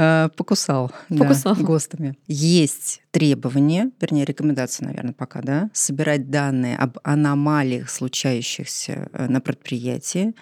Э, 0.00 0.28
покусал. 0.36 0.92
Покусал. 1.08 1.56
Да, 1.56 1.62
ГОСТами. 1.62 2.16
Есть 2.28 3.02
требования, 3.10 3.90
вернее, 4.00 4.24
рекомендации, 4.24 4.84
наверное, 4.84 5.12
пока, 5.12 5.42
да, 5.42 5.70
собирать 5.72 6.30
данные 6.30 6.76
об 6.76 6.98
аномалиях, 7.02 7.90
случающихся 7.90 9.08
э, 9.12 9.26
на 9.26 9.40
предприятии 9.40 10.34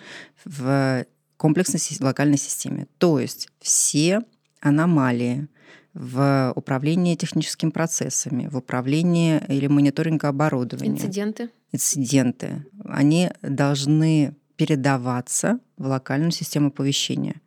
в 0.44 1.06
комплексной 1.38 1.80
локальной 2.00 2.36
системе. 2.36 2.86
То 2.98 3.18
есть 3.18 3.48
все 3.60 4.20
аномалии, 4.60 5.48
в 5.94 6.52
управлении 6.54 7.14
техническими 7.14 7.70
процессами, 7.70 8.48
в 8.48 8.58
управлении 8.58 9.40
или 9.48 9.66
мониторинга 9.66 10.28
оборудования. 10.28 10.90
Инциденты. 10.90 11.48
Инциденты. 11.72 12.66
Они 12.84 13.30
должны 13.40 14.36
передаваться 14.56 15.58
в 15.78 15.86
локальную 15.86 16.32
систему 16.32 16.68
оповещения, 16.68 17.40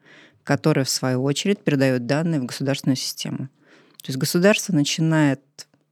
которая, 0.50 0.84
в 0.84 0.90
свою 0.90 1.22
очередь, 1.22 1.60
передает 1.60 2.08
данные 2.08 2.42
в 2.42 2.46
государственную 2.48 2.96
систему. 2.96 3.50
То 3.98 4.08
есть 4.08 4.18
государство 4.18 4.74
начинает 4.74 5.42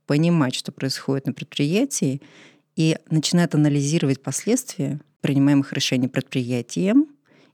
понимать, 0.08 0.55
что 0.55 0.72
происходит 0.72 1.28
на 1.28 1.34
предприятии, 1.34 2.24
и 2.76 2.97
начинает 3.12 3.53
анализировать 3.53 4.24
последствия 4.24 4.99
принимаемых 5.22 5.74
решений 5.74 6.08
предприятием 6.08 7.05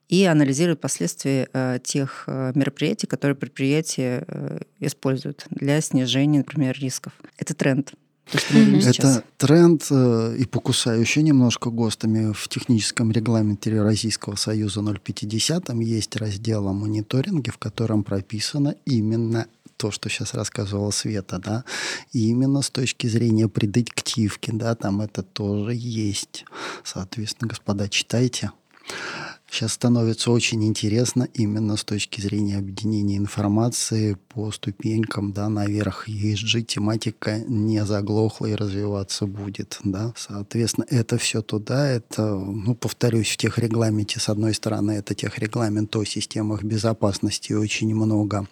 и 0.07 0.23
анализирует 0.23 0.79
последствия 0.79 1.49
э, 1.51 1.79
тех 1.83 2.23
э, 2.27 2.53
мероприятий, 2.55 3.05
которые 3.05 3.35
предприятия 3.35 4.23
э, 4.25 4.59
используют 4.79 5.45
для 5.49 5.81
снижения, 5.81 6.37
например, 6.37 6.73
рисков. 6.79 7.11
Это 7.37 7.53
тренд. 7.53 7.91
Это 8.31 9.23
тренд, 9.37 9.91
и 9.91 10.45
покусаю 10.45 11.01
еще 11.01 11.21
немножко 11.21 11.69
ГОСТами. 11.69 12.33
В 12.33 12.47
техническом 12.47 13.11
регламенте 13.11 13.81
Российского 13.81 14.35
Союза 14.35 14.81
050 14.81 15.69
есть 15.81 16.15
раздел 16.15 16.67
о 16.67 16.73
мониторинге, 16.73 17.51
в 17.51 17.57
котором 17.57 18.03
прописано 18.03 18.75
именно 18.85 19.47
то, 19.77 19.91
что 19.91 20.09
сейчас 20.09 20.33
рассказывала 20.33 20.91
Света, 20.91 21.39
да, 21.39 21.65
и 22.13 22.29
именно 22.29 22.61
с 22.61 22.69
точки 22.69 23.07
зрения 23.07 23.49
предиктивки, 23.49 24.51
да, 24.51 24.75
там 24.75 25.01
это 25.01 25.23
тоже 25.23 25.73
есть. 25.73 26.45
Соответственно, 26.83 27.49
господа, 27.49 27.89
читайте. 27.89 28.51
Сейчас 29.53 29.73
становится 29.73 30.31
очень 30.31 30.63
интересно 30.65 31.27
именно 31.35 31.77
с 31.77 31.83
точки 31.83 32.19
зрения 32.19 32.57
объединения 32.57 33.17
информации 33.17 34.17
по 34.29 34.51
ступенькам 34.51 35.31
да, 35.31 35.47
наверх. 35.47 36.09
ESG 36.09 36.63
тематика 36.63 37.37
не 37.37 37.85
заглохла 37.85 38.47
и 38.47 38.55
развиваться 38.55 39.27
будет. 39.27 39.77
Да. 39.83 40.11
Соответственно, 40.17 40.87
это 40.89 41.19
все 41.19 41.43
туда. 41.43 41.87
Это, 41.87 42.33
ну, 42.33 42.73
повторюсь, 42.73 43.29
в 43.29 43.37
тех 43.37 43.59
регламенте, 43.59 44.19
с 44.19 44.27
одной 44.27 44.55
стороны, 44.55 44.93
это 44.93 45.13
тех 45.13 45.37
регламент 45.37 45.95
о 45.95 46.03
системах 46.03 46.63
безопасности 46.63 47.53
очень 47.53 47.93
много 47.93 48.47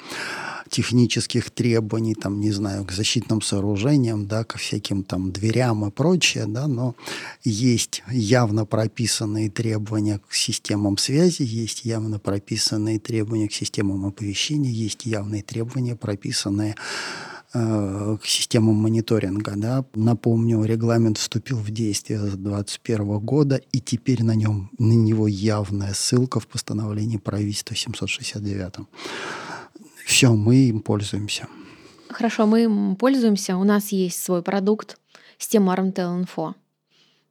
технических 0.72 1.52
требований, 1.52 2.16
там, 2.16 2.40
не 2.40 2.52
знаю, 2.52 2.86
к 2.86 2.92
защитным 2.92 3.42
сооружениям, 3.42 4.26
да, 4.26 4.46
ко 4.46 4.58
всяким 4.58 5.04
там 5.04 5.32
дверям 5.32 5.86
и 5.86 5.92
прочее, 5.92 6.46
да, 6.48 6.68
но 6.68 6.96
есть 7.44 8.04
явно 8.10 8.66
прописанные 8.66 9.50
требования 9.50 10.20
к 10.20 10.34
системам 10.34 10.98
связи, 10.98 11.44
есть 11.44 11.84
явно 11.84 12.20
прописанные 12.20 13.00
требования 13.00 13.50
к 13.50 13.54
системам 13.54 14.06
оповещения, 14.06 14.72
есть 14.72 15.06
явные 15.06 15.44
требования, 15.44 15.98
прописанные 15.98 16.76
э, 17.54 18.18
к 18.24 18.26
системам 18.26 18.76
мониторинга. 18.76 19.54
Да. 19.58 19.84
Напомню, 19.94 20.64
регламент 20.64 21.18
вступил 21.18 21.58
в 21.58 21.70
действие 21.70 22.20
с 22.20 22.38
2021 22.38 23.20
года, 23.20 23.62
и 23.74 23.82
теперь 23.82 24.24
на, 24.24 24.36
нем, 24.36 24.72
на 24.80 24.94
него 24.94 25.28
явная 25.28 25.94
ссылка 25.94 26.40
в 26.40 26.48
постановлении 26.48 27.18
правительства 27.18 27.76
769 27.76 28.88
все, 30.12 30.34
мы 30.34 30.55
им 30.55 30.82
пользуемся. 30.82 31.47
Хорошо, 32.09 32.45
мы 32.45 32.64
им 32.64 32.95
пользуемся. 32.97 33.55
У 33.55 33.64
нас 33.64 33.93
есть 33.93 34.22
свой 34.22 34.41
продукт, 34.43 34.97
система 35.38 35.74
Armtel 35.74 36.26
Info. 36.26 36.53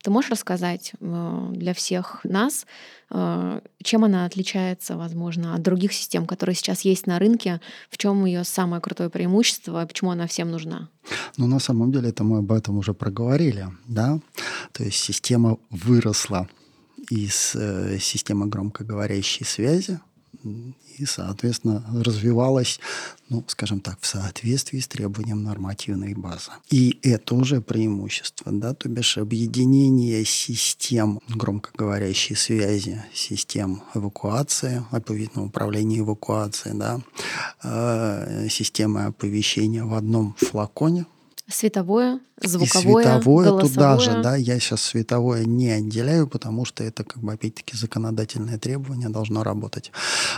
Ты 0.03 0.11
можешь 0.11 0.31
рассказать 0.31 0.93
э, 0.99 1.49
для 1.53 1.75
всех 1.75 2.25
нас, 2.25 2.67
э, 3.11 3.61
чем 3.83 4.05
она 4.05 4.25
отличается, 4.25 4.97
возможно, 4.97 5.55
от 5.55 5.61
других 5.61 5.93
систем, 5.93 6.25
которые 6.25 6.57
сейчас 6.57 6.81
есть 6.87 7.07
на 7.07 7.19
рынке, 7.19 7.61
в 7.91 7.99
чем 7.99 8.25
ее 8.25 8.45
самое 8.45 8.81
крутое 8.81 9.11
преимущество, 9.11 9.85
почему 9.87 10.11
она 10.11 10.27
всем 10.27 10.51
нужна? 10.51 10.89
Ну, 11.37 11.47
на 11.47 11.59
самом 11.59 11.93
деле, 11.93 12.09
это 12.09 12.25
мы 12.25 12.39
об 12.39 12.51
этом 12.51 12.79
уже 12.79 12.95
проговорили, 12.95 13.67
да. 13.89 14.21
То 14.73 14.85
есть 14.85 14.99
система 14.99 15.59
выросла 15.69 16.49
из 17.11 17.55
э, 17.55 17.99
системы 18.01 18.47
громкоговорящей 18.47 19.45
связи, 19.45 20.01
и, 20.43 21.05
соответственно, 21.07 21.85
развивалась, 21.93 22.81
ну, 23.29 23.45
скажем 23.47 23.81
так, 23.81 23.99
в 24.01 24.07
соответствии 24.07 24.79
с 24.79 24.89
требованием 24.89 25.43
нормативной 25.43 26.15
базы. 26.15 26.51
И 26.71 26.99
это 27.03 27.35
уже 27.35 27.61
преимущество, 27.61 28.53
да, 28.53 28.75
то 28.75 28.89
бишь 28.89 29.19
объединение 29.19 30.25
систем 30.25 31.21
громкоговорящей 31.29 32.37
связи, 32.37 33.03
систем 33.15 33.83
эвакуации, 33.95 34.85
оповедного 34.91 35.47
управления 35.47 36.01
эвакуацией, 36.01 36.77
да, 36.77 37.01
э, 37.63 38.49
системы 38.49 39.05
оповещения 39.05 39.85
в 39.85 39.95
одном 39.95 40.35
флаконе, 40.39 41.07
Световое, 41.51 42.21
звуковое, 42.41 43.03
и 43.03 43.07
световое 43.07 43.45
голосовое. 43.47 43.75
туда 43.75 43.99
же, 43.99 44.23
да, 44.23 44.37
я 44.37 44.59
сейчас 44.61 44.83
световое 44.83 45.45
не 45.45 45.71
отделяю, 45.71 46.27
потому 46.29 46.65
что 46.65 46.85
это 46.85 47.05
как 47.05 47.23
бы 47.23 47.33
опять-таки 47.33 47.77
законодательное 47.77 48.59
требование 48.59 49.09
должно 49.09 49.43
работать. 49.43 49.91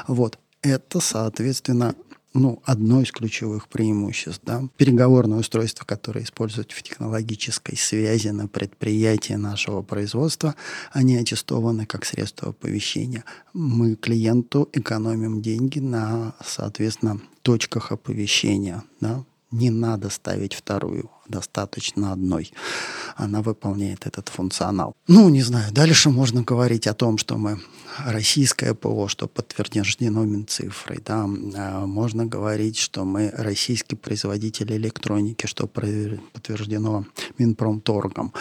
Вот. 0.09 0.39
Это, 0.63 1.01
соответственно, 1.01 1.95
ну, 2.35 2.63
одно 2.65 3.03
из 3.03 3.11
ключевых 3.11 3.69
преимуществ. 3.69 4.41
Да? 4.45 4.63
Переговорное 4.77 5.39
устройство, 5.39 5.85
которое 5.85 6.25
используют 6.25 6.73
в 6.73 6.83
технологической 6.83 7.77
связи 7.77 8.29
на 8.29 8.49
предприятии 8.49 9.35
нашего 9.35 9.83
производства, 9.83 10.55
они 10.93 11.17
аттестованы 11.17 11.85
как 11.85 12.05
средство 12.05 12.51
оповещения. 12.51 13.25
Мы 13.53 13.97
клиенту 13.97 14.69
экономим 14.73 15.43
деньги 15.43 15.81
на, 15.81 16.35
соответственно, 16.45 17.21
точках 17.43 17.93
оповещения. 17.93 18.83
Да? 19.01 19.25
Не 19.53 19.71
надо 19.71 20.09
ставить 20.09 20.55
вторую, 20.55 21.11
достаточно 21.29 22.13
одной. 22.13 22.53
Она 23.17 23.43
выполняет 23.43 24.07
этот 24.07 24.31
функционал. 24.31 24.95
Ну, 25.09 25.29
не 25.29 25.43
знаю, 25.43 25.73
дальше 25.73 26.09
можно 26.09 26.43
говорить 26.43 26.87
о 26.87 26.95
том, 26.95 27.19
что 27.19 27.37
мы 27.37 27.61
российское 27.99 28.73
ПО, 28.75 29.09
что 29.09 29.29
подтверждено 29.29 30.25
Минцифрой. 30.25 31.03
Да? 31.05 31.29
А 31.57 31.87
можно 31.87 32.25
говорить, 32.25 32.79
что 32.79 33.05
мы 33.05 33.31
российский 33.37 33.95
производитель 33.95 34.73
электроники, 34.73 35.47
что 35.47 35.67
подтверждено 35.67 37.05
Минпромторгом. 37.39 38.33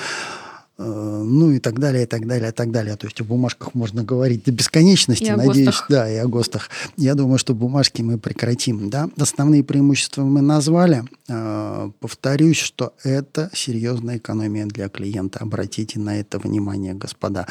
Э, 0.84 1.24
ну 1.24 1.52
и 1.52 1.60
так 1.60 1.80
далее, 1.80 2.04
и 2.04 2.06
так 2.06 2.26
далее, 2.26 2.50
и 2.50 2.52
так 2.52 2.72
далее. 2.72 2.96
То 2.96 3.06
есть 3.06 3.22
о 3.22 3.24
бумажках 3.24 3.76
можно 3.76 4.04
говорить 4.04 4.44
до 4.46 4.52
бесконечности, 4.52 5.26
и 5.26 5.32
надеюсь, 5.32 5.68
ГОСТах. 5.68 5.86
да, 5.90 6.12
и 6.12 6.16
о 6.16 6.28
ГОСТах. 6.28 6.70
Я 6.98 7.14
думаю, 7.14 7.38
что 7.38 7.54
бумажки 7.54 8.02
мы 8.02 8.18
прекратим. 8.18 8.90
Да? 8.90 9.10
Основные 9.18 9.64
преимущества 9.64 10.24
мы 10.24 10.42
назвали. 10.42 11.04
Э, 11.28 11.92
повторюсь, 12.00 12.58
что 12.58 12.94
это 13.04 13.52
серьезная 13.54 14.18
экономия 14.18 14.66
для 14.66 14.90
клиента. 14.90 15.40
Обратите 15.40 16.00
на 16.00 16.20
это 16.20 16.40
внимание, 16.40 16.94
господа. 16.94 17.46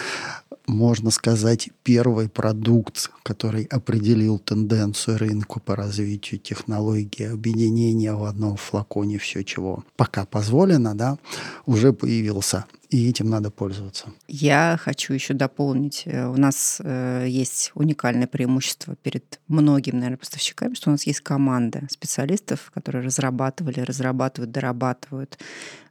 Можно 0.66 1.10
сказать, 1.10 1.70
первый 1.82 2.28
продукт, 2.28 3.10
который 3.22 3.64
определил 3.64 4.38
тенденцию 4.38 5.18
рынка 5.18 5.60
по 5.60 5.76
развитию 5.76 6.40
технологии 6.40 7.32
объединения 7.32 8.14
в 8.14 8.24
одном 8.24 8.56
флаконе 8.56 9.18
все, 9.18 9.44
чего 9.44 9.84
пока 9.96 10.26
позволено, 10.26 10.94
да, 10.94 11.18
уже 11.66 11.92
появился 11.92 12.66
и 12.90 13.08
этим 13.08 13.30
надо 13.30 13.50
пользоваться. 13.50 14.12
Я 14.26 14.76
хочу 14.80 15.14
еще 15.14 15.32
дополнить. 15.32 16.04
У 16.06 16.36
нас 16.36 16.80
э, 16.82 17.26
есть 17.28 17.70
уникальное 17.74 18.26
преимущество 18.26 18.96
перед 18.96 19.40
многими, 19.46 19.94
наверное, 19.94 20.18
поставщиками, 20.18 20.74
что 20.74 20.90
у 20.90 20.92
нас 20.92 21.04
есть 21.04 21.20
команда 21.20 21.86
специалистов, 21.88 22.70
которые 22.74 23.04
разрабатывали, 23.04 23.80
разрабатывают, 23.80 24.50
дорабатывают 24.50 25.38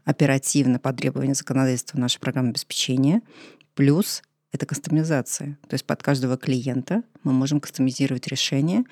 оперативно 0.03 0.77
по 0.77 0.91
требованию 0.91 1.35
законодательства 1.35 1.97
нашей 1.97 2.19
программы 2.19 2.49
обеспечения. 2.49 3.21
Плюс 3.75 4.21
это 4.51 4.65
кастомизация. 4.65 5.57
То 5.67 5.75
есть 5.75 5.85
под 5.85 6.01
каждого 6.01 6.37
клиента 6.37 7.03
мы 7.23 7.31
можем 7.31 7.59
кастомизировать 7.59 8.27
решение 8.27 8.83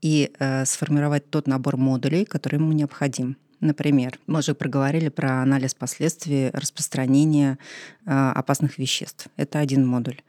и 0.00 0.32
э, 0.38 0.64
сформировать 0.64 1.30
тот 1.30 1.46
набор 1.46 1.76
модулей, 1.76 2.24
который 2.24 2.56
ему 2.56 2.72
необходим. 2.72 3.36
Например, 3.60 4.18
мы 4.26 4.40
уже 4.40 4.54
проговорили 4.54 5.08
про 5.08 5.42
анализ 5.42 5.74
последствий 5.74 6.50
распространения 6.50 7.58
э, 8.04 8.10
опасных 8.10 8.78
веществ. 8.78 9.28
Это 9.36 9.58
один 9.58 9.86
модуль. 9.86 10.20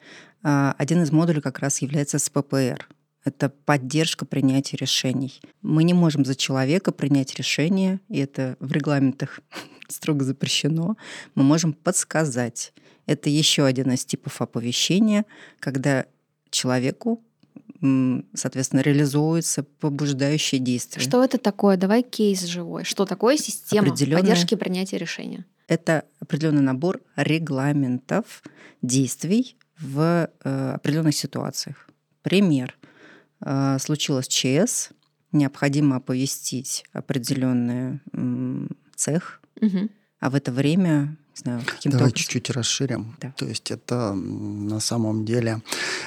Э, 0.43 0.73
один 0.77 1.03
из 1.03 1.11
модулей 1.11 1.41
как 1.41 1.59
раз 1.59 1.81
является 1.81 2.19
СППР. 2.19 2.87
Это 3.25 3.49
поддержка 3.49 4.25
принятия 4.25 4.77
решений. 4.77 5.41
Мы 5.61 5.83
не 5.83 5.93
можем 5.93 6.23
за 6.25 6.35
человека 6.35 6.91
принять 6.91 7.35
решение, 7.35 7.99
и 8.07 8.19
это 8.19 8.55
в 8.59 8.71
регламентах 8.71 9.39
строго 9.89 10.23
запрещено. 10.23 10.95
Мы 11.33 11.43
можем 11.43 11.73
подсказать. 11.73 12.71
Это 13.05 13.29
еще 13.29 13.65
один 13.65 13.91
из 13.91 14.05
типов 14.05 14.41
оповещения, 14.41 15.25
когда 15.59 16.05
человеку 16.49 17.21
соответственно, 18.33 18.81
реализуются 18.81 19.63
побуждающие 19.63 20.59
действия. 20.59 21.01
Что 21.01 21.23
это 21.23 21.37
такое? 21.37 21.77
Давай 21.77 22.03
кейс 22.03 22.43
живой. 22.43 22.83
Что 22.83 23.05
такое 23.05 23.37
система 23.37 23.89
поддержки 23.89 24.55
принятия 24.55 24.97
решения? 24.97 25.45
Это 25.67 26.05
определенный 26.19 26.61
набор 26.61 27.01
регламентов 27.15 28.43
действий 28.81 29.57
в 29.79 30.29
э, 30.43 30.71
определенных 30.75 31.15
ситуациях. 31.15 31.87
Пример. 32.21 32.77
Э, 33.41 33.77
случилось 33.79 34.27
ЧС, 34.27 34.89
необходимо 35.31 35.97
оповестить 35.97 36.85
определенный 36.93 37.99
цех, 38.95 39.41
угу. 39.59 39.89
а 40.19 40.29
в 40.29 40.35
это 40.35 40.51
время 40.51 41.17
не 41.35 41.41
знаю, 41.41 41.61
каким-то 41.65 41.97
Давай 41.97 42.13
чуть-чуть 42.13 42.49
расширим. 42.49 43.15
Да. 43.21 43.33
То 43.37 43.45
есть 43.45 43.71
это 43.71 44.13
на 44.13 44.79
самом 44.79 45.25
деле 45.25 45.61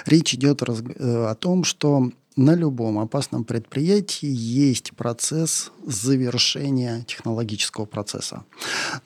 речь 0.06 0.34
идет 0.34 0.62
раз, 0.62 0.80
э, 0.80 1.26
о 1.26 1.34
том, 1.34 1.64
что 1.64 2.10
на 2.36 2.54
любом 2.54 2.98
опасном 2.98 3.44
предприятии 3.44 4.28
есть 4.30 4.94
процесс 4.94 5.72
завершения 5.84 7.04
технологического 7.06 7.84
процесса. 7.84 8.44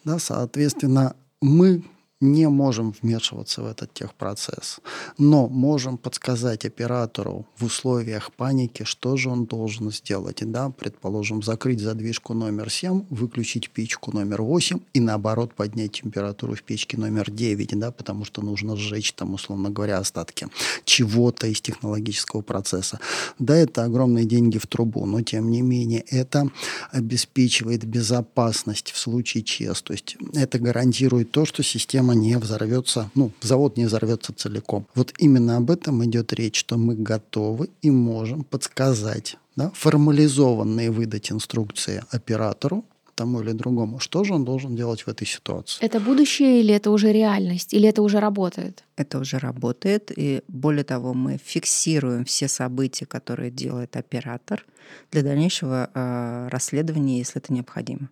Да, 0.04 0.18
соответственно, 0.18 1.16
мы 1.40 1.82
не 2.22 2.48
можем 2.48 2.94
вмешиваться 3.02 3.62
в 3.62 3.66
этот 3.66 3.92
техпроцесс, 3.92 4.78
но 5.18 5.48
можем 5.48 5.98
подсказать 5.98 6.64
оператору 6.64 7.46
в 7.56 7.64
условиях 7.64 8.32
паники, 8.32 8.84
что 8.84 9.16
же 9.16 9.28
он 9.28 9.44
должен 9.44 9.90
сделать. 9.90 10.38
Да, 10.42 10.70
предположим, 10.70 11.42
закрыть 11.42 11.80
задвижку 11.80 12.32
номер 12.32 12.70
7, 12.70 13.06
выключить 13.10 13.70
печку 13.70 14.12
номер 14.12 14.42
8 14.42 14.78
и 14.94 15.00
наоборот 15.00 15.54
поднять 15.54 15.92
температуру 15.92 16.54
в 16.54 16.62
печке 16.62 16.96
номер 16.96 17.30
9, 17.30 17.78
да, 17.78 17.90
потому 17.90 18.24
что 18.24 18.40
нужно 18.40 18.76
сжечь 18.76 19.12
там, 19.12 19.34
условно 19.34 19.70
говоря, 19.70 19.98
остатки 19.98 20.46
чего-то 20.84 21.48
из 21.48 21.60
технологического 21.60 22.42
процесса. 22.42 23.00
Да, 23.40 23.56
это 23.56 23.84
огромные 23.84 24.24
деньги 24.24 24.58
в 24.58 24.66
трубу, 24.68 25.06
но 25.06 25.22
тем 25.22 25.50
не 25.50 25.62
менее 25.62 26.04
это 26.08 26.48
обеспечивает 26.92 27.84
безопасность 27.84 28.92
в 28.92 28.98
случае 28.98 29.42
ЧС. 29.42 29.82
То 29.82 29.92
есть 29.92 30.16
это 30.34 30.60
гарантирует 30.60 31.32
то, 31.32 31.44
что 31.44 31.64
система 31.64 32.11
система 32.12 32.14
не 32.14 32.38
взорвется, 32.38 33.10
ну, 33.14 33.30
завод 33.42 33.76
не 33.76 33.86
взорвется 33.86 34.32
целиком. 34.32 34.86
Вот 34.94 35.12
именно 35.18 35.56
об 35.56 35.70
этом 35.70 36.04
идет 36.04 36.32
речь, 36.32 36.58
что 36.58 36.76
мы 36.76 36.94
готовы 36.94 37.68
и 37.82 37.90
можем 37.90 38.44
подсказать, 38.44 39.36
да, 39.56 39.70
формализованные 39.74 40.90
выдать 40.90 41.32
инструкции 41.32 42.02
оператору, 42.10 42.84
тому 43.14 43.42
или 43.42 43.52
другому, 43.52 43.98
что 44.00 44.24
же 44.24 44.34
он 44.34 44.44
должен 44.44 44.74
делать 44.74 45.02
в 45.06 45.08
этой 45.08 45.26
ситуации. 45.26 45.84
Это 45.84 46.00
будущее 46.00 46.60
или 46.60 46.74
это 46.74 46.90
уже 46.90 47.12
реальность, 47.12 47.74
или 47.74 47.86
это 47.88 48.02
уже 48.02 48.20
работает? 48.20 48.84
Это 48.96 49.18
уже 49.18 49.38
работает, 49.38 50.10
и 50.18 50.40
более 50.48 50.84
того, 50.84 51.12
мы 51.14 51.38
фиксируем 51.44 52.24
все 52.24 52.48
события, 52.48 53.06
которые 53.06 53.50
делает 53.50 53.96
оператор 53.96 54.64
для 55.10 55.22
дальнейшего 55.22 55.90
э, 55.94 56.48
расследования, 56.50 57.18
если 57.18 57.36
это 57.36 57.52
необходимо. 57.52 58.08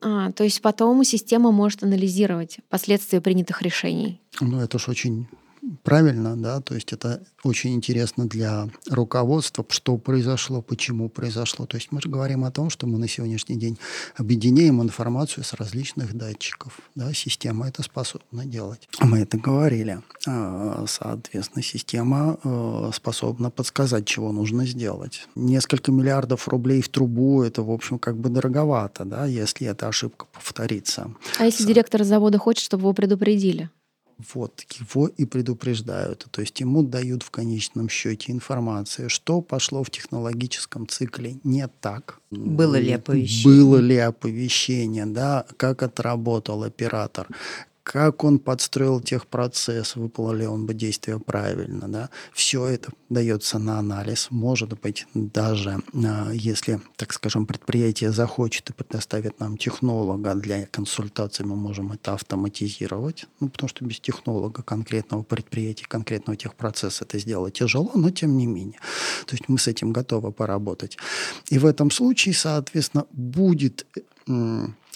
А, 0.00 0.32
то 0.32 0.44
есть 0.44 0.60
потом 0.62 1.02
система 1.04 1.50
может 1.50 1.82
анализировать 1.82 2.58
последствия 2.68 3.20
принятых 3.20 3.62
решений. 3.62 4.20
Ну, 4.40 4.60
это 4.60 4.78
же 4.78 4.90
очень 4.90 5.26
правильно, 5.82 6.36
да, 6.36 6.60
то 6.60 6.74
есть 6.74 6.92
это 6.92 7.22
очень 7.42 7.74
интересно 7.74 8.26
для 8.26 8.68
руководства, 8.88 9.64
что 9.68 9.96
произошло, 9.96 10.62
почему 10.62 11.08
произошло. 11.08 11.66
То 11.66 11.76
есть 11.76 11.92
мы 11.92 12.00
же 12.00 12.08
говорим 12.08 12.44
о 12.44 12.50
том, 12.50 12.70
что 12.70 12.86
мы 12.86 12.98
на 12.98 13.08
сегодняшний 13.08 13.56
день 13.56 13.78
объединяем 14.16 14.82
информацию 14.82 15.44
с 15.44 15.52
различных 15.52 16.14
датчиков. 16.14 16.78
Да, 16.94 17.12
система 17.12 17.68
это 17.68 17.82
способна 17.82 18.44
делать. 18.44 18.88
Мы 19.00 19.18
это 19.20 19.36
говорили. 19.38 20.00
А, 20.26 20.84
соответственно, 20.86 21.62
система 21.62 22.38
э, 22.42 22.90
способна 22.94 23.50
подсказать, 23.50 24.06
чего 24.06 24.32
нужно 24.32 24.66
сделать. 24.66 25.26
Несколько 25.34 25.92
миллиардов 25.92 26.48
рублей 26.48 26.80
в 26.80 26.88
трубу– 26.88 27.42
это, 27.44 27.62
в 27.62 27.70
общем, 27.70 27.98
как 27.98 28.16
бы 28.16 28.28
дороговато, 28.28 29.04
да, 29.04 29.26
если 29.26 29.66
эта 29.66 29.88
ошибка 29.88 30.26
повторится. 30.32 31.10
А 31.38 31.44
если 31.44 31.64
директор 31.64 32.04
завода 32.04 32.38
хочет, 32.38 32.64
чтобы 32.64 32.84
его 32.84 32.92
предупредили? 32.92 33.70
Вот, 34.32 34.64
его 34.80 35.08
и 35.08 35.24
предупреждают. 35.24 36.26
То 36.30 36.40
есть 36.40 36.60
ему 36.60 36.82
дают 36.82 37.22
в 37.22 37.30
конечном 37.30 37.88
счете 37.88 38.32
информацию, 38.32 39.10
что 39.10 39.40
пошло 39.40 39.82
в 39.82 39.90
технологическом 39.90 40.86
цикле 40.86 41.36
не 41.44 41.68
так. 41.80 42.20
Было 42.30 42.76
ли 42.76 42.92
оповещение? 42.92 43.44
Было 43.44 43.76
ли 43.78 43.96
оповещение, 43.96 45.06
да, 45.06 45.46
как 45.56 45.82
отработал 45.82 46.62
оператор, 46.62 47.28
как 47.84 48.24
он 48.24 48.38
подстроил 48.38 49.00
техпроцесс, 49.00 49.94
выполнил 49.94 50.32
ли 50.32 50.46
он 50.46 50.66
бы 50.66 50.72
действия 50.72 51.18
правильно. 51.18 51.86
Да? 51.86 52.10
Все 52.32 52.66
это 52.66 52.90
дается 53.10 53.58
на 53.58 53.78
анализ. 53.78 54.28
Может 54.30 54.80
быть, 54.80 55.06
даже 55.12 55.82
а, 55.92 56.30
если, 56.32 56.80
так 56.96 57.12
скажем, 57.12 57.46
предприятие 57.46 58.10
захочет 58.10 58.70
и 58.70 58.72
предоставит 58.72 59.38
нам 59.38 59.58
технолога 59.58 60.34
для 60.34 60.66
консультации, 60.66 61.44
мы 61.44 61.56
можем 61.56 61.92
это 61.92 62.14
автоматизировать. 62.14 63.26
Ну, 63.40 63.50
потому 63.50 63.68
что 63.68 63.84
без 63.84 64.00
технолога 64.00 64.62
конкретного 64.62 65.22
предприятия, 65.22 65.84
конкретного 65.86 66.38
техпроцесса 66.38 67.04
это 67.04 67.18
сделать 67.18 67.52
тяжело, 67.52 67.92
но 67.94 68.10
тем 68.10 68.38
не 68.38 68.46
менее. 68.46 68.80
То 69.26 69.34
есть 69.34 69.48
мы 69.48 69.58
с 69.58 69.68
этим 69.68 69.92
готовы 69.92 70.32
поработать. 70.32 70.96
И 71.50 71.58
в 71.58 71.66
этом 71.66 71.90
случае, 71.90 72.34
соответственно, 72.34 73.04
будет 73.12 73.86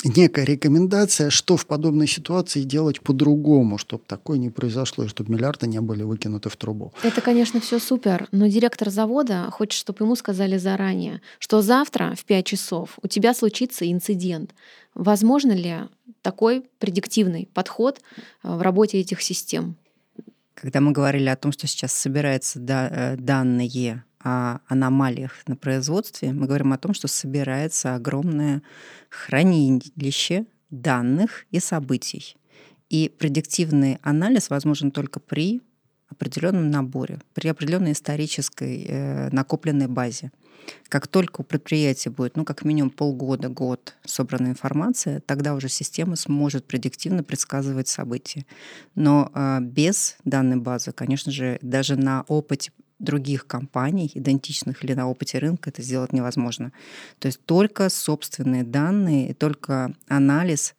некая 0.04 0.44
рекомендация, 0.44 1.30
что 1.30 1.56
в 1.56 1.66
подобной 1.66 2.06
ситуации 2.06 2.62
делать 2.62 3.00
по-другому, 3.00 3.78
чтобы 3.78 4.04
такое 4.06 4.38
не 4.38 4.50
произошло, 4.50 5.04
и 5.04 5.08
чтобы 5.08 5.32
миллиарды 5.32 5.66
не 5.66 5.80
были 5.80 6.02
выкинуты 6.02 6.48
в 6.48 6.56
трубу. 6.56 6.92
Это, 7.02 7.20
конечно, 7.20 7.60
все 7.60 7.78
супер, 7.78 8.28
но 8.32 8.46
директор 8.46 8.90
завода 8.90 9.50
хочет, 9.50 9.78
чтобы 9.78 10.04
ему 10.04 10.16
сказали 10.16 10.56
заранее, 10.56 11.20
что 11.38 11.62
завтра 11.62 12.14
в 12.16 12.24
5 12.24 12.46
часов 12.46 12.98
у 13.02 13.08
тебя 13.08 13.34
случится 13.34 13.90
инцидент. 13.90 14.54
Возможно 14.94 15.52
ли 15.52 15.76
такой 16.22 16.64
предиктивный 16.78 17.48
подход 17.52 18.00
э, 18.42 18.56
в 18.56 18.62
работе 18.62 18.98
этих 18.98 19.22
систем? 19.22 19.76
Когда 20.54 20.80
мы 20.80 20.92
говорили 20.92 21.28
о 21.28 21.36
том, 21.36 21.52
что 21.52 21.66
сейчас 21.66 21.92
собираются 21.92 22.58
э, 22.58 23.16
данные 23.16 24.02
о 24.28 24.60
аномалиях 24.68 25.32
на 25.46 25.56
производстве, 25.56 26.32
мы 26.32 26.46
говорим 26.46 26.72
о 26.72 26.78
том, 26.78 26.94
что 26.94 27.08
собирается 27.08 27.94
огромное 27.94 28.62
хранилище 29.08 30.46
данных 30.70 31.46
и 31.50 31.60
событий. 31.60 32.36
И 32.90 33.10
предиктивный 33.18 33.98
анализ 34.02 34.50
возможен 34.50 34.90
только 34.90 35.20
при 35.20 35.62
определенном 36.10 36.70
наборе, 36.70 37.20
при 37.34 37.48
определенной 37.48 37.92
исторической 37.92 38.84
э, 38.88 39.28
накопленной 39.30 39.88
базе. 39.88 40.30
Как 40.88 41.06
только 41.06 41.42
у 41.42 41.44
предприятия 41.44 42.10
будет, 42.10 42.36
ну, 42.36 42.44
как 42.44 42.64
минимум 42.64 42.90
полгода, 42.90 43.48
год 43.48 43.94
собрана 44.04 44.48
информация, 44.48 45.20
тогда 45.20 45.54
уже 45.54 45.68
система 45.68 46.16
сможет 46.16 46.66
предиктивно 46.66 47.22
предсказывать 47.22 47.88
события. 47.88 48.44
Но 48.94 49.30
э, 49.34 49.58
без 49.60 50.16
данной 50.24 50.56
базы, 50.56 50.92
конечно 50.92 51.30
же, 51.32 51.58
даже 51.62 51.96
на 51.96 52.24
опыте 52.28 52.72
других 52.98 53.46
компаний, 53.46 54.10
идентичных 54.14 54.84
или 54.84 54.94
на 54.94 55.08
опыте 55.08 55.38
рынка, 55.38 55.70
это 55.70 55.82
сделать 55.82 56.12
невозможно. 56.12 56.72
То 57.18 57.26
есть 57.26 57.40
только 57.44 57.88
собственные 57.88 58.64
данные 58.64 59.34
только 59.34 59.94
анализ 60.08 60.74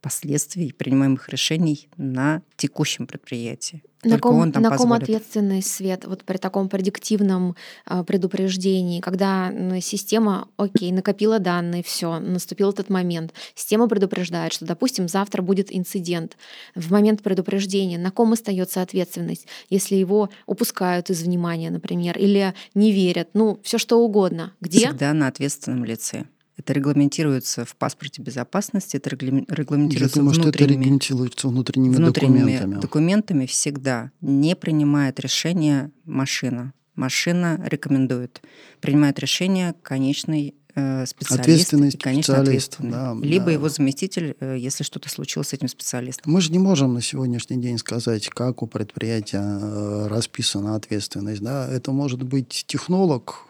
последствий 0.00 0.72
принимаемых 0.72 1.28
решений 1.28 1.88
на 1.96 2.42
текущем 2.56 3.06
предприятии. 3.06 3.82
На 4.02 4.18
ком, 4.18 4.38
он 4.38 4.52
там 4.52 4.62
на 4.62 4.76
ком 4.76 4.94
ответственный 4.94 5.62
свет 5.62 6.06
вот 6.06 6.24
при 6.24 6.38
таком 6.38 6.70
предиктивном 6.70 7.54
э, 7.86 8.02
предупреждении, 8.04 9.00
когда 9.00 9.52
система, 9.82 10.48
окей, 10.56 10.90
накопила 10.90 11.38
данные, 11.38 11.82
все, 11.82 12.18
наступил 12.18 12.70
этот 12.70 12.88
момент, 12.88 13.34
система 13.54 13.88
предупреждает, 13.88 14.54
что, 14.54 14.64
допустим, 14.64 15.06
завтра 15.06 15.42
будет 15.42 15.68
инцидент. 15.70 16.38
В 16.74 16.90
момент 16.90 17.22
предупреждения 17.22 17.98
на 17.98 18.10
ком 18.10 18.32
остается 18.32 18.80
ответственность, 18.80 19.46
если 19.68 19.96
его 19.96 20.30
упускают 20.46 21.10
из 21.10 21.22
внимания, 21.22 21.70
например, 21.70 22.16
или 22.16 22.54
не 22.74 22.92
верят, 22.92 23.28
ну 23.34 23.60
все 23.62 23.76
что 23.76 23.98
угодно, 23.98 24.54
где? 24.62 24.86
Всегда 24.86 25.12
на 25.12 25.26
ответственном 25.26 25.84
лице. 25.84 26.24
Это 26.60 26.74
регламентируется 26.74 27.64
в 27.64 27.74
паспорте 27.74 28.20
безопасности, 28.20 28.98
это 28.98 29.08
регламентируется 29.08 30.18
Я 30.18 30.20
думаю, 30.20 30.34
что 30.34 30.50
это 30.50 30.58
регламентируется 30.58 31.48
внутренними, 31.48 31.96
внутренними 31.96 32.38
документами. 32.40 32.80
документами 32.80 33.46
всегда. 33.46 34.10
Не 34.20 34.54
принимает 34.54 35.18
решение 35.20 35.90
машина. 36.04 36.74
Машина 36.96 37.58
рекомендует. 37.64 38.42
Принимает 38.80 39.18
решение 39.20 39.74
конечный 39.82 40.54
э, 40.74 41.06
специалист. 41.06 41.40
Ответственный 41.40 41.92
конечно, 41.92 42.34
специалист. 42.34 42.76
Да, 42.78 43.16
Либо 43.22 43.46
да. 43.46 43.52
его 43.52 43.70
заместитель, 43.70 44.36
э, 44.38 44.58
если 44.58 44.84
что-то 44.84 45.08
случилось 45.08 45.48
с 45.48 45.52
этим 45.54 45.68
специалистом. 45.68 46.30
Мы 46.30 46.42
же 46.42 46.52
не 46.52 46.58
можем 46.58 46.92
на 46.92 47.00
сегодняшний 47.00 47.56
день 47.56 47.78
сказать, 47.78 48.28
как 48.28 48.62
у 48.62 48.66
предприятия 48.66 49.40
э, 49.40 50.08
расписана 50.08 50.74
ответственность. 50.74 51.40
Да? 51.40 51.66
Это 51.66 51.90
может 51.92 52.22
быть 52.22 52.64
технолог, 52.66 53.46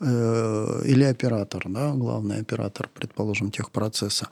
или 0.00 1.04
оператор, 1.04 1.64
да, 1.68 1.92
главный 1.94 2.40
оператор, 2.40 2.90
предположим, 2.92 3.50
техпроцесса, 3.50 4.28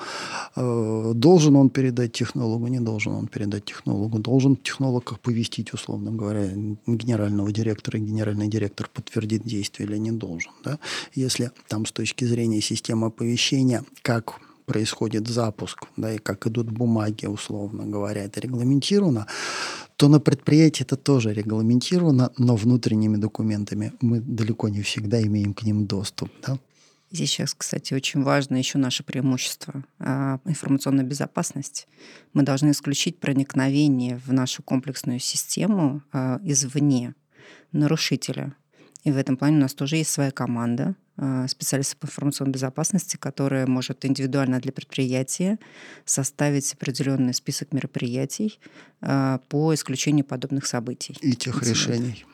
э, 0.56 1.12
должен 1.14 1.56
он 1.56 1.70
передать 1.70 2.12
технологу, 2.12 2.66
не 2.66 2.80
должен 2.80 3.12
он 3.12 3.26
передать 3.28 3.64
технологу, 3.64 4.18
должен 4.18 4.56
технолог 4.56 5.12
оповестить, 5.12 5.72
условно 5.72 6.10
говоря, 6.10 6.50
генерального 6.86 7.52
директора, 7.52 7.98
и 7.98 8.02
генеральный 8.02 8.48
директор 8.48 8.88
подтвердит 8.92 9.44
действие 9.44 9.88
или 9.88 9.98
не 9.98 10.10
должен. 10.10 10.52
Да? 10.64 10.78
Если 11.14 11.50
там 11.68 11.86
с 11.86 11.92
точки 11.92 12.24
зрения 12.24 12.60
системы 12.60 13.06
оповещения, 13.06 13.84
как 14.02 14.40
происходит 14.66 15.28
запуск, 15.28 15.84
да, 15.96 16.14
и 16.14 16.18
как 16.18 16.46
идут 16.46 16.70
бумаги, 16.70 17.26
условно 17.26 17.84
говоря, 17.84 18.24
это 18.24 18.40
регламентировано, 18.40 19.26
то 20.02 20.08
на 20.08 20.18
предприятии 20.18 20.82
это 20.82 20.96
тоже 20.96 21.32
регламентировано, 21.32 22.32
но 22.36 22.56
внутренними 22.56 23.18
документами 23.18 23.92
мы 24.00 24.18
далеко 24.18 24.68
не 24.68 24.82
всегда 24.82 25.22
имеем 25.22 25.54
к 25.54 25.62
ним 25.62 25.86
доступ. 25.86 26.28
Да? 26.44 26.58
Здесь 27.12 27.30
сейчас, 27.30 27.54
кстати, 27.54 27.94
очень 27.94 28.24
важно 28.24 28.56
еще 28.56 28.78
наше 28.78 29.04
преимущество 29.04 29.84
а,— 30.00 30.40
информационная 30.44 31.04
безопасность. 31.04 31.86
Мы 32.32 32.42
должны 32.42 32.72
исключить 32.72 33.20
проникновение 33.20 34.20
в 34.26 34.32
нашу 34.32 34.64
комплексную 34.64 35.20
систему 35.20 36.02
а, 36.12 36.40
извне 36.42 37.14
нарушителя. 37.70 38.56
И 39.04 39.12
в 39.12 39.16
этом 39.16 39.36
плане 39.36 39.58
у 39.58 39.60
нас 39.60 39.72
тоже 39.72 39.98
есть 39.98 40.10
своя 40.10 40.32
команда, 40.32 40.96
а, 41.16 41.46
специалистов 41.46 41.98
по 41.98 42.06
информационной 42.06 42.52
безопасности, 42.52 43.16
которая 43.16 43.66
может 43.66 44.04
индивидуально 44.04 44.60
для 44.60 44.72
предприятия 44.72 45.58
составить 46.04 46.72
определенный 46.72 47.34
список 47.34 47.72
мероприятий 47.72 48.58
а, 49.00 49.38
по 49.48 49.74
исключению 49.74 50.24
подобных 50.24 50.66
событий. 50.66 51.16
И 51.20 51.34
тех 51.34 51.62
решений 51.62 52.24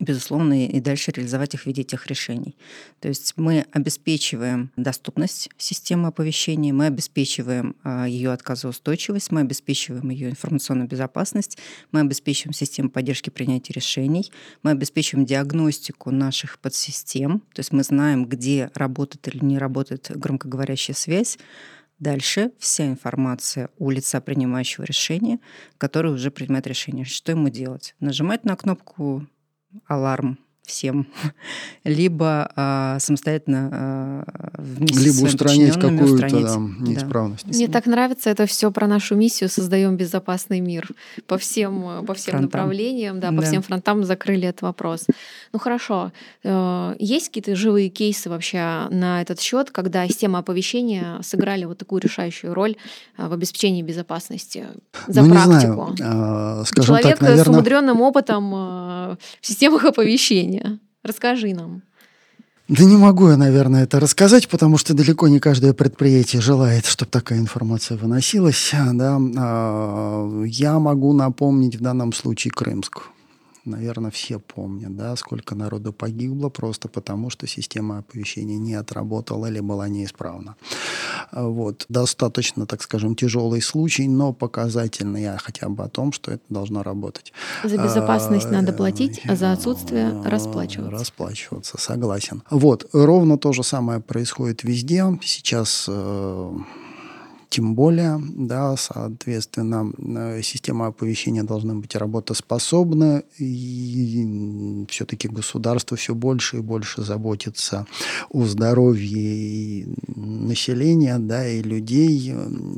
безусловно, 0.00 0.66
и 0.66 0.80
дальше 0.80 1.12
реализовать 1.12 1.54
их 1.54 1.62
в 1.62 1.66
виде 1.66 1.84
тех 1.84 2.06
решений. 2.06 2.56
То 3.00 3.08
есть 3.08 3.34
мы 3.36 3.66
обеспечиваем 3.70 4.72
доступность 4.76 5.50
системы 5.58 6.08
оповещения, 6.08 6.72
мы 6.72 6.86
обеспечиваем 6.86 7.76
а, 7.84 8.06
ее 8.08 8.32
отказоустойчивость, 8.32 9.30
мы 9.30 9.42
обеспечиваем 9.42 10.10
ее 10.10 10.30
информационную 10.30 10.88
безопасность, 10.88 11.58
мы 11.92 12.00
обеспечиваем 12.00 12.54
систему 12.54 12.90
поддержки 12.90 13.30
принятия 13.30 13.74
решений, 13.74 14.32
мы 14.62 14.72
обеспечиваем 14.72 15.26
диагностику 15.26 16.10
наших 16.10 16.58
подсистем, 16.58 17.40
то 17.52 17.60
есть 17.60 17.72
мы 17.72 17.82
знаем, 17.82 18.24
где 18.24 18.70
работает 18.74 19.28
или 19.28 19.44
не 19.44 19.58
работает 19.58 20.10
громкоговорящая 20.14 20.96
связь, 20.96 21.38
Дальше 22.00 22.52
вся 22.58 22.86
информация 22.86 23.68
у 23.76 23.90
лица, 23.90 24.22
принимающего 24.22 24.84
решение, 24.84 25.38
который 25.76 26.10
уже 26.10 26.30
принимает 26.30 26.66
решение, 26.66 27.04
что 27.04 27.32
ему 27.32 27.50
делать. 27.50 27.94
Нажимать 28.00 28.42
на 28.46 28.56
кнопку 28.56 29.26
аларм 29.88 30.36
всем, 30.70 31.06
либо 31.84 32.50
а, 32.56 32.98
самостоятельно 32.98 33.70
а, 33.72 34.24
вместе 34.58 35.00
либо 35.00 35.14
с 35.14 35.22
устранить 35.22 35.74
какую-то 35.74 36.28
да, 36.28 36.56
неисправность. 36.80 37.46
Да. 37.46 37.56
Мне 37.56 37.68
так 37.68 37.86
нравится 37.86 38.30
это 38.30 38.46
все 38.46 38.70
про 38.70 38.86
нашу 38.86 39.16
миссию 39.16 39.48
создаем 39.50 39.96
безопасный 39.96 40.60
мир 40.60 40.88
по 41.26 41.36
всем 41.38 42.04
по 42.06 42.14
всем 42.14 42.32
фронтам. 42.32 42.42
направлениям, 42.42 43.20
да, 43.20 43.30
по 43.30 43.40
да. 43.40 43.46
всем 43.46 43.62
фронтам 43.62 44.04
закрыли 44.04 44.48
этот 44.48 44.62
вопрос. 44.62 45.06
Ну 45.52 45.58
хорошо, 45.58 46.12
э, 46.44 46.94
есть 46.98 47.28
какие-то 47.28 47.56
живые 47.56 47.88
кейсы 47.88 48.30
вообще 48.30 48.86
на 48.90 49.20
этот 49.22 49.40
счет, 49.40 49.70
когда 49.70 50.06
система 50.06 50.38
оповещения 50.38 51.20
сыграли 51.22 51.64
вот 51.64 51.78
такую 51.78 52.00
решающую 52.00 52.54
роль 52.54 52.76
э, 53.16 53.28
в 53.28 53.32
обеспечении 53.32 53.82
безопасности 53.82 54.66
за 55.06 55.22
ну, 55.22 55.30
практику? 55.30 55.90
Не 55.90 55.96
знаю. 55.96 55.96
А, 56.00 56.64
скажем 56.64 56.86
Человек 56.86 57.18
так, 57.18 57.20
наверное... 57.20 57.44
с 57.44 57.48
умудренным 57.48 58.00
опытом 58.00 58.54
э, 58.54 59.16
в 59.40 59.46
системах 59.46 59.84
оповещения 59.84 60.59
Расскажи 61.02 61.54
нам. 61.54 61.82
Да 62.68 62.84
не 62.84 62.96
могу 62.96 63.28
я, 63.28 63.36
наверное, 63.36 63.82
это 63.82 63.98
рассказать, 63.98 64.48
потому 64.48 64.78
что 64.78 64.94
далеко 64.94 65.26
не 65.26 65.40
каждое 65.40 65.72
предприятие 65.72 66.40
желает, 66.40 66.86
чтобы 66.86 67.10
такая 67.10 67.40
информация 67.40 67.96
выносилась. 67.96 68.70
Да? 68.92 69.18
А, 69.38 70.44
я 70.44 70.78
могу 70.78 71.12
напомнить 71.12 71.76
в 71.76 71.80
данном 71.80 72.12
случае 72.12 72.52
Крымск 72.52 73.02
наверное, 73.64 74.10
все 74.10 74.38
помнят, 74.38 74.96
да, 74.96 75.16
сколько 75.16 75.54
народу 75.54 75.92
погибло 75.92 76.48
просто 76.48 76.88
потому, 76.88 77.30
что 77.30 77.46
система 77.46 77.98
оповещения 77.98 78.58
не 78.58 78.74
отработала 78.74 79.46
или 79.46 79.60
была 79.60 79.88
неисправна. 79.88 80.56
Вот. 81.32 81.86
Достаточно, 81.88 82.66
так 82.66 82.82
скажем, 82.82 83.14
тяжелый 83.14 83.62
случай, 83.62 84.08
но 84.08 84.32
показательный 84.32 85.38
хотя 85.38 85.68
бы 85.68 85.84
о 85.84 85.88
том, 85.88 86.12
что 86.12 86.32
это 86.32 86.42
должно 86.48 86.82
работать. 86.82 87.32
За 87.64 87.76
безопасность 87.76 88.46
а, 88.46 88.52
надо 88.52 88.72
платить, 88.72 89.20
а 89.28 89.36
за 89.36 89.52
отсутствие 89.52 90.22
расплачиваться. 90.24 90.90
Расплачиваться, 90.90 91.80
согласен. 91.80 92.42
Вот, 92.50 92.88
ровно 92.92 93.38
то 93.38 93.52
же 93.52 93.62
самое 93.62 94.00
происходит 94.00 94.64
везде. 94.64 95.04
Сейчас 95.22 95.86
э, 95.88 96.52
тем 97.50 97.74
более, 97.74 98.20
да, 98.20 98.76
соответственно, 98.76 99.92
э, 99.98 100.40
система 100.42 100.86
оповещения 100.86 101.42
должна 101.42 101.74
быть 101.74 101.96
работоспособна, 101.96 103.24
и 103.38 104.86
все-таки 104.88 105.26
государство 105.26 105.96
все 105.96 106.14
больше 106.14 106.58
и 106.58 106.60
больше 106.60 107.02
заботится 107.02 107.86
о 108.30 108.44
здоровье 108.44 109.88
населения, 110.14 111.18
да, 111.18 111.46
и 111.46 111.60
людей, 111.60 112.32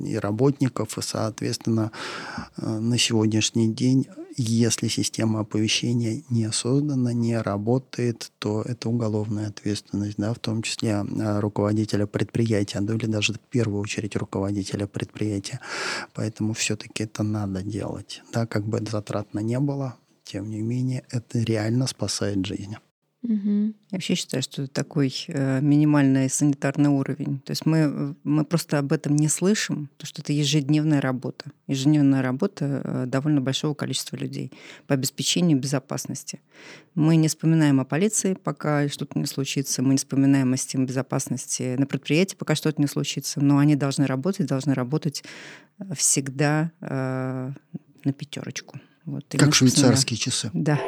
и 0.07 0.17
работников, 0.17 0.97
и, 0.97 1.03
соответственно, 1.03 1.93
э, 2.57 2.67
на 2.67 2.97
сегодняшний 2.97 3.69
день 3.69 4.07
если 4.37 4.89
система 4.89 5.41
оповещения 5.41 6.23
не 6.31 6.51
создана, 6.53 7.13
не 7.13 7.41
работает, 7.41 8.33
то 8.39 8.63
это 8.63 8.89
уголовная 8.89 9.49
ответственность, 9.49 10.17
да, 10.17 10.33
в 10.33 10.39
том 10.39 10.63
числе 10.63 10.95
а, 10.95 11.41
руководителя 11.41 12.07
предприятия, 12.07 12.81
да, 12.81 12.95
или 12.95 13.07
даже 13.07 13.35
в 13.35 13.41
первую 13.41 13.81
очередь 13.81 14.17
руководителя 14.17 14.87
предприятия. 14.87 15.61
Поэтому 16.15 16.55
все-таки 16.55 17.05
это 17.05 17.23
надо 17.23 17.63
делать. 17.63 18.23
Да, 18.33 18.47
как 18.47 18.65
бы 18.65 18.79
это 18.79 18.91
затратно 18.91 19.41
не 19.41 19.59
было, 19.59 19.97
тем 20.25 20.49
не 20.51 20.61
менее, 20.61 21.05
это 21.11 21.39
реально 21.41 21.87
спасает 21.87 22.47
жизнь. 22.47 22.77
Угу. 23.23 23.67
Я 23.67 23.73
вообще 23.93 24.15
считаю, 24.17 24.43
что 24.43 24.63
это 24.63 24.73
такой 24.73 25.15
э, 25.29 25.61
минимальный 25.61 26.29
санитарный 26.29 26.91
уровень. 26.91 27.39
То 27.41 27.53
есть 27.53 27.67
мы, 27.67 28.17
мы 28.25 28.45
просто 28.45 28.79
об 28.79 28.93
этом 28.93 29.15
не 29.15 29.29
слышим, 29.29 29.89
потому 29.97 30.09
что 30.09 30.23
это 30.23 30.33
ежедневная 30.33 31.01
работа. 31.01 31.53
Ежедневная 31.69 32.21
работа 32.21 32.83
э, 32.85 33.05
довольно 33.07 33.41
большого 33.41 33.75
количества 33.75 34.17
людей 34.17 34.51
по 34.89 34.95
обеспечению 34.95 35.59
безопасности. 35.59 36.41
Мы 36.97 37.15
не 37.15 37.29
вспоминаем 37.29 37.79
о 37.81 37.85
полиции, 37.85 38.35
пока 38.35 38.89
что-то 38.89 39.17
не 39.17 39.27
случится. 39.27 39.83
Мы 39.83 39.91
не 39.91 39.99
вспоминаем 39.99 40.53
о 40.53 40.57
системе 40.57 40.87
безопасности 40.87 41.77
на 41.79 41.87
предприятии, 41.87 42.35
пока 42.35 42.57
что-то 42.57 42.81
не 42.81 42.89
случится. 42.89 43.41
Но 43.41 43.59
они 43.59 43.77
должны 43.77 44.07
работать, 44.07 44.47
должны 44.49 44.75
работать 44.75 45.23
э, 45.79 45.95
всегда 45.95 46.73
э, 46.81 47.53
на 48.05 48.13
пятерочку. 48.13 48.81
Вот. 49.05 49.25
как 49.31 49.55
швейцарские 49.55 50.17
часы. 50.17 50.51
Да. 50.53 50.81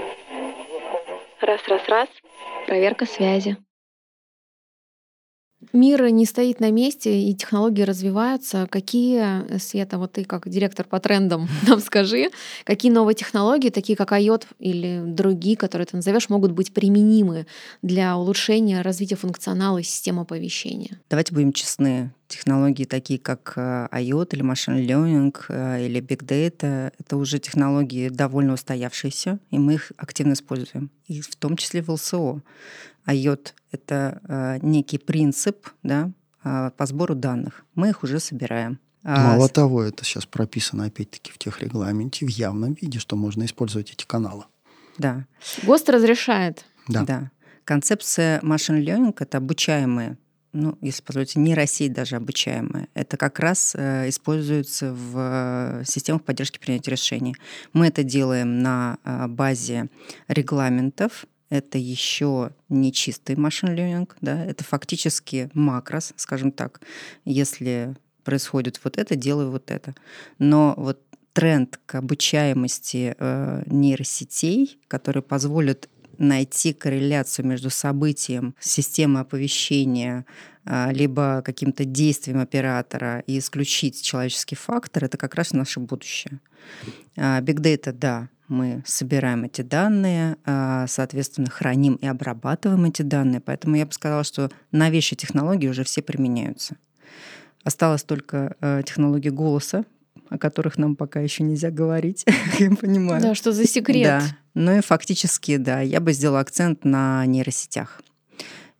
Раз, 1.46 1.60
раз, 1.68 1.82
раз. 1.88 2.08
Проверка 2.66 3.04
связи. 3.04 3.58
Мир 5.74 6.08
не 6.08 6.24
стоит 6.24 6.60
на 6.60 6.70
месте, 6.70 7.20
и 7.20 7.34
технологии 7.34 7.82
развиваются. 7.82 8.66
Какие, 8.70 9.54
э, 9.54 9.58
Света, 9.58 9.98
вот 9.98 10.12
ты 10.12 10.24
как 10.24 10.48
директор 10.48 10.86
по 10.86 11.00
трендам 11.00 11.48
нам 11.68 11.80
скажи, 11.80 12.30
какие 12.64 12.90
новые 12.90 13.14
технологии, 13.14 13.68
такие 13.68 13.94
как 13.96 14.12
IOT 14.12 14.46
или 14.58 15.02
другие, 15.04 15.56
которые 15.56 15.86
ты 15.86 15.96
назовешь, 15.96 16.30
могут 16.30 16.52
быть 16.52 16.72
применимы 16.72 17.46
для 17.82 18.16
улучшения 18.16 18.80
развития 18.80 19.16
функционала 19.16 19.82
системы 19.82 20.22
оповещения? 20.22 20.98
Давайте 21.10 21.34
будем 21.34 21.52
честны. 21.52 22.14
Технологии 22.28 22.84
такие, 22.84 23.18
как 23.18 23.52
э, 23.56 23.88
IOT 23.92 24.28
или 24.32 24.42
Machine 24.42 24.86
Learning 24.86 25.36
э, 25.48 25.86
или 25.86 26.00
Big 26.00 26.24
Data, 26.24 26.92
это 26.98 27.16
уже 27.16 27.38
технологии 27.38 28.08
довольно 28.08 28.54
устоявшиеся, 28.54 29.38
и 29.50 29.58
мы 29.58 29.74
их 29.74 29.92
активно 29.96 30.32
используем, 30.32 30.90
и 31.06 31.20
в 31.20 31.36
том 31.36 31.56
числе 31.56 31.82
в 31.82 31.90
ЛСО. 31.90 32.40
IOT— 33.06 33.52
это 33.72 34.20
э, 34.26 34.58
некий 34.62 34.98
принцип 34.98 35.68
да, 35.82 36.10
по 36.42 36.86
сбору 36.86 37.14
данных. 37.14 37.64
Мы 37.74 37.90
их 37.90 38.02
уже 38.02 38.20
собираем. 38.20 38.78
А 39.02 39.32
Мало 39.32 39.48
того, 39.50 39.82
это 39.82 40.02
сейчас 40.04 40.24
прописано 40.24 40.86
опять-таки 40.86 41.30
в 41.30 41.36
тех 41.36 41.60
регламенте 41.60 42.24
в 42.24 42.30
явном 42.30 42.72
виде, 42.72 42.98
что 42.98 43.16
можно 43.16 43.44
использовать 43.44 43.92
эти 43.92 44.06
каналы. 44.06 44.44
Да. 44.96 45.26
ГОСТ 45.62 45.90
разрешает. 45.90 46.64
Да. 46.88 47.02
да. 47.04 47.30
Концепция 47.64 48.40
machine 48.40 48.82
learning— 48.82 49.14
это 49.18 49.38
обучаемые 49.38 50.16
ну, 50.54 50.78
если 50.80 51.02
позволите, 51.02 51.40
не 51.40 51.54
России 51.54 51.88
даже 51.88 52.16
обучаемые. 52.16 52.88
Это 52.94 53.16
как 53.16 53.38
раз 53.40 53.74
э, 53.76 54.08
используется 54.08 54.94
в 54.94 55.18
э, 55.18 55.84
системах 55.84 56.22
поддержки 56.22 56.58
принятия 56.58 56.92
решений. 56.92 57.36
Мы 57.72 57.88
это 57.88 58.04
делаем 58.04 58.60
на 58.60 58.98
э, 59.04 59.26
базе 59.26 59.88
регламентов, 60.28 61.26
это 61.50 61.76
еще 61.76 62.52
не 62.68 62.92
чистый 62.92 63.36
машин 63.36 63.70
learning, 63.70 64.08
да, 64.20 64.44
это 64.44 64.64
фактически 64.64 65.50
макрос, 65.54 66.12
скажем 66.16 66.52
так. 66.52 66.80
Если 67.24 67.94
происходит 68.22 68.80
вот 68.84 68.96
это, 68.96 69.16
делаю 69.16 69.50
вот 69.50 69.70
это. 69.70 69.94
Но 70.38 70.74
вот 70.76 71.00
тренд 71.32 71.80
к 71.84 71.96
обучаемости 71.96 73.14
э, 73.18 73.62
нейросетей, 73.66 74.78
который 74.88 75.22
позволит 75.22 75.90
найти 76.18 76.72
корреляцию 76.72 77.46
между 77.46 77.70
событием 77.70 78.54
системы 78.60 79.20
оповещения 79.20 80.24
а, 80.64 80.90
либо 80.92 81.42
каким-то 81.44 81.84
действием 81.84 82.38
оператора 82.38 83.20
и 83.26 83.38
исключить 83.38 84.02
человеческий 84.02 84.56
фактор, 84.56 85.04
это 85.04 85.16
как 85.18 85.34
раз 85.34 85.52
наше 85.52 85.80
будущее. 85.80 86.40
Big 87.16 87.60
Data, 87.60 87.92
да, 87.92 88.28
мы 88.48 88.82
собираем 88.86 89.44
эти 89.44 89.62
данные, 89.62 90.36
а, 90.44 90.86
соответственно, 90.86 91.50
храним 91.50 91.94
и 91.96 92.06
обрабатываем 92.06 92.84
эти 92.86 93.02
данные. 93.02 93.40
Поэтому 93.40 93.76
я 93.76 93.86
бы 93.86 93.92
сказала, 93.92 94.24
что 94.24 94.50
новейшие 94.72 95.16
технологии 95.16 95.68
уже 95.68 95.84
все 95.84 96.02
применяются. 96.02 96.76
Осталась 97.62 98.02
только 98.02 98.56
технология 98.84 99.30
голоса, 99.30 99.84
о 100.28 100.38
которых 100.38 100.78
нам 100.78 100.96
пока 100.96 101.20
еще 101.20 101.42
нельзя 101.42 101.70
говорить, 101.70 102.24
я 102.58 102.70
понимаю. 102.70 103.22
Да, 103.22 103.34
что 103.34 103.52
за 103.52 103.66
секрет? 103.66 104.04
Да. 104.04 104.22
Ну 104.54 104.78
и 104.78 104.80
фактически, 104.80 105.56
да, 105.56 105.80
я 105.80 106.00
бы 106.00 106.12
сделала 106.12 106.40
акцент 106.40 106.84
на 106.84 107.26
нейросетях. 107.26 108.00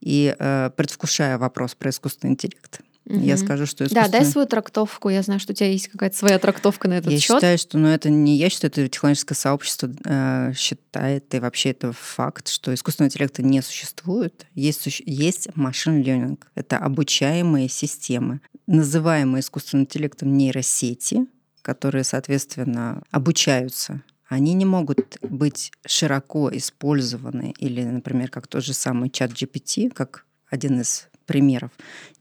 И 0.01 0.35
э, 0.39 0.71
предвкушая 0.77 1.39
вопрос 1.39 1.75
про 1.75 1.91
искусственный 1.91 2.33
интеллект, 2.33 2.81
Угу. 3.07 3.19
Я 3.19 3.37
скажу, 3.37 3.67
что 3.67 3.85
искусственно... 3.85 4.11
Да, 4.11 4.19
дай 4.19 4.25
свою 4.27 4.47
трактовку. 4.47 5.11
Я 5.11 5.23
знаю, 5.23 5.39
что 5.39 5.53
у 5.53 5.55
тебя 5.55 5.69
есть 5.69 5.89
какая-то 5.89 6.17
своя 6.17 6.39
трактовка 6.39 6.89
на 6.89 6.95
этот 6.95 7.13
я 7.13 7.19
счет. 7.19 7.31
Я 7.31 7.37
считаю, 7.37 7.59
что 7.59 7.79
ну, 7.79 7.89
это 7.89 8.09
не 8.09 8.37
я 8.37 8.49
считаю, 8.49 8.71
это 8.71 8.89
технологическое 8.89 9.37
сообщество 9.37 9.91
э, 10.07 10.53
считает, 10.57 11.35
и 11.35 11.39
вообще 11.39 11.71
это 11.71 11.93
факт, 11.93 12.49
что 12.49 12.73
искусственного 12.73 13.11
интеллекта 13.11 13.43
не 13.43 13.61
существует. 13.61 14.47
Есть, 14.55 15.03
есть 15.05 15.55
машин 15.55 16.03
learning. 16.03 16.39
Это 16.55 16.79
обучаемые 16.79 17.69
системы, 17.69 18.41
называемые 18.67 19.41
искусственным 19.41 19.85
интеллектом 19.85 20.35
нейросети, 20.35 21.27
которые, 21.61 22.05
соответственно, 22.05 23.03
обучаются 23.11 24.01
они 24.35 24.55
не 24.55 24.65
могут 24.65 25.19
быть 25.23 25.73
широко 25.87 26.51
использованы 26.55 27.55
или, 27.59 27.83
например, 27.83 28.31
как 28.31 28.47
тот 28.47 28.65
же 28.65 28.75
самый 28.75 29.11
чат 29.11 29.31
GPT, 29.31 29.91
как 29.91 30.27
один 30.51 30.81
из 30.81 31.09
примеров, 31.27 31.71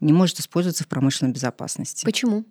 не 0.00 0.12
может 0.12 0.40
использоваться 0.40 0.84
в 0.84 0.88
промышленной 0.88 1.32
безопасности. 1.32 2.04
Почему? 2.04 2.44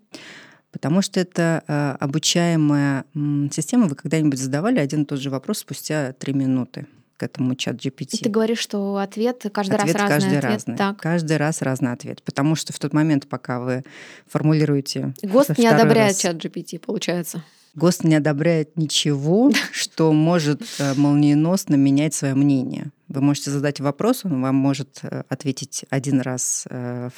Потому 0.72 1.02
что 1.02 1.20
это 1.20 1.64
э, 1.68 1.96
обучаемая 2.00 3.06
м, 3.16 3.50
система. 3.52 3.88
Вы 3.88 3.96
когда-нибудь 3.96 4.40
задавали 4.40 4.80
один 4.80 5.04
и 5.04 5.06
тот 5.06 5.20
же 5.20 5.30
вопрос 5.30 5.60
спустя 5.60 6.14
три 6.14 6.34
минуты 6.34 6.88
к 7.18 7.24
этому 7.24 7.56
чат 7.56 7.76
GPT. 7.76 8.24
ты 8.24 8.30
говоришь, 8.30 8.58
что 8.58 8.98
ответ 8.98 9.46
каждый 9.54 9.76
ответ 9.76 9.96
раз 9.96 10.02
разный. 10.02 10.10
Каждый 10.10 10.38
ответ. 10.38 10.44
разный. 10.44 10.78
Так. 10.78 10.98
Каждый 10.98 11.38
раз 11.38 11.62
разный 11.62 11.92
ответ. 11.92 12.24
Потому 12.24 12.56
что 12.56 12.74
в 12.74 12.80
тот 12.80 12.92
момент, 12.92 13.28
пока 13.28 13.60
вы 13.60 13.84
формулируете... 14.28 15.14
ГОСТ 15.22 15.58
не 15.60 15.68
одобряет 15.68 16.14
раз, 16.14 16.22
чат 16.22 16.36
GPT, 16.38 16.80
получается. 16.80 17.44
ГОСТ 17.76 18.04
не 18.04 18.16
одобряет 18.16 18.78
ничего, 18.78 19.52
что 19.72 20.12
может 20.14 20.62
э, 20.80 20.94
молниеносно 20.96 21.76
менять 21.76 22.14
свое 22.14 22.36
мнение. 22.36 22.92
Вы 23.14 23.22
можете 23.22 23.52
задать 23.52 23.80
вопрос, 23.80 24.26
он 24.26 24.42
вам 24.42 24.56
может 24.56 25.00
э, 25.04 25.22
ответить 25.30 25.86
один 25.92 26.20
раз 26.20 26.66
э, 26.68 27.10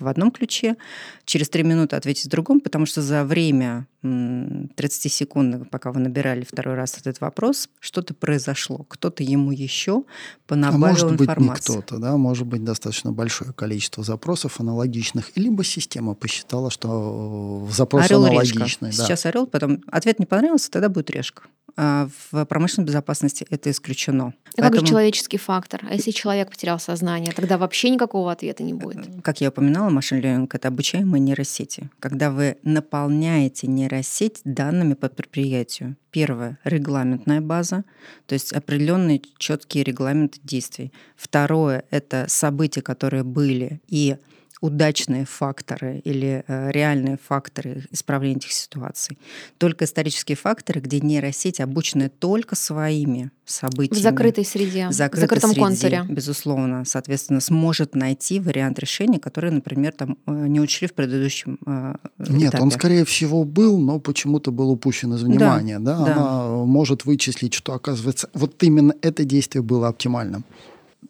в 0.00 0.08
одном 0.08 0.32
ключе, 0.32 0.76
через 1.24 1.48
три 1.48 1.62
минуты 1.62 1.94
ответить 1.94 2.24
в 2.24 2.28
другом, 2.28 2.60
потому 2.60 2.86
что 2.86 3.02
за 3.02 3.24
время 3.24 3.86
30 4.02 5.12
секунд, 5.12 5.70
пока 5.70 5.92
вы 5.92 6.00
набирали 6.00 6.42
второй 6.42 6.74
раз 6.74 6.98
этот 6.98 7.20
вопрос, 7.20 7.68
что-то 7.78 8.14
произошло. 8.14 8.84
Кто-то 8.88 9.22
ему 9.22 9.52
еще 9.52 10.02
понабавил 10.48 10.84
а 10.84 10.88
может 10.88 11.20
информацию. 11.20 11.76
быть, 11.76 11.76
не 11.76 11.82
кто-то, 11.82 11.98
да, 11.98 12.16
может 12.16 12.46
быть, 12.48 12.64
достаточно 12.64 13.12
большое 13.12 13.52
количество 13.52 14.02
запросов 14.02 14.58
аналогичных, 14.58 15.30
либо 15.36 15.62
система 15.62 16.14
посчитала, 16.14 16.70
что 16.72 17.68
запрос 17.70 18.06
орел 18.06 18.24
аналогичный. 18.24 18.90
Да. 18.90 19.04
Сейчас 19.04 19.24
орел, 19.24 19.46
потом 19.46 19.84
ответ 19.86 20.18
не 20.18 20.26
понравился, 20.26 20.68
тогда 20.68 20.88
будет 20.88 21.10
решка. 21.10 21.44
А 21.80 22.08
в 22.32 22.44
промышленной 22.46 22.88
безопасности 22.88 23.46
это 23.50 23.70
исключено. 23.70 24.24
А 24.26 24.32
Поэтому... 24.56 24.70
как 24.72 24.80
же 24.80 24.86
человеческий 24.86 25.38
фактор? 25.38 25.80
А 25.88 25.94
если 25.94 26.10
человек 26.10 26.50
потерял 26.50 26.80
сознание, 26.80 27.32
тогда 27.32 27.56
вообще 27.56 27.90
никакого 27.90 28.32
ответа 28.32 28.64
не 28.64 28.74
будет? 28.74 29.06
Как 29.22 29.40
я 29.40 29.50
упоминала, 29.50 29.88
машин 29.88 30.18
learning— 30.18 30.50
это 30.52 30.66
обучаемые 30.66 31.20
нейросети. 31.20 31.88
Когда 32.00 32.32
вы 32.32 32.56
наполняете 32.64 33.68
нейросеть 33.68 34.40
данными 34.42 34.94
по 34.94 35.08
предприятию. 35.08 35.96
Первое— 36.10 36.58
регламентная 36.64 37.40
база, 37.40 37.84
то 38.26 38.32
есть 38.32 38.52
определенные 38.52 39.22
четкие 39.36 39.84
регламенты 39.84 40.40
действий. 40.42 40.92
Второе— 41.14 41.84
это 41.90 42.24
события, 42.26 42.82
которые 42.82 43.22
были, 43.22 43.80
и 43.86 44.16
удачные 44.60 45.24
факторы 45.24 46.00
или 46.04 46.44
э, 46.46 46.70
реальные 46.70 47.18
факторы 47.18 47.84
исправления 47.90 48.38
этих 48.38 48.52
ситуаций. 48.52 49.18
Только 49.58 49.84
исторические 49.84 50.36
факторы, 50.36 50.80
где 50.80 51.00
нейросеть 51.00 51.60
обучены 51.60 52.08
только 52.08 52.56
своими 52.56 53.30
событиями. 53.44 54.00
В 54.00 54.02
закрытой 54.02 54.44
среде, 54.44 54.88
в, 54.88 54.92
закрытой 54.92 55.18
в 55.18 55.20
закрытом 55.20 55.50
среде, 55.50 55.60
контуре. 55.62 56.04
Безусловно. 56.08 56.84
Соответственно, 56.84 57.40
сможет 57.40 57.94
найти 57.94 58.40
вариант 58.40 58.78
решения, 58.78 59.18
который, 59.18 59.50
например, 59.50 59.92
там, 59.92 60.18
э, 60.26 60.46
не 60.48 60.60
учли 60.60 60.86
в 60.88 60.94
предыдущем 60.94 61.58
э, 61.66 61.94
Нет, 62.18 62.50
этапе. 62.50 62.62
он, 62.62 62.70
скорее 62.70 63.04
всего, 63.04 63.44
был, 63.44 63.78
но 63.78 64.00
почему-то 64.00 64.50
был 64.50 64.70
упущен 64.70 65.14
из 65.14 65.22
внимания. 65.22 65.78
Да, 65.78 65.98
да, 65.98 66.04
да? 66.04 66.12
Она 66.12 66.48
может 66.64 67.04
вычислить, 67.04 67.54
что, 67.54 67.74
оказывается, 67.74 68.28
вот 68.34 68.62
именно 68.62 68.94
это 69.02 69.24
действие 69.24 69.62
было 69.62 69.88
оптимальным. 69.88 70.44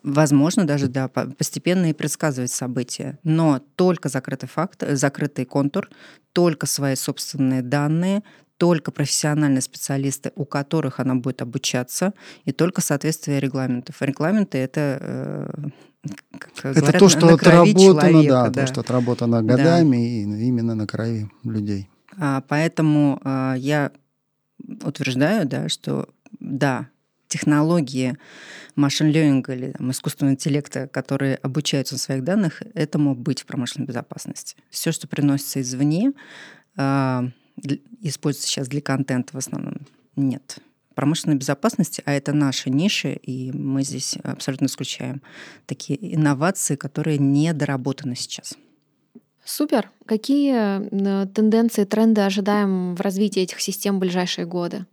Возможно, 0.02 0.66
даже 0.66 0.88
да, 0.88 1.08
постепенно 1.08 1.90
и 1.90 1.92
предсказывать 1.92 2.50
события. 2.50 3.18
Но 3.24 3.60
только 3.76 4.08
закрытый 4.08 4.48
факт, 4.48 4.84
закрытый 4.86 5.44
контур, 5.44 5.88
только 6.32 6.66
свои 6.66 6.94
собственные 6.94 7.62
данные, 7.62 8.22
только 8.58 8.90
профессиональные 8.90 9.62
специалисты, 9.62 10.32
у 10.34 10.44
которых 10.44 11.00
она 11.00 11.14
будет 11.14 11.42
обучаться, 11.42 12.12
и 12.44 12.52
только 12.52 12.80
соответствие 12.80 13.40
регламентов. 13.40 14.02
Регламенты 14.02 14.58
это 14.58 14.98
э, 15.00 15.68
это 16.54 16.80
говорят, 16.80 16.98
то, 16.98 17.08
что 17.08 17.28
отработано, 17.34 18.22
да, 18.24 18.48
да, 18.48 18.60
то, 18.62 18.66
что 18.66 18.80
отработано 18.80 19.42
годами 19.42 19.96
да. 19.96 20.36
и 20.36 20.48
именно 20.48 20.74
на 20.74 20.86
крови 20.86 21.30
людей. 21.44 21.88
А, 22.18 22.42
поэтому 22.46 23.20
а, 23.24 23.54
я 23.54 23.92
утверждаю, 24.84 25.46
да, 25.46 25.68
что 25.68 26.08
да, 26.40 26.88
технологии 27.28 28.16
машин 28.74 29.10
learning 29.10 29.44
или 29.54 29.72
там, 29.72 29.90
искусственного 29.90 30.34
интеллекта, 30.34 30.88
которые 30.88 31.36
обучаются 31.36 31.94
на 31.94 31.98
своих 31.98 32.24
данных, 32.24 32.62
этому 32.74 33.14
быть 33.14 33.42
в 33.42 33.46
промышленной 33.46 33.86
безопасности. 33.86 34.56
Все, 34.70 34.92
что 34.92 35.06
приносится 35.08 35.60
извне, 35.60 36.12
э, 36.76 37.20
используется 38.00 38.48
сейчас 38.48 38.68
для 38.68 38.80
контента 38.80 39.34
в 39.34 39.38
основном, 39.38 39.78
нет. 40.16 40.58
Промышленной 40.94 41.36
безопасности, 41.36 42.02
а 42.06 42.12
это 42.12 42.32
наша 42.32 42.70
ниша, 42.70 43.10
и 43.10 43.52
мы 43.52 43.84
здесь 43.84 44.16
абсолютно 44.22 44.66
исключаем 44.66 45.22
такие 45.66 46.14
инновации, 46.14 46.74
которые 46.74 47.18
не 47.18 47.52
доработаны 47.52 48.16
сейчас. 48.16 48.56
Супер. 49.44 49.90
Какие 50.04 50.88
тенденции, 51.26 51.84
тренды 51.84 52.20
ожидаем 52.20 52.94
в 52.94 53.00
развитии 53.00 53.42
этих 53.42 53.60
систем 53.60 53.96
в 53.96 54.00
ближайшие 54.00 54.44
годы? 54.44 54.86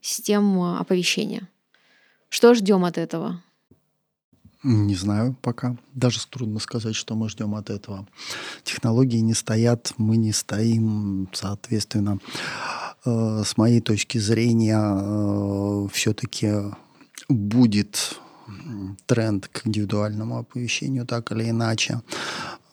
Систем 0.00 0.60
оповещения. 0.60 1.48
Что 2.34 2.52
ждем 2.52 2.84
от 2.84 2.98
этого? 2.98 3.40
Не 4.64 4.96
знаю 4.96 5.36
пока. 5.40 5.76
Даже 5.92 6.18
трудно 6.26 6.58
сказать, 6.58 6.96
что 6.96 7.14
мы 7.14 7.28
ждем 7.28 7.54
от 7.54 7.70
этого. 7.70 8.08
Технологии 8.64 9.20
не 9.20 9.34
стоят, 9.34 9.94
мы 9.98 10.16
не 10.16 10.32
стоим, 10.32 11.28
соответственно. 11.32 12.18
Э, 13.04 13.44
с 13.46 13.56
моей 13.56 13.80
точки 13.80 14.18
зрения, 14.18 14.80
э, 14.82 15.88
все-таки 15.92 16.50
будет 17.28 18.18
тренд 19.06 19.46
к 19.46 19.64
индивидуальному 19.68 20.38
оповещению, 20.38 21.06
так 21.06 21.30
или 21.30 21.50
иначе. 21.50 22.02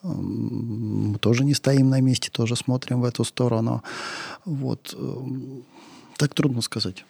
Мы 0.01 1.19
тоже 1.19 1.43
не 1.43 1.53
стоим 1.53 1.91
на 1.91 2.01
месте, 2.01 2.31
тоже 2.31 2.55
смотрим 2.55 3.01
в 3.01 3.05
эту 3.05 3.23
сторону. 3.23 3.83
Вот. 4.43 4.95
Э, 4.97 5.15
так 6.17 6.33
трудно 6.33 6.61
сказать 6.61 7.05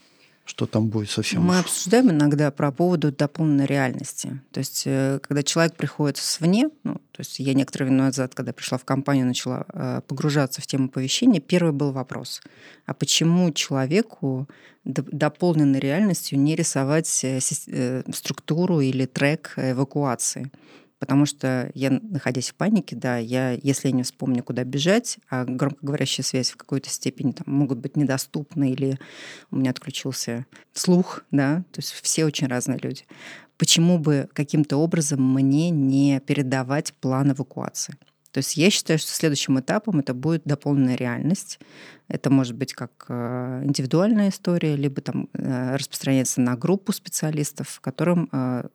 что 0.51 0.65
там 0.65 0.89
будет 0.89 1.09
совсем. 1.09 1.43
Мы 1.43 1.59
обсуждаем 1.59 2.11
иногда 2.11 2.51
про 2.51 2.73
поводу 2.73 3.09
дополненной 3.09 3.65
реальности. 3.65 4.41
То 4.51 4.59
есть, 4.59 4.83
э, 4.85 5.19
когда 5.23 5.43
человек 5.43 5.77
приходит 5.77 6.17
свне, 6.17 6.69
ну, 6.83 6.95
то 6.95 7.19
есть 7.19 7.39
я 7.39 7.53
некоторое 7.53 7.85
время 7.85 8.03
назад, 8.03 8.35
когда 8.35 8.51
пришла 8.51 8.77
в 8.77 8.83
компанию, 8.83 9.25
начала 9.25 9.65
э, 9.71 10.01
погружаться 10.05 10.61
в 10.61 10.67
тему 10.67 10.87
оповещения, 10.87 11.39
первый 11.39 11.71
был 11.71 11.93
вопрос, 11.93 12.41
а 12.85 12.93
почему 12.93 13.49
человеку 13.53 14.49
дополненной 14.83 15.79
реальностью 15.79 16.37
не 16.37 16.57
рисовать 16.57 17.23
э, 17.23 18.03
структуру 18.13 18.81
или 18.81 19.05
трек 19.05 19.53
эвакуации? 19.55 20.51
Потому 21.01 21.25
что 21.25 21.71
я, 21.73 21.89
находясь 21.89 22.51
в 22.51 22.53
панике, 22.53 22.95
да, 22.95 23.17
я, 23.17 23.53
если 23.53 23.87
я 23.87 23.91
не 23.91 24.03
вспомню, 24.03 24.43
куда 24.43 24.63
бежать, 24.63 25.17
а 25.31 25.45
громкоговорящая 25.45 26.23
связь 26.23 26.51
в 26.51 26.57
какой-то 26.57 26.91
степени 26.91 27.31
там, 27.31 27.51
могут 27.51 27.79
быть 27.79 27.97
недоступны, 27.97 28.71
или 28.71 28.99
у 29.49 29.55
меня 29.55 29.71
отключился 29.71 30.45
слух, 30.73 31.23
да, 31.31 31.63
то 31.71 31.79
есть 31.79 31.89
все 31.89 32.23
очень 32.23 32.45
разные 32.45 32.77
люди. 32.77 33.05
Почему 33.57 33.97
бы 33.97 34.29
каким-то 34.33 34.77
образом 34.77 35.23
мне 35.33 35.71
не 35.71 36.19
передавать 36.19 36.93
план 36.93 37.31
эвакуации? 37.31 37.95
То 38.31 38.37
есть 38.37 38.55
я 38.55 38.69
считаю, 38.69 38.99
что 38.99 39.11
следующим 39.11 39.59
этапом 39.59 40.01
это 40.01 40.13
будет 40.13 40.43
дополненная 40.45 40.95
реальность. 40.95 41.59
Это 42.09 42.29
может 42.29 42.55
быть 42.55 42.73
как 42.73 43.05
э, 43.09 43.63
индивидуальная 43.65 44.29
история, 44.29 44.75
либо 44.75 45.01
там 45.01 45.29
э, 45.33 45.75
распространяться 45.77 46.41
на 46.41 46.55
группу 46.55 46.93
специалистов, 46.93 47.79
которым 47.81 48.29
э, 48.31 48.67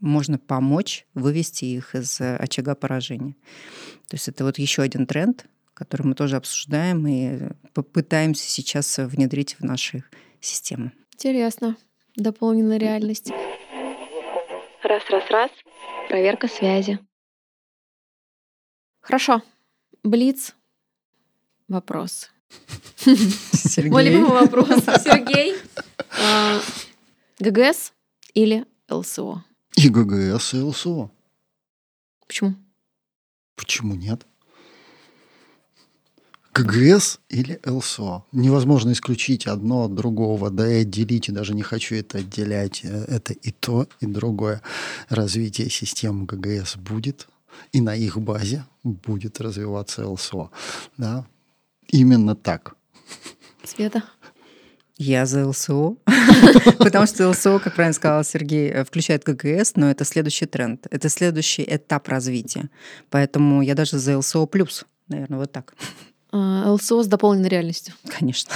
можно 0.00 0.38
помочь 0.38 1.06
вывести 1.14 1.64
их 1.64 1.94
из 1.94 2.20
очага 2.20 2.74
поражения. 2.74 3.34
То 4.08 4.16
есть 4.16 4.28
это 4.28 4.44
вот 4.44 4.58
еще 4.58 4.82
один 4.82 5.06
тренд, 5.06 5.46
который 5.74 6.06
мы 6.06 6.14
тоже 6.14 6.36
обсуждаем 6.36 7.06
и 7.06 7.52
попытаемся 7.72 8.48
сейчас 8.48 8.98
внедрить 8.98 9.54
в 9.58 9.64
наши 9.64 10.04
системы. 10.40 10.92
Интересно. 11.14 11.76
Дополненная 12.16 12.78
реальность. 12.78 13.30
Раз, 14.82 15.02
раз, 15.10 15.30
раз. 15.30 15.50
Проверка 16.08 16.48
связи. 16.48 16.98
Хорошо. 19.00 19.42
Блиц. 20.02 20.54
Вопрос. 21.68 22.30
Сергей. 22.96 23.90
Мой 23.90 24.04
любимый 24.04 24.30
вопрос. 24.30 24.68
Сергей. 25.04 25.54
А, 26.20 26.60
ГГС 27.38 27.92
или 28.34 28.66
ЛСО? 28.88 29.44
И 29.82 29.88
ГГС, 29.88 30.52
и 30.52 30.60
ЛСО. 30.60 31.10
Почему? 32.26 32.54
Почему 33.56 33.94
нет? 33.94 34.26
ГГС 36.52 37.18
или 37.30 37.58
ЛСО. 37.64 38.24
Невозможно 38.30 38.92
исключить 38.92 39.46
одно 39.46 39.84
от 39.84 39.94
другого, 39.94 40.50
да 40.50 40.70
и 40.70 40.82
отделить, 40.82 41.30
и 41.30 41.32
даже 41.32 41.54
не 41.54 41.62
хочу 41.62 41.94
это 41.94 42.18
отделять. 42.18 42.82
Э, 42.84 43.04
это 43.08 43.32
и 43.32 43.52
то, 43.52 43.88
и 44.00 44.06
другое. 44.06 44.60
Развитие 45.08 45.70
системы 45.70 46.26
ГГС 46.26 46.76
будет, 46.76 47.28
и 47.72 47.80
на 47.80 47.96
их 47.96 48.18
базе 48.18 48.66
будет 48.84 49.40
развиваться 49.40 50.06
ЛСО. 50.06 50.50
Да? 50.98 51.26
Именно 51.88 52.36
так. 52.36 52.74
Света? 53.64 54.02
Я 55.02 55.24
за 55.24 55.46
ЛСО, 55.46 55.96
потому 56.78 57.06
что 57.06 57.30
ЛСО, 57.30 57.58
как 57.58 57.74
правильно 57.74 57.94
сказал 57.94 58.22
Сергей, 58.22 58.68
э, 58.68 58.84
включает 58.84 59.24
ГГС, 59.24 59.72
но 59.76 59.90
это 59.90 60.04
следующий 60.04 60.44
тренд, 60.44 60.86
это 60.90 61.08
следующий 61.08 61.64
этап 61.66 62.06
развития. 62.08 62.68
Поэтому 63.08 63.62
я 63.62 63.74
даже 63.74 63.98
за 63.98 64.18
ЛСО 64.18 64.44
плюс, 64.44 64.84
наверное, 65.08 65.38
вот 65.38 65.50
так. 65.50 65.72
А, 66.32 66.70
ЛСО 66.70 67.02
с 67.02 67.06
дополненной 67.06 67.48
реальностью. 67.48 67.94
Конечно. 68.18 68.52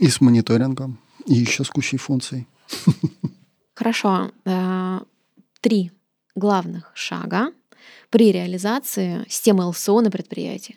И 0.00 0.08
с 0.08 0.20
мониторингом, 0.20 0.98
и 1.26 1.34
еще 1.34 1.62
с 1.62 1.68
кучей 1.68 1.98
функций. 1.98 2.48
Хорошо. 3.74 4.32
Э, 4.46 4.98
три 5.60 5.92
главных 6.34 6.90
шага 6.94 7.52
при 8.10 8.32
реализации 8.32 9.24
системы 9.28 9.64
ЛСО 9.66 10.00
на 10.00 10.10
предприятии. 10.10 10.76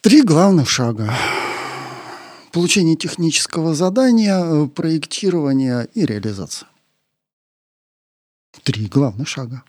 Три 0.00 0.22
главных 0.22 0.70
шага. 0.70 1.12
Получение 2.54 2.94
технического 2.94 3.74
задания, 3.74 4.38
э, 4.38 4.68
проектирование 4.68 5.88
и 5.92 6.06
реализация. 6.06 6.68
Три 8.62 8.86
главных 8.86 9.26
шага. 9.26 9.64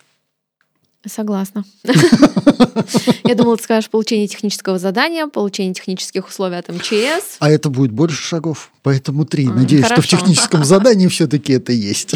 Согласна. 1.03 1.63
Я 3.23 3.33
думала, 3.33 3.57
ты 3.57 3.63
скажешь 3.63 3.89
получение 3.89 4.27
технического 4.27 4.77
задания, 4.77 5.25
получение 5.25 5.73
технических 5.73 6.27
условий 6.27 6.57
от 6.57 6.69
МЧС. 6.69 7.37
А 7.39 7.49
это 7.49 7.71
будет 7.71 7.91
больше 7.91 8.21
шагов, 8.21 8.71
поэтому 8.83 9.25
три. 9.25 9.47
Надеюсь, 9.47 9.87
что 9.87 10.03
в 10.03 10.07
техническом 10.07 10.63
задании 10.63 11.07
все-таки 11.07 11.53
это 11.53 11.71
есть. 11.71 12.13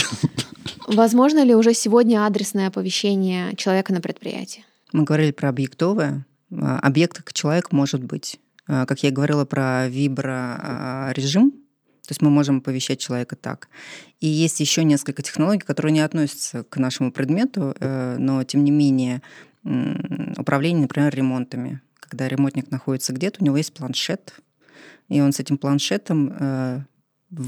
Возможно 0.86 1.44
ли 1.44 1.56
уже 1.56 1.74
сегодня 1.74 2.28
адресное 2.28 2.68
оповещение 2.68 3.56
человека 3.56 3.92
на 3.92 4.02
предприятии? 4.02 4.64
Мы 4.92 5.04
говорили 5.04 5.32
про 5.32 5.50
объектовое. 5.50 6.28
А, 6.52 6.78
объект 6.80 7.18
как 7.18 7.34
человек 7.34 7.72
может 7.72 8.04
быть. 8.04 8.40
А, 8.70 8.86
как 8.86 9.02
я 9.04 9.12
говорила 9.12 9.46
про 9.46 9.88
вибро-режим, 9.88 11.52
то 11.52 12.12
есть 12.12 12.22
мы 12.22 12.30
можем 12.30 12.58
оповещать 12.58 13.00
человека 13.00 13.36
так. 13.36 13.68
И 14.20 14.28
есть 14.28 14.60
еще 14.60 14.84
несколько 14.84 15.22
технологий, 15.22 15.62
которые 15.62 15.92
не 15.92 16.00
относятся 16.00 16.64
к 16.64 16.78
нашему 16.78 17.12
предмету, 17.12 17.76
э, 17.80 18.18
но 18.18 18.44
тем 18.44 18.64
не 18.64 18.72
менее 18.72 19.22
управление, 20.38 20.84
например, 20.84 21.14
ремонтами. 21.14 21.82
Когда 22.00 22.28
ремонтник 22.28 22.72
находится 22.72 23.12
где-то, 23.12 23.42
у 23.42 23.46
него 23.46 23.58
есть 23.58 23.74
планшет, 23.74 24.34
и 25.10 25.20
он 25.20 25.34
с 25.34 25.40
этим 25.40 25.58
планшетом, 25.58 26.34
э, 26.40 26.82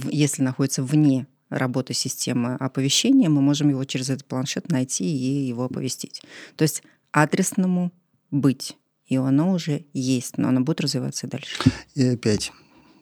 если 0.09 0.43
находится 0.43 0.83
вне 0.83 1.27
работы 1.49 1.93
системы 1.93 2.55
оповещения, 2.55 3.29
мы 3.29 3.41
можем 3.41 3.69
его 3.69 3.83
через 3.85 4.09
этот 4.09 4.25
планшет 4.25 4.69
найти 4.69 5.05
и 5.05 5.47
его 5.47 5.65
оповестить. 5.65 6.21
То 6.55 6.63
есть 6.63 6.83
адресному 7.11 7.91
быть. 8.31 8.77
И 9.11 9.17
оно 9.17 9.51
уже 9.51 9.83
есть, 9.93 10.37
но 10.37 10.47
оно 10.47 10.61
будет 10.61 10.79
развиваться 10.79 11.27
и 11.27 11.29
дальше. 11.29 11.61
И 11.95 12.03
опять 12.05 12.53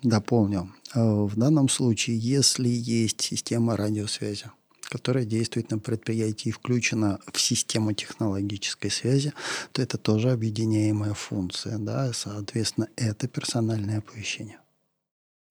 дополню. 0.01 0.73
Э, 0.95 1.01
в 1.01 1.37
данном 1.37 1.69
случае, 1.69 2.17
если 2.17 2.67
есть 2.67 3.21
система 3.21 3.77
радиосвязи, 3.77 4.45
которая 4.89 5.23
действует 5.23 5.69
на 5.69 5.77
предприятии 5.77 6.49
и 6.49 6.51
включена 6.51 7.19
в 7.31 7.39
систему 7.39 7.93
технологической 7.93 8.89
связи, 8.89 9.33
то 9.71 9.83
это 9.83 9.99
тоже 9.99 10.31
объединяемая 10.31 11.13
функция. 11.13 11.77
Да? 11.77 12.11
Соответственно, 12.11 12.87
это 12.95 13.27
персональное 13.27 13.99
оповещение. 13.99 14.57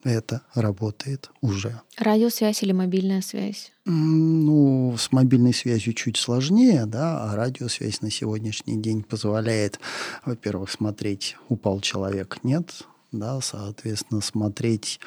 Это 0.05 0.43
работает 0.55 1.31
уже. 1.41 1.81
Радиосвязь 1.97 2.63
или 2.63 2.73
мобильная 2.73 3.21
связь? 3.21 3.73
Ну, 3.85 4.95
с 4.97 5.11
мобильной 5.11 5.53
связью 5.53 5.93
чуть 5.93 6.17
сложнее, 6.17 6.87
да, 6.87 7.25
а 7.25 7.37
радиосвязь 7.37 8.01
на 8.01 8.11
сегодняшний 8.11 8.81
день 8.81 9.03
позволяет, 9.03 9.81
во-первых, 10.25 10.71
смотреть, 10.71 11.37
упал 11.49 11.81
человек, 11.81 12.39
нет, 12.45 12.85
да, 13.11 13.41
соответственно, 13.41 14.21
смотреть 14.21 15.01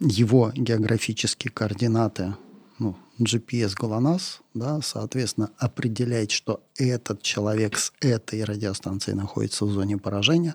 его 0.00 0.50
географические 0.54 1.52
координаты, 1.52 2.34
ну, 2.78 2.96
GPS 3.20 3.74
GLONASS, 3.78 4.40
да, 4.54 4.80
соответственно, 4.80 5.50
определять, 5.58 6.30
что 6.30 6.62
этот 6.76 7.20
человек 7.22 7.76
с 7.76 7.92
этой 8.00 8.44
радиостанцией 8.44 9.16
находится 9.16 9.66
в 9.66 9.70
зоне 9.72 9.98
поражения, 9.98 10.54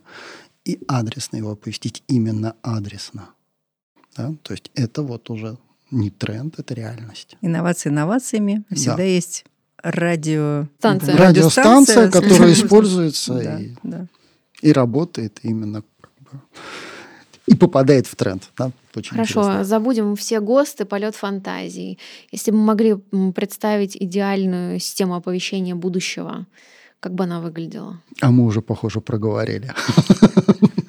и 0.66 0.80
адресно 0.88 1.38
его 1.38 1.52
оповестить 1.52 2.04
именно 2.08 2.56
адресно. 2.62 3.30
Да? 4.16 4.34
То 4.43 4.53
есть 4.53 4.72
это 4.76 5.01
вот 5.03 5.30
уже 5.30 5.57
не 5.91 6.09
тренд, 6.09 6.59
это 6.59 6.74
реальность. 6.74 7.38
Инновации 7.41 7.89
инновациями. 7.89 8.64
Всегда 8.72 8.97
да. 8.97 9.03
есть 9.03 9.45
радио... 9.84 10.68
Станция. 10.80 11.18
Радиостанция, 11.18 12.09
которая 12.09 12.53
используется 12.53 13.34
да, 13.34 13.59
и, 13.59 13.72
да. 13.84 14.07
и 14.61 14.72
работает 14.72 15.39
именно 15.43 15.84
как 16.01 16.11
бы, 16.20 16.39
и 17.45 17.55
попадает 17.55 18.07
в 18.07 18.16
тренд. 18.16 18.49
Да? 18.57 18.72
Очень 18.95 19.11
Хорошо, 19.11 19.41
интересно. 19.41 19.64
забудем 19.64 20.16
все 20.16 20.39
ГОСТы, 20.39 20.86
полет 20.86 21.16
фантазии. 21.16 21.97
Если 22.32 22.51
бы 22.51 22.57
мы 22.57 22.64
могли 22.66 22.95
представить 23.34 23.95
идеальную 23.95 24.80
систему 24.80 25.16
оповещения 25.16 25.76
будущего, 25.76 26.45
как 26.99 27.14
бы 27.14 27.26
она 27.26 27.41
выглядела? 27.41 28.01
А 28.22 28.32
мы 28.32 28.45
уже, 28.45 28.61
похоже, 28.61 29.01
проговорили. 29.01 29.74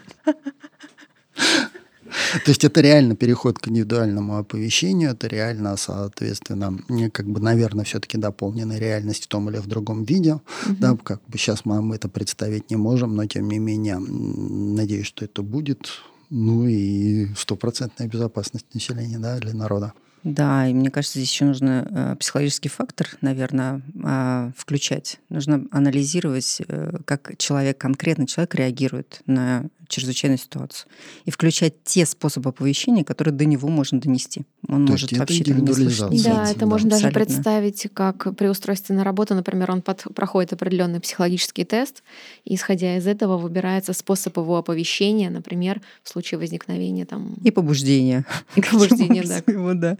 То 2.45 2.51
есть 2.51 2.65
это 2.65 2.81
реально 2.81 3.17
переход 3.17 3.59
к 3.59 3.69
индивидуальному 3.69 4.39
оповещению, 4.39 5.11
это 5.11 5.27
реально, 5.27 5.77
соответственно, 5.77 6.79
как 7.13 7.27
бы, 7.27 7.41
наверное, 7.41 7.85
все-таки 7.85 8.19
дополненная 8.19 8.79
реальность 8.79 9.25
в 9.25 9.29
том 9.29 9.51
или 9.51 9.59
в 9.59 9.67
другом 9.67 10.05
виде. 10.05 10.35
Угу. 10.35 10.77
Да, 10.81 10.97
как 11.03 11.21
бы 11.27 11.39
сейчас 11.39 11.65
мы 11.65 11.95
это 11.95 12.09
представить 12.09 12.71
не 12.71 12.77
можем, 12.77 13.15
но 13.15 13.27
тем 13.27 13.49
не 13.49 13.59
менее, 13.59 13.99
надеюсь, 13.99 15.07
что 15.07 15.25
это 15.25 15.43
будет. 15.43 15.89
Ну 16.31 16.67
и 16.67 17.29
стопроцентная 17.37 18.09
безопасность 18.09 18.67
населения 18.75 19.19
да, 19.19 19.39
для 19.39 19.55
народа. 19.55 19.93
Да, 20.25 20.67
и 20.67 20.73
мне 20.73 20.91
кажется, 20.91 21.19
здесь 21.19 21.31
еще 21.31 21.45
нужно 21.45 21.87
э, 21.91 22.17
психологический 22.17 22.71
фактор, 22.71 23.09
наверное, 23.21 23.83
э, 24.03 24.53
включать. 24.57 25.21
Нужно 25.29 25.67
анализировать, 25.71 26.63
э, 26.67 26.97
как 27.05 27.37
человек, 27.37 27.77
конкретный 27.77 28.27
человек 28.27 28.55
реагирует 28.55 29.21
на 29.27 29.67
чрезвычайную 29.95 30.39
ситуацию. 30.39 30.89
И 31.25 31.31
включать 31.31 31.83
те 31.85 32.07
способы 32.07 32.51
оповещения, 32.51 33.05
которые 33.05 33.35
до 33.35 33.45
него 33.45 33.69
можно 33.69 34.01
донести. 34.01 34.43
Он 34.69 34.87
То 34.87 34.93
может 34.93 35.13
вообще 35.13 35.41
это 35.41 35.55
не 35.55 35.73
слышать. 35.73 36.25
Да, 36.25 36.51
это 36.51 36.61
да, 36.61 36.67
можно 36.67 36.91
даже 36.91 37.11
представить, 37.11 37.89
как 37.93 38.37
при 38.37 38.49
устройстве 38.49 38.95
на 38.95 39.05
работу, 39.05 39.35
например, 39.35 39.71
он 39.71 39.83
под, 39.83 40.05
проходит 40.15 40.53
определенный 40.53 41.01
психологический 41.01 41.65
тест, 41.65 42.03
и 42.45 42.55
исходя 42.55 42.97
из 42.97 43.07
этого 43.07 43.39
выбирается 43.39 43.93
способ 43.93 44.37
его 44.37 44.57
оповещения, 44.57 45.31
например, 45.31 45.81
в 46.03 46.09
случае 46.09 46.39
возникновения 46.39 47.07
там... 47.07 47.35
И 47.43 47.51
побуждения. 47.51 48.25
И 48.57 48.61
побуждения, 48.61 49.23
да. 49.25 49.43
Его, 49.53 49.75
да 49.75 49.97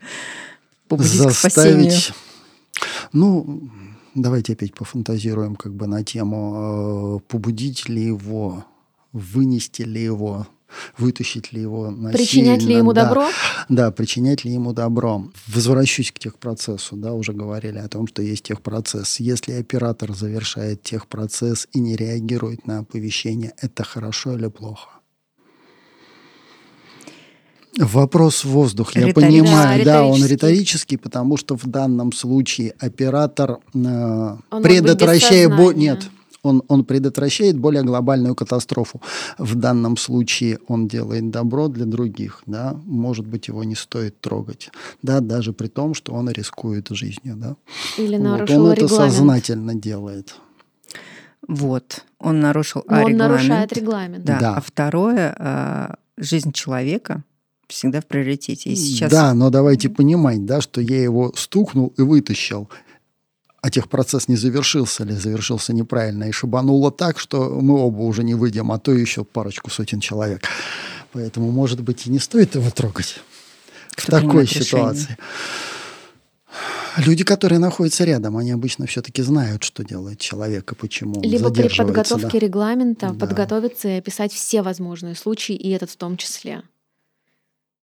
заставить... 0.91 2.13
Ну, 3.13 3.63
давайте 4.15 4.55
опять 4.55 4.75
пофантазируем 4.75 5.57
как 5.57 5.75
бы 5.75 5.87
на 5.87 6.03
тему, 6.03 7.19
э, 7.19 7.31
побудить 7.31 7.89
ли 7.89 8.03
его, 8.03 8.65
вынести 9.15 9.83
ли 9.83 10.03
его 10.03 10.47
вытащить 10.99 11.53
ли 11.53 11.61
его 11.61 11.91
насильно. 11.91 12.13
Причинять 12.13 12.63
ли 12.63 12.75
ему 12.75 12.93
да, 12.93 13.05
добро? 13.05 13.29
Да, 13.69 13.91
причинять 13.93 14.45
ли 14.45 14.53
ему 14.53 14.73
добро. 14.73 15.25
Возвращусь 15.47 16.11
к 16.11 16.19
техпроцессу, 16.19 16.97
да, 16.97 17.13
уже 17.13 17.33
говорили 17.33 17.79
о 17.79 17.89
том, 17.89 18.09
что 18.09 18.23
есть 18.23 18.43
техпроцесс. 18.45 19.21
Если 19.21 19.53
оператор 19.53 20.13
завершает 20.13 20.83
техпроцесс 20.83 21.69
и 21.73 21.79
не 21.79 21.95
реагирует 21.95 22.67
на 22.67 22.79
оповещение, 22.81 23.53
это 23.61 23.85
хорошо 23.85 24.35
или 24.37 24.49
плохо? 24.49 24.89
Вопрос 27.77 28.45
в 28.45 28.51
воздух, 28.51 28.95
я 28.95 29.13
понимаю, 29.13 29.85
Да, 29.85 29.93
да, 29.93 30.05
он 30.05 30.25
риторический. 30.25 30.97
потому 30.97 31.37
что 31.37 31.57
в 31.57 31.67
данном 31.67 32.13
случае 32.13 32.73
оператор 32.79 33.59
э, 33.75 33.77
может 33.77 34.39
быть 34.51 34.63
предотвращает... 34.63 35.51
без 35.51 35.57
бо- 35.57 35.65
сознания. 35.73 35.91
Нет, 35.91 36.11
он, 36.45 36.63
он 36.69 36.85
предотвращает 36.85 37.59
более 37.59 37.83
глобальную 37.83 38.35
катастрофу. 38.35 39.01
В 39.39 39.55
данном 39.55 39.97
случае 39.97 40.59
он 40.69 40.87
делает 40.87 41.31
добро 41.31 41.69
для 41.69 41.87
других, 41.87 42.43
да, 42.47 42.77
может 42.85 43.27
быть, 43.27 43.49
его 43.49 43.65
не 43.65 43.75
стоит 43.75 44.21
трогать, 44.21 44.71
да, 45.03 45.21
даже 45.21 45.53
при 45.53 45.69
том, 45.69 45.95
что 45.95 46.13
он 46.13 46.31
рискует 46.31 46.89
жизнью, 46.91 47.35
да. 47.37 47.57
Или 47.99 48.17
Вот, 48.17 48.25
нарушил 48.25 48.65
он 48.67 48.73
это 48.73 48.81
регламент? 48.83 49.13
сознательно 49.15 49.75
делает. 49.75 50.35
Вот, 51.49 52.05
он 52.19 52.41
нарушил 52.41 52.83
Но 52.87 52.97
а, 52.97 53.01
он 53.01 53.09
регламент. 53.11 53.33
нарушает 53.33 53.73
регламент. 53.73 54.25
Да. 54.25 54.39
Да. 54.41 54.55
А 54.57 54.61
второе, 54.61 55.35
а, 55.39 55.95
жизнь 56.17 56.53
человека 56.53 57.23
всегда 57.69 58.01
в 58.01 58.07
приоритете. 58.07 58.71
И 58.71 58.77
сейчас 58.77 59.11
Да, 59.11 59.35
но 59.35 59.51
давайте 59.51 59.89
понимать, 59.89 60.45
да, 60.45 60.61
что 60.61 60.81
я 60.81 61.03
его 61.03 61.33
стукнул 61.37 61.93
и 61.99 62.03
вытащил. 62.03 62.69
А 63.65 63.71
техпроцесс 63.71 64.29
не 64.29 64.37
завершился 64.37 65.05
или 65.05 65.13
завершился 65.13 65.73
неправильно. 65.73 66.25
И 66.25 66.33
шибануло 66.33 66.93
так, 66.93 67.19
что 67.19 67.49
мы 67.49 67.79
оба 67.81 68.03
уже 68.03 68.23
не 68.23 68.35
выйдем, 68.35 68.71
а 68.71 68.79
то 68.79 68.93
еще 68.93 69.25
парочку 69.25 69.71
сотен 69.71 70.01
человек. 70.01 70.43
Поэтому, 71.13 71.51
может 71.51 71.81
быть, 71.81 72.07
и 72.07 72.11
не 72.11 72.19
стоит 72.19 72.57
его 72.57 72.69
трогать 72.71 73.21
в 73.97 74.03
Кто 74.03 74.21
такой 74.21 74.47
ситуации. 74.47 75.17
Люди, 76.99 77.25
которые 77.25 77.59
находятся 77.59 78.05
рядом, 78.05 78.37
они 78.37 78.51
обычно 78.51 78.87
все-таки 78.87 79.23
знают, 79.23 79.63
что 79.65 79.83
делает 79.83 80.19
человек 80.21 80.71
и 80.73 80.75
почему 80.75 81.15
он 81.17 81.23
Либо 81.23 81.49
при 81.51 81.63
задерживается, 81.63 81.85
подготовке 82.15 82.39
да. 82.41 82.47
регламента 82.47 83.09
Да. 83.15 83.27
подготовиться 83.27 83.89
и 83.89 83.93
описать 83.93 84.33
все 84.35 84.61
возможные 84.61 85.15
случаи, 85.15 85.57
и 85.57 85.71
этот 85.71 85.89
в 85.91 85.97
том 85.97 86.19
числе. 86.19 86.65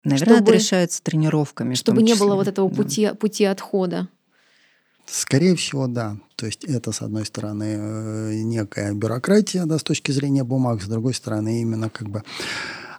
Наверное, 0.05 0.36
чтобы- 0.36 0.51
это 0.51 0.59
решается 0.62 1.02
тренировками. 1.02 1.74
в 1.74 1.78
Чтобы 1.78 2.02
не 2.02 2.14
было 2.14 2.36
вот 2.36 2.46
этого 2.46 2.70
Да. 2.70 2.76
пути, 2.76 3.10
пути 3.18 3.44
отхода. 3.44 4.06
Скорее 5.06 5.55
всего, 5.55 5.86
да. 5.86 6.16
То 6.36 6.47
есть 6.47 6.64
это, 6.64 6.93
с 6.93 7.02
одной 7.02 7.26
стороны, 7.26 7.76
э, 7.78 8.35
некая 8.43 8.93
бюрократия 8.94 9.64
да, 9.66 9.78
с 9.78 9.82
точки 9.82 10.12
зрения 10.12 10.44
бумаг, 10.44 10.82
с 10.82 10.86
другой 10.86 11.14
стороны, 11.14 11.60
именно 11.60 11.90
как 11.90 12.09
бы 12.09 12.22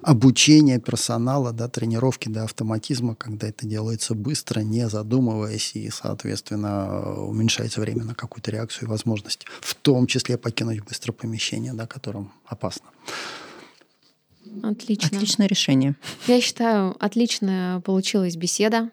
обучение 0.01 0.79
персонала, 0.79 1.51
да, 1.51 1.67
тренировки 1.67 2.29
до 2.29 2.43
автоматизма, 2.43 3.15
когда 3.15 3.47
это 3.47 3.65
делается 3.65 4.13
быстро, 4.13 4.59
не 4.59 4.87
задумываясь, 4.87 5.75
и, 5.75 5.89
соответственно, 5.89 6.87
э, 6.89 7.19
уменьшается 7.21 7.81
время 7.81 8.03
на 8.03 8.13
какую-то 8.13 8.51
реакцию 8.51 8.85
и 8.85 8.91
возможность, 8.91 9.45
в 9.61 9.73
том 9.73 10.05
числе 10.05 10.37
покинуть 10.37 10.83
быстро 10.83 11.11
помещение, 11.11 11.73
да, 11.73 11.87
которым 11.87 12.31
опасно. 12.45 12.85
Отлично. 14.63 15.17
Отличное 15.17 15.47
решение. 15.47 15.95
Я 16.27 16.41
считаю, 16.41 16.95
отличная 16.99 17.79
получилась 17.81 18.35
беседа. 18.35 18.89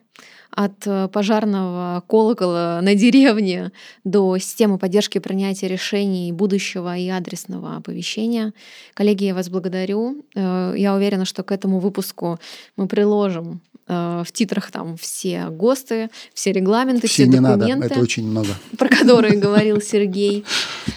От 0.51 0.87
э, 0.87 1.09
пожарного 1.09 2.05
колокола 2.07 2.81
на 2.83 2.95
деревне 2.95 3.73
до 4.05 4.37
системы 4.37 4.77
поддержки 4.77 5.19
принятия 5.19 5.67
решений 5.67 6.31
будущего 6.31 6.95
и 6.95 7.09
адресного 7.09 7.77
оповещения. 7.77 8.53
Коллеги, 8.93 9.25
я 9.25 9.35
вас 9.35 9.49
благодарю. 9.49 10.27
Э, 10.35 10.75
Я 10.77 10.95
уверена, 10.95 11.25
что 11.25 11.43
к 11.43 11.53
этому 11.53 11.79
выпуску 11.79 12.39
мы 12.77 12.87
приложим 12.87 13.63
э, 13.89 14.23
в 14.27 14.33
титрах 14.33 14.71
там 14.71 14.97
все 14.97 15.49
ГОСТы, 15.51 16.11
все 16.35 16.53
регламенты, 16.53 17.07
все, 17.07 17.25
Все 17.25 17.27
не 17.27 17.41
надо, 17.41 17.59
документы 17.67 17.87
это 17.87 18.01
очень 18.01 18.27
много. 18.29 18.49
про 18.79 18.89
которые 18.89 19.37
говорил 19.37 19.81
Сергей. 19.81 20.45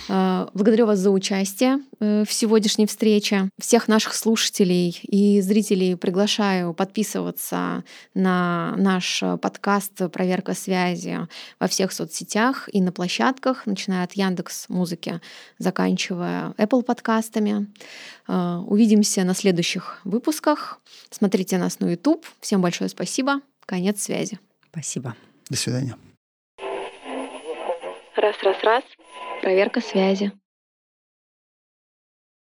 Э, 0.10 0.48
Благодарю 0.54 0.86
вас 0.86 1.00
за 1.00 1.10
участие 1.12 1.80
э, 2.00 2.24
в 2.28 2.32
сегодняшней 2.34 2.86
встрече. 2.86 3.50
Всех 3.60 3.88
наших 3.88 4.14
слушателей 4.14 5.00
и 5.04 5.42
зрителей 5.42 5.96
приглашаю 5.96 6.74
подписываться 6.74 7.84
на 8.14 8.76
наш 8.78 9.22
подкаст 9.42 10.12
«Проверка 10.12 10.54
связи» 10.54 11.20
во 11.60 11.68
всех 11.68 11.92
соцсетях 11.92 12.70
и 12.72 12.82
на 12.82 12.92
площадках, 12.92 13.66
начиная 13.66 14.04
от 14.04 14.14
Яндекс 14.14 14.70
Музыки, 14.70 15.22
заканчивая 15.58 16.54
Apple 16.58 16.84
подкастами. 16.84 17.68
Э, 18.28 18.58
Увидимся 18.68 19.24
на 19.24 19.34
следующих 19.36 20.00
выпусках. 20.04 20.80
Смотрите 21.12 21.58
нас 21.58 21.80
на 21.80 21.90
YouTube. 21.92 22.26
Всем 22.42 22.62
большое 22.86 22.90
спасибо. 22.90 23.42
Конец 23.66 24.04
связи. 24.04 24.40
Спасибо. 24.72 25.16
До 25.50 25.58
свидания. 25.58 25.96
Раз, 28.16 28.36
раз, 28.44 28.64
раз. 28.64 28.84
Проверка 29.42 29.82
связи. 29.82 30.32